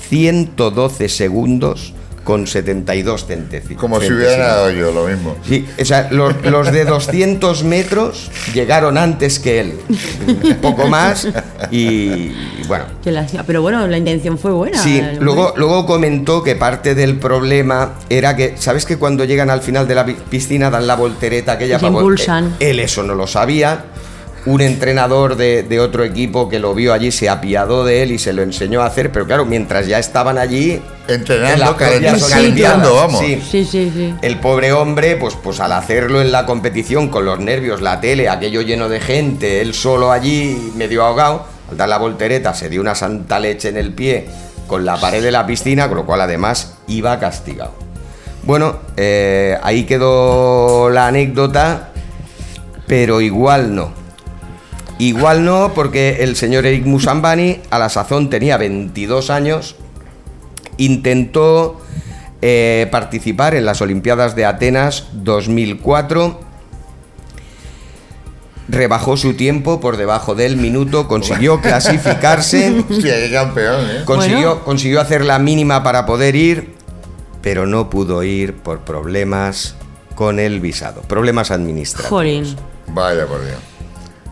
[0.09, 1.93] 112 segundos
[2.23, 3.79] con 72 centésimas.
[3.79, 5.35] Como si hubiera nadado yo, lo mismo.
[5.47, 9.73] Sí, o sea, los, los de 200 metros llegaron antes que él.
[10.27, 11.27] Un poco más
[11.71, 12.35] y, y
[12.67, 12.85] bueno,
[13.45, 14.77] Pero bueno, la intención fue buena.
[14.81, 15.17] Sí, hombre.
[15.19, 19.87] luego, luego comentó que parte del problema era que, ¿sabes que cuando llegan al final
[19.87, 22.45] de la pi- piscina dan la voltereta aquella Se pa' vol- impulsan.
[22.59, 23.85] eh, Él eso no lo sabía.
[24.45, 28.19] Un entrenador de, de otro equipo que lo vio allí se apiadó de él y
[28.19, 30.81] se lo enseñó a hacer, pero claro, mientras ya estaban allí...
[31.07, 33.19] Entrenando, en las propias calentando, Olimpiadas, calentando, vamos.
[33.19, 33.41] sí.
[33.49, 34.15] Sí, sí, sí.
[34.21, 38.27] El pobre hombre, pues, pues al hacerlo en la competición con los nervios, la tele,
[38.27, 42.81] aquello lleno de gente, él solo allí, medio ahogado, al dar la voltereta se dio
[42.81, 44.27] una santa leche en el pie
[44.67, 47.73] con la pared de la piscina, con lo cual además iba castigado.
[48.43, 51.91] Bueno, eh, ahí quedó la anécdota,
[52.87, 54.02] pero igual no.
[55.03, 59.75] Igual no, porque el señor Eric Musambani a la sazón tenía 22 años,
[60.77, 61.81] intentó
[62.41, 66.39] eh, participar en las Olimpiadas de Atenas 2004,
[68.69, 74.01] rebajó su tiempo por debajo del minuto, consiguió clasificarse, Hostia, qué campeón, ¿eh?
[74.05, 74.63] consiguió, Bueno.
[74.63, 76.75] consiguió hacer la mínima para poder ir,
[77.41, 79.75] pero no pudo ir por problemas
[80.15, 82.09] con el visado, problemas administrativos.
[82.09, 82.55] Jolín.
[82.87, 83.72] Vaya por Dios.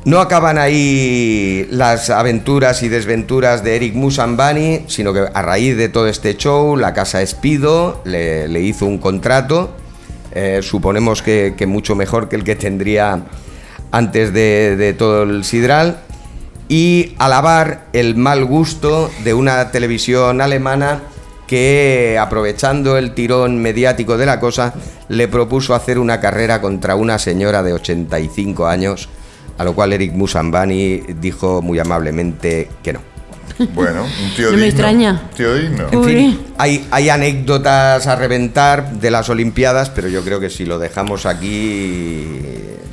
[0.03, 5.89] No acaban ahí las aventuras y desventuras de Eric Musambani, sino que a raíz de
[5.89, 9.69] todo este show, la casa Espido le, hizo un contrato,
[10.31, 13.25] eh, suponemos que, que mucho mejor que el que tendría
[13.91, 15.99] antes de, de todo el Sidral,
[16.67, 21.03] y alabar el mal gusto de una televisión alemana
[21.45, 24.73] que, aprovechando el tirón mediático de la cosa,
[25.09, 29.07] le propuso hacer una carrera contra una señora de 85 años
[29.57, 32.99] A lo cual Eric Musambani dijo muy amablemente que no.
[33.75, 34.65] Bueno, un tío No me digno.
[34.65, 35.21] extraña.
[35.37, 35.85] Tío digno.
[35.91, 40.65] En fin, hay, hay anécdotas a reventar de las Olimpiadas, pero yo creo que si
[40.65, 42.25] lo dejamos aquí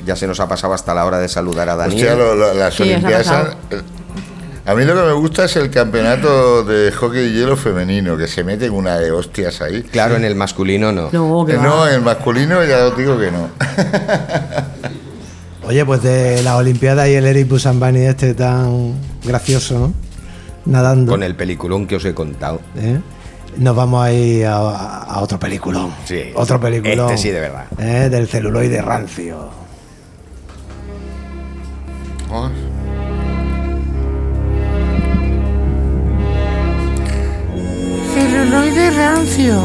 [0.05, 1.99] ya se nos ha pasado hasta la hora de saludar a Daniel.
[2.09, 3.55] Hostia, lo- lo- las Sí, Olimpiadas.
[4.65, 8.27] A mí lo que me gusta es el campeonato de hockey y hielo femenino, que
[8.27, 9.81] se meten una de hostias ahí.
[9.81, 11.09] Claro, en el masculino no.
[11.11, 11.57] No, Eh.
[11.59, 13.49] No, en el masculino ya os digo que no.
[15.69, 19.93] Oye, pues de las Olimpiadas y el Eric Busambani este tan gracioso, ¿no?
[20.65, 21.11] Nadando.
[21.11, 22.59] Con el peliculón que os he contado.
[22.75, 22.99] ¿eh?
[23.57, 24.57] Nos vamos a ir a,
[25.03, 25.91] a otro peliculón.
[26.05, 27.11] Sí, Otro peliculón.
[27.11, 27.65] este sí, de verdad.
[27.77, 28.09] ¿eh?
[28.09, 29.49] Del celuloide rancio.
[32.31, 32.49] Oh,
[38.13, 39.59] Celuloide rancio.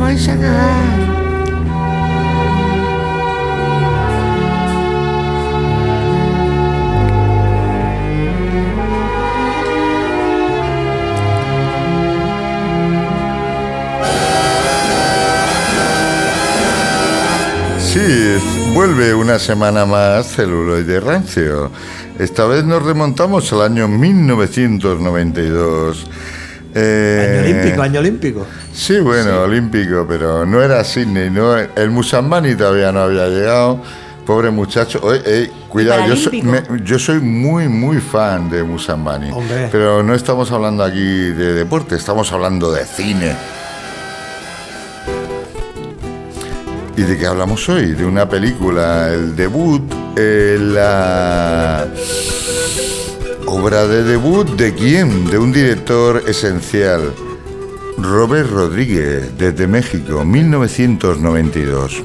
[0.00, 0.34] Vais a.
[17.78, 18.38] Sí,
[18.74, 21.70] vuelve una semana más celuloide rancio.
[22.18, 26.06] Esta vez nos remontamos al año 1992.
[26.74, 28.46] Eh, Año olímpico, año olímpico.
[28.72, 33.80] Sí, bueno, olímpico, pero no era Sydney, no, el Musambani todavía no había llegado.
[34.26, 35.00] Pobre muchacho.
[35.02, 36.72] Oye, ey, cuidado, yo soy, Paralímpico.
[36.74, 39.30] me- yo soy muy, muy fan de Musambani.
[39.32, 39.68] Hombre.
[39.72, 43.34] Pero no estamos hablando aquí de deporte, estamos hablando de cine.
[46.96, 47.86] ¿Y de qué hablamos hoy?
[47.94, 49.82] De una película, el debut,
[50.16, 51.88] eh, la
[53.50, 55.28] obra de debut de quién?
[55.28, 57.12] De un director esencial,
[57.98, 62.02] Robert Rodríguez, desde México, 1992.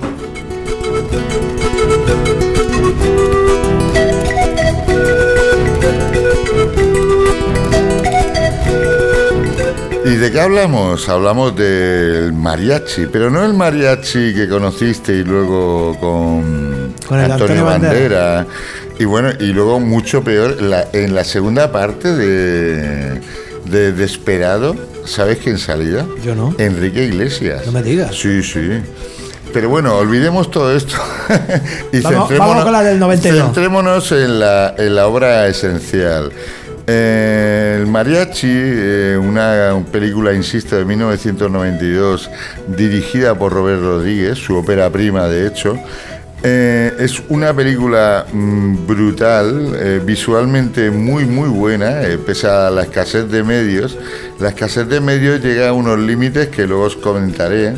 [10.03, 11.07] ¿Y de qué hablamos?
[11.09, 17.65] Hablamos del mariachi, pero no el mariachi que conociste y luego con, Con el Antonio
[17.65, 18.47] Bandera.
[18.99, 23.19] Y bueno, y luego mucho peor, la- en la segunda parte de,
[23.65, 26.05] de Desperado, ¿sabes quién salía?
[26.23, 26.55] Yo no.
[26.57, 27.65] Enrique Iglesias.
[27.65, 28.15] No me digas.
[28.15, 28.69] Sí, sí.
[29.53, 30.95] Pero bueno, olvidemos todo esto
[31.91, 33.43] y Vamos- centrémonos- vamos con la del 92.
[33.43, 36.31] Centrémonos en la, en la obra esencial.
[36.87, 42.29] Eh, el Mariachi, eh, una película, insisto, de 1992,
[42.67, 45.77] dirigida por Robert Rodríguez, su ópera prima, de hecho.
[46.47, 52.83] Eh, es una película mm, brutal, eh, visualmente muy muy buena, eh, pese a la
[52.83, 53.97] escasez de medios.
[54.39, 57.73] La escasez de medios llega a unos límites que luego os comentaré,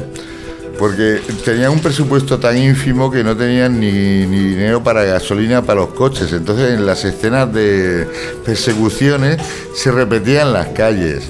[0.78, 5.80] porque tenían un presupuesto tan ínfimo que no tenían ni, ni dinero para gasolina para
[5.80, 6.34] los coches.
[6.34, 8.06] Entonces en las escenas de
[8.44, 9.38] persecuciones
[9.74, 11.24] se repetían las calles.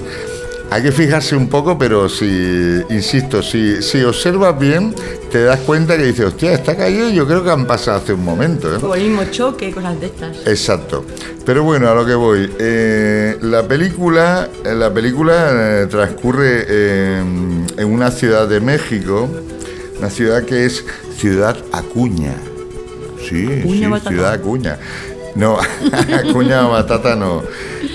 [0.70, 4.94] Hay que fijarse un poco, pero si, insisto, si, si observas bien,
[5.30, 8.22] te das cuenta que dices, hostia, esta calle yo creo que han pasado hace un
[8.22, 8.74] momento.
[8.74, 8.78] ¿eh?".
[8.78, 10.46] Como el mismo choque, cosas de estas.
[10.46, 11.04] Exacto.
[11.46, 12.52] Pero bueno, a lo que voy.
[12.58, 17.18] Eh, la película, eh, la película eh, transcurre eh,
[17.78, 19.26] en una ciudad de México,
[19.98, 20.84] una ciudad que es
[21.16, 22.34] Ciudad Acuña.
[23.26, 24.08] Sí, Acuña sí.
[24.08, 24.78] Ciudad Acuña.
[25.38, 25.56] No,
[26.12, 27.44] Acuña Batata no.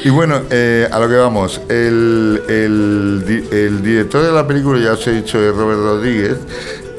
[0.05, 1.59] Y bueno, eh, a lo que vamos.
[1.67, 6.37] El, el director de la película, ya os he dicho, es Robert Rodríguez.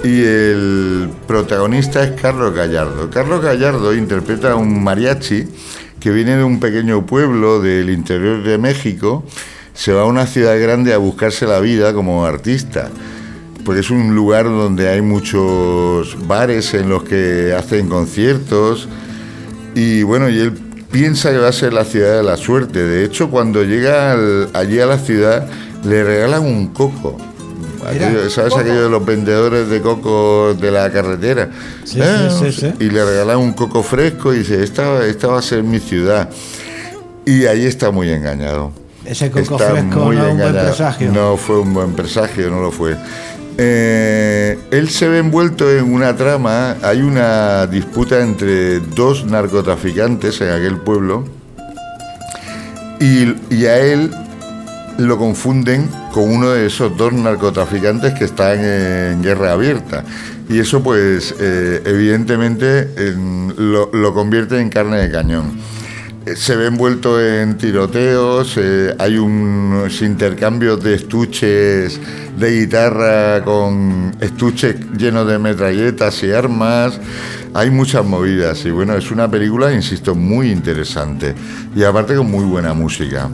[0.04, 3.08] Y el protagonista es Carlos Gallardo.
[3.08, 5.46] Carlos Gallardo interpreta a un mariachi
[5.98, 9.24] que viene de un pequeño pueblo del interior de México,
[9.72, 12.90] se va a una ciudad grande a buscarse la vida como artista,
[13.64, 18.86] porque es un lugar donde hay muchos bares en los que hacen conciertos
[19.74, 20.52] y bueno, y él
[20.90, 22.82] piensa que va a ser la ciudad de la suerte.
[22.84, 25.46] De hecho, cuando llega al- allí a la ciudad,
[25.84, 27.16] le regalan un coco.
[27.86, 28.60] Aquello- ¿Sabes coco.
[28.62, 31.50] aquello de los vendedores de coco de la carretera?
[31.84, 32.72] Sí, Eh, sí, sí, sí.
[32.80, 36.30] Y le regalan un coco fresco y dice, esta, esta va a ser mi ciudad.
[37.26, 38.72] Y ahí está muy engañado.
[39.04, 41.12] Ese coco Está fresco no es un buen presagio.
[41.12, 42.96] No fue un buen presagio, no lo fue.
[43.56, 50.50] Eh, él se ve envuelto en una trama, hay una disputa entre dos narcotraficantes en
[50.50, 51.24] aquel pueblo
[52.98, 54.10] y, a él
[54.98, 60.04] lo confunden con uno de esos dos narcotraficantes que están en guerra abierta.
[60.48, 65.58] Y eso pues eh, evidentemente en- lo, lo convierte en carne de cañón.
[66.26, 72.00] Eh, se ve envuelto en tiroteos, eh, hay unos intercambios de estuches
[72.38, 77.00] de guitarra con estuches llenos de metralletas y armas.
[77.52, 81.34] Hay muchas movidas y bueno, es una película, insisto, muy interesante
[81.76, 83.28] y aparte con muy buena música.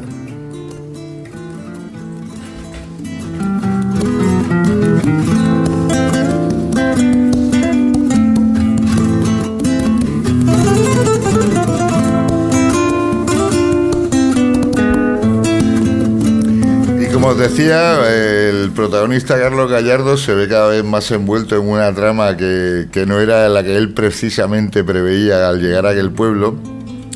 [17.68, 23.20] El protagonista Carlos Gallardo se ve cada vez más envuelto en una trama que, no
[23.20, 26.56] era la que él precisamente preveía al llegar a aquel pueblo.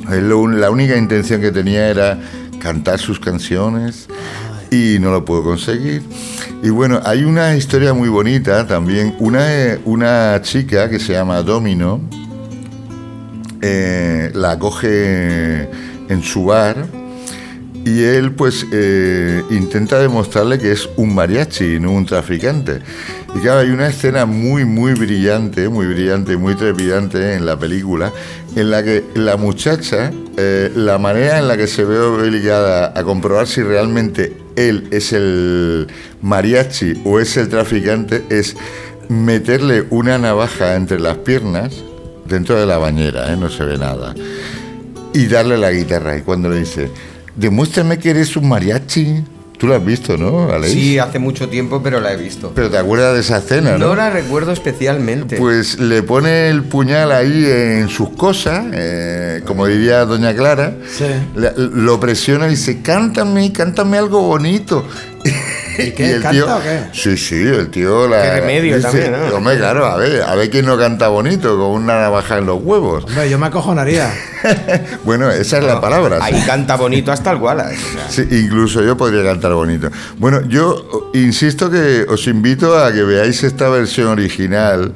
[0.09, 2.19] La única intención que tenía era
[2.61, 4.09] cantar sus canciones
[4.71, 6.03] y no lo pudo conseguir.
[6.63, 9.15] Y bueno, hay una historia muy bonita también.
[9.19, 12.01] Una, chica que se llama Domino
[13.63, 15.71] eh, la acoge
[16.09, 17.04] en su bar
[17.85, 22.81] y él pues eh, intenta demostrarle que es un mariachi y no un traficante.
[23.35, 28.13] Y claro, hay una escena muy, muy brillante, muy brillante, muy trepidante en la película,
[28.57, 33.03] en la que la muchacha, eh, la manera en la que se ve obligada a
[33.03, 35.89] comprobar si realmente él es el
[36.23, 38.57] mariachi o es el traficante es
[39.09, 41.75] meterle una navaja entre las piernas
[42.25, 43.37] dentro de la bañera, ¿eh?
[43.37, 44.15] no se ve nada
[45.15, 46.19] y darle la guitarra.
[46.19, 46.91] Y cuando le dice,
[47.37, 49.25] demuéstrame que eres un mariachi.
[49.57, 50.73] Tú lo has visto, ¿no, Aleix?
[50.73, 52.51] Sí, hace mucho tiempo, pero la he visto.
[52.55, 53.87] Pero te acuerdas de esa escena, ¿no?
[53.89, 55.37] No la recuerdo especialmente.
[55.37, 60.77] Pues le pone el puñal ahí en sus cosas, eh, como diría Doña Clara.
[60.93, 61.05] Sí.
[61.37, 64.85] La- lo presiona y dice, cántame, cántame algo bonito.
[65.79, 66.21] ¿Y qué?
[66.21, 66.85] ¿Canta o qué?
[66.93, 68.23] Sí, sí, el tío la.
[68.23, 69.37] Qué remedio también, ¿no?
[69.37, 72.63] Hombre, claro, a ver, a ver quién no canta bonito, con una navaja en los
[72.63, 73.05] huevos.
[73.05, 74.13] Hombre, yo me acojonaría.
[75.05, 76.19] Bueno, esa es la palabra.
[76.21, 77.77] Ahí canta bonito hasta el Wallace.
[77.77, 78.11] o sea.
[78.11, 79.91] Sí, incluso yo podría cantar bonito.
[80.19, 84.93] Bueno, yo insisto que os invito a que veáis esta versión original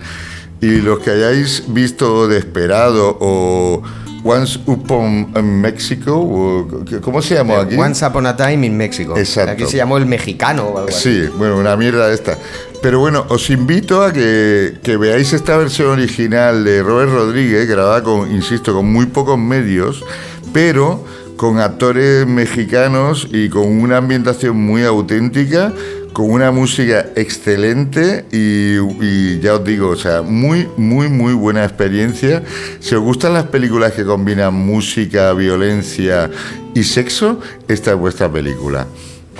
[0.60, 3.82] y los que hayáis visto Desperado o
[4.24, 6.68] Once Upon Mexico, o,
[7.00, 7.76] ¿cómo se llamó aquí?
[7.76, 9.16] Once Upon a Time in Mexico.
[9.16, 9.52] Exacto.
[9.52, 11.22] Aquí se llamó el mexicano o algo así.
[11.22, 12.36] Sí, bueno, una mierda esta.
[12.82, 18.02] Pero bueno, os invito a que, que veáis esta versión original de Robert Rodríguez, grabada
[18.02, 20.04] con, insisto, con muy pocos medios,
[20.52, 21.04] pero
[21.36, 25.72] con actores mexicanos y con una ambientación muy auténtica,
[26.12, 31.64] con una música excelente y, y ya os digo, o sea, muy, muy, muy buena
[31.64, 32.42] experiencia.
[32.80, 36.30] Si os gustan las películas que combinan música, violencia
[36.74, 38.86] y sexo, esta es vuestra película.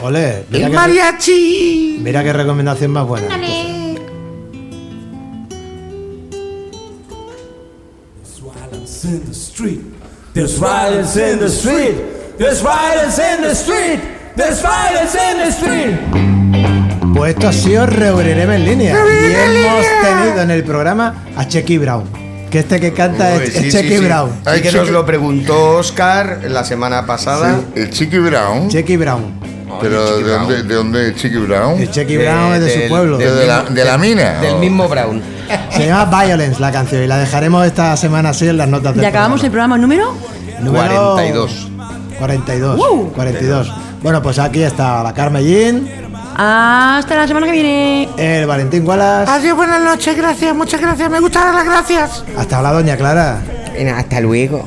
[0.03, 2.01] Ole, mira ¡El qué, mariachi!
[2.03, 3.29] mira qué recomendación más buena.
[8.41, 9.85] violence in the street.
[10.35, 12.39] There's violence in the street.
[12.39, 14.01] There's violence in the street.
[14.37, 16.38] There's violence in the street.
[17.15, 18.97] Pues esto ha sido Reuniremos en línea.
[18.97, 22.05] Y hemos tenido en el programa a Checky Brown.
[22.51, 24.05] Que este que canta Uy, es, sí, es sí, Checky sí.
[24.05, 24.31] Brown.
[24.45, 27.61] Ay, que nos Checky- lo preguntó Oscar la semana pasada.
[27.75, 28.69] El Chiqui Brown.
[28.69, 29.39] Checky Brown.
[29.83, 30.39] Pero ¿de Brown.
[30.49, 31.79] dónde, ¿de dónde es Chiqui Brown?
[31.79, 33.19] El Checky De- Brown es de del- su pueblo.
[33.19, 34.41] de, la, de la mina.
[34.41, 35.21] Del mismo Brown.
[35.71, 39.05] Se llama Violence la canción y la dejaremos esta semana así en las notas del
[39.05, 40.15] ¿Y acabamos el programa número?
[40.61, 41.69] Número 42.
[42.19, 42.77] 42.
[42.79, 43.13] ¡Wow!
[43.13, 43.73] 42.
[44.03, 45.89] Bueno, pues aquí está la Carmellín,
[46.41, 48.09] Hasta la semana que viene.
[48.17, 51.11] el Valentín Wallace, Adiós, buenas noches, gracias, muchas gracias.
[51.11, 52.25] Me gustan las gracias.
[52.37, 53.41] hasta la Doña Clara.
[53.97, 54.67] Hasta luego.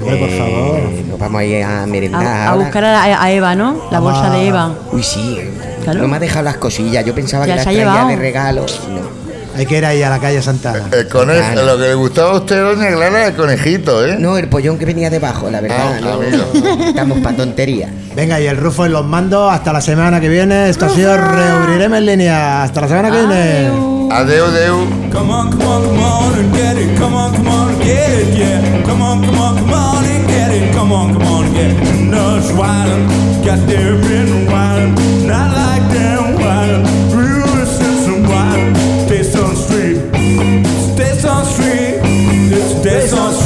[0.00, 0.78] Hombre, por favor.
[0.78, 2.26] Eh, nos vamos a ir a merendar.
[2.26, 2.64] A, a ahora.
[2.64, 3.76] buscar a, a Eva, ¿no?
[3.90, 4.72] La bolsa de Eva.
[4.90, 5.38] Uy, sí.
[5.84, 6.00] Claro.
[6.00, 7.04] No me ha dejado las cosillas.
[7.04, 8.08] Yo pensaba Ya que las traía llevado.
[8.08, 8.66] de regalo.
[8.88, 9.21] No.
[9.54, 10.88] Hay que ir ahí a la calle Santana.
[10.92, 14.16] El conejo, lo que le gustaba a usted, doña Clara, el conejito, ¿eh?
[14.18, 15.96] No, el pollón que venía debajo, la verdad.
[15.96, 16.44] Ah, no, amigo.
[16.54, 17.90] no estamos para tonterías.
[18.14, 19.52] Venga, y el Rufo en los mandos.
[19.52, 20.68] Hasta la semana que viene.
[20.68, 22.62] Esto ha sido Reuniremos en línea.
[22.62, 23.70] Hasta la semana que viene.
[24.10, 24.76] Adeu, adeu.
[25.10, 26.98] Come on, come on, come on and get it.
[26.98, 28.82] Come on, come on and get it, yeah.
[28.86, 30.74] Come on, come on, come on and get it.
[30.74, 32.00] Come on, come on and get it.
[32.10, 33.06] No, it's wildin',
[33.44, 35.26] got them in wildin'.
[35.26, 35.81] Not like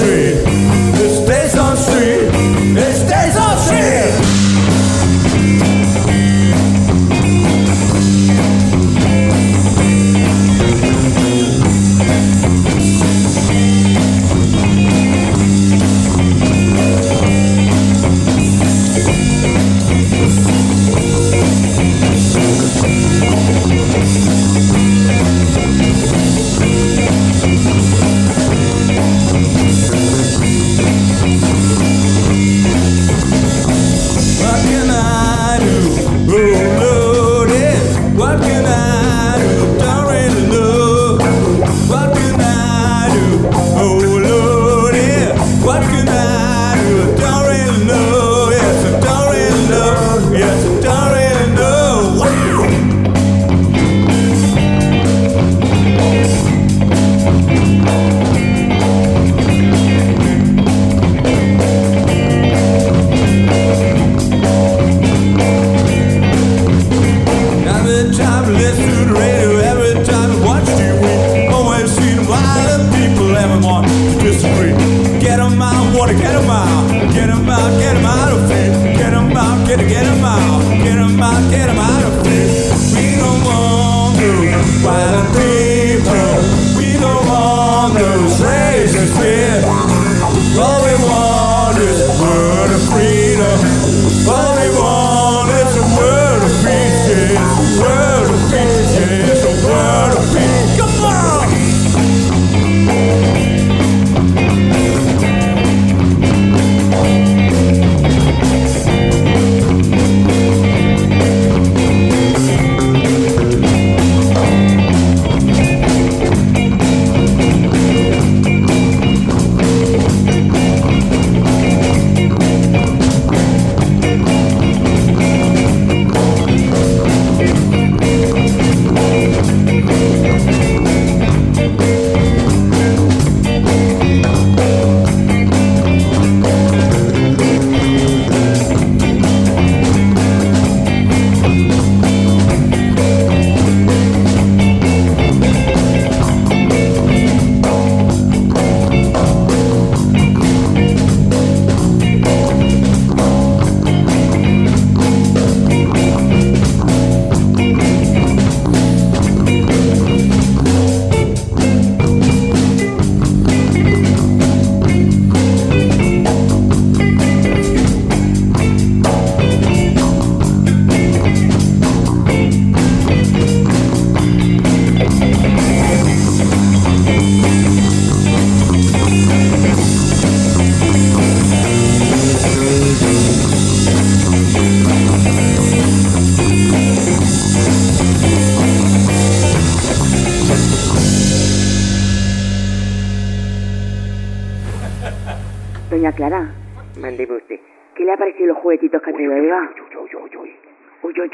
[0.06, 0.55] three.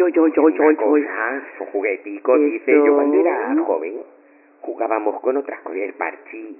[0.00, 0.76] Uy, uy, uy, uy.
[0.76, 2.72] Cosa, son jugueticos, dice.
[2.72, 3.94] Yo cuando era joven
[4.60, 6.58] jugábamos con otras cosas, el parchí,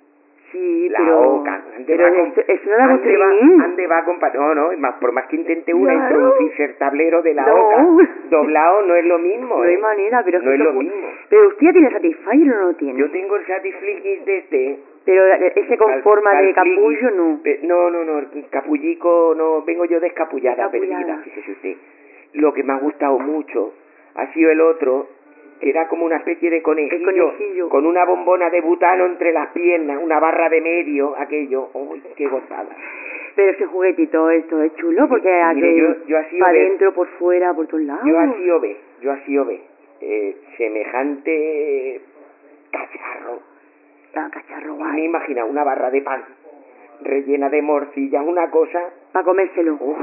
[0.51, 1.21] Sí, la pero...
[1.37, 1.55] oca.
[1.77, 4.71] Ande pero va con- eso, no la ande va, ande va con pa- No, no,
[4.77, 6.15] más, por más que intente una Claro.
[6.15, 7.55] introducirse el tablero de la No.
[7.55, 7.87] oca,
[8.31, 9.57] doblado no es lo mismo.
[9.57, 9.79] No hay ¿eh?
[9.79, 11.09] manera, pero No es lo mismo.
[11.31, 12.99] Pero usted ya tiene Satisfyer o no lo tiene.
[13.01, 14.79] Yo tengo el Satisflix de este.
[15.07, 17.41] Pero ese con Cal- forma de capullo no.
[17.43, 20.99] Pe- No, no, no, el capullico, no, vengo yo descapullada, Descapullada.
[20.99, 21.77] perdida, fíjese usted.
[22.35, 23.73] Lo que me ha gustado mucho
[24.15, 25.09] ha sido el otro,
[25.61, 27.69] que era como una especie de conejillo, conejillo.
[27.69, 32.27] con una bombona de butano entre las piernas, una barra de medio, aquello, uy, qué
[32.27, 32.75] gozada.
[33.35, 37.07] Pero ese juguetito, esto es chulo porque Mire, aquí yo- yo así para adentro, por
[37.19, 38.03] fuera, por todos lados.
[38.05, 39.61] Yo así o ve, yo así o ve,
[40.01, 42.01] eh, semejante
[42.71, 43.41] cacharro.
[44.15, 44.93] Ah, cacharro guay.
[44.97, 46.23] me imagina una barra de pan
[47.03, 48.81] rellena de morcillas, una cosa
[49.13, 49.79] Para comérselo.
[49.79, 49.97] Para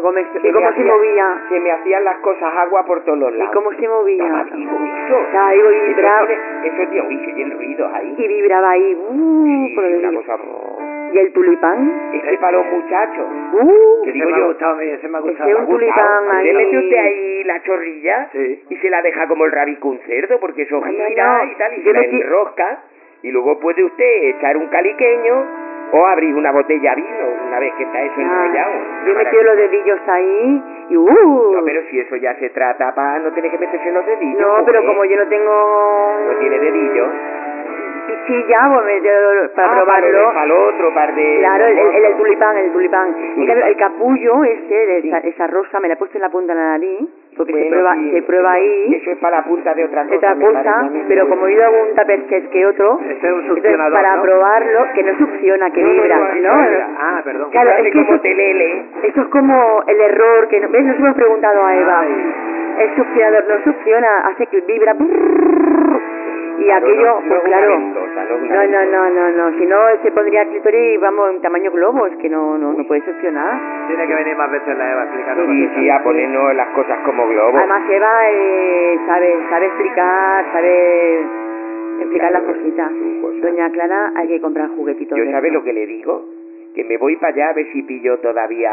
[0.00, 0.40] comérselo.
[0.40, 1.42] Se ¿Y cómo me se hacía- movía?
[1.48, 3.52] Se me hacían las cosas agua por todos los ¿Y lados.
[3.54, 4.24] cómo se movía?
[4.24, 5.18] Estaba vivo eso.
[5.20, 6.28] Estaba y Eso vibraba.
[6.64, 8.14] Eso, tío, uy, se el ruido ahí.
[8.16, 8.94] Y vibraba ahí.
[8.94, 10.20] Uh, Sí, por el una oído.
[10.22, 10.38] cosa...
[11.12, 12.10] ¿Y el tulipán?
[12.14, 13.26] Ese para los muchachos.
[13.52, 15.50] Uh, Que digo me ha gustado ese me ha gustado.
[15.50, 16.56] es un tulipán ¿Le ahí.
[16.56, 18.62] mete usted ahí la chorrilla Sí.
[18.70, 20.40] y se la deja como el rabico un cerdo?
[20.40, 22.82] Porque eso No, gira no, y tal, y yo se la enrosca.
[23.22, 24.04] Y luego puede usted
[24.36, 25.46] echar un caliqueño
[25.92, 28.72] o abrir una botella de vino una vez que está eso enrollado.
[28.72, 31.52] Ah, yo he metido los dedillos ahí y uh.
[31.52, 34.40] No, pero si eso ya se trata para no tener que meterse los dedillos.
[34.40, 34.96] No, pero mujer.
[34.96, 37.08] como yo no tengo No tiene dedillos.
[38.06, 39.12] pichilla, pues me dio
[39.54, 40.24] para Ah, probarlo.
[40.32, 41.36] Para el otro, par de...
[41.38, 43.14] Claro, el, el, el tulipán, el tulipán.
[43.14, 43.46] Tulipán.
[43.46, 46.54] cambio, el capullo ese, de esa, esa rosa, me la he puesto en la punta
[46.54, 49.84] de la nariz, porque se prueba, se prueba ahí, Eso es para la punta de
[49.84, 50.16] otra cosa.
[50.16, 51.02] otra me parece cosa, a mí.
[51.08, 54.22] pero como yo hago un taperches que otro, Ese es un entonces succionador, para ¿no?
[54.22, 56.52] probarlo, que no succiona, que No, vibra, no.
[57.00, 57.50] Ah, perdón.
[57.50, 58.84] Claro, es que como eso, telele.
[59.02, 60.84] eso es como el error que, ¿ves?
[60.84, 62.00] Nos hemos preguntado a Eva.
[62.00, 62.34] Ay.
[62.78, 64.94] El succionador no succiona, hace que vibra.
[66.64, 67.78] Y aquello, pues claro.
[67.78, 69.58] no No, no, no, no.
[69.58, 72.06] Si no, se pondría clítoris, vamos, en tamaño globo.
[72.06, 73.60] Es que no, no, no puede succionar.
[73.88, 75.46] Tiene que venir más veces la Eva a explicarnos.
[75.46, 77.56] Sí, sí, a ponernos las cosas como globos.
[77.56, 81.20] Además, Eva eh, sabe, sabe explicar, sabe
[82.00, 82.90] explicar las cositas.
[83.42, 85.18] Doña Clara, hay que comprar juguetitos.
[85.18, 86.24] Yo sabe lo que le digo,
[86.74, 88.70] que me voy para allá a ver si pillo todavía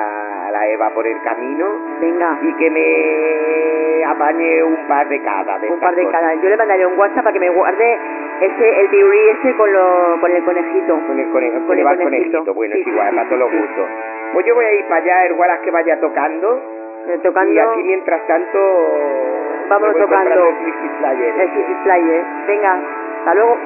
[0.48, 1.66] a la Eva por el camino
[2.00, 5.60] Venga, y que me apañe un par de cada.
[5.60, 6.22] De un par de cosas.
[6.22, 6.34] cada.
[6.36, 7.98] Yo le mandaré un WhatsApp para que me guarde
[8.42, 11.00] ese, el piurí ese con, lo, con el conejito.
[11.08, 12.06] Con el conejo, Con el el conejito.
[12.06, 12.54] conejito.
[12.54, 13.86] Bueno, Sí, es igual, sí, para todos los gustos.
[14.34, 16.62] Pues yo voy a ir para allá, igual las que vaya tocando.
[17.08, 17.52] Eh, Tocando.
[17.54, 18.60] Y así mientras tanto.
[19.70, 20.50] Vamos tocando.
[20.50, 20.56] el
[21.00, 21.34] Flyer.
[21.40, 22.24] El Flyer.
[22.48, 22.80] Venga,
[23.20, 23.58] hasta luego.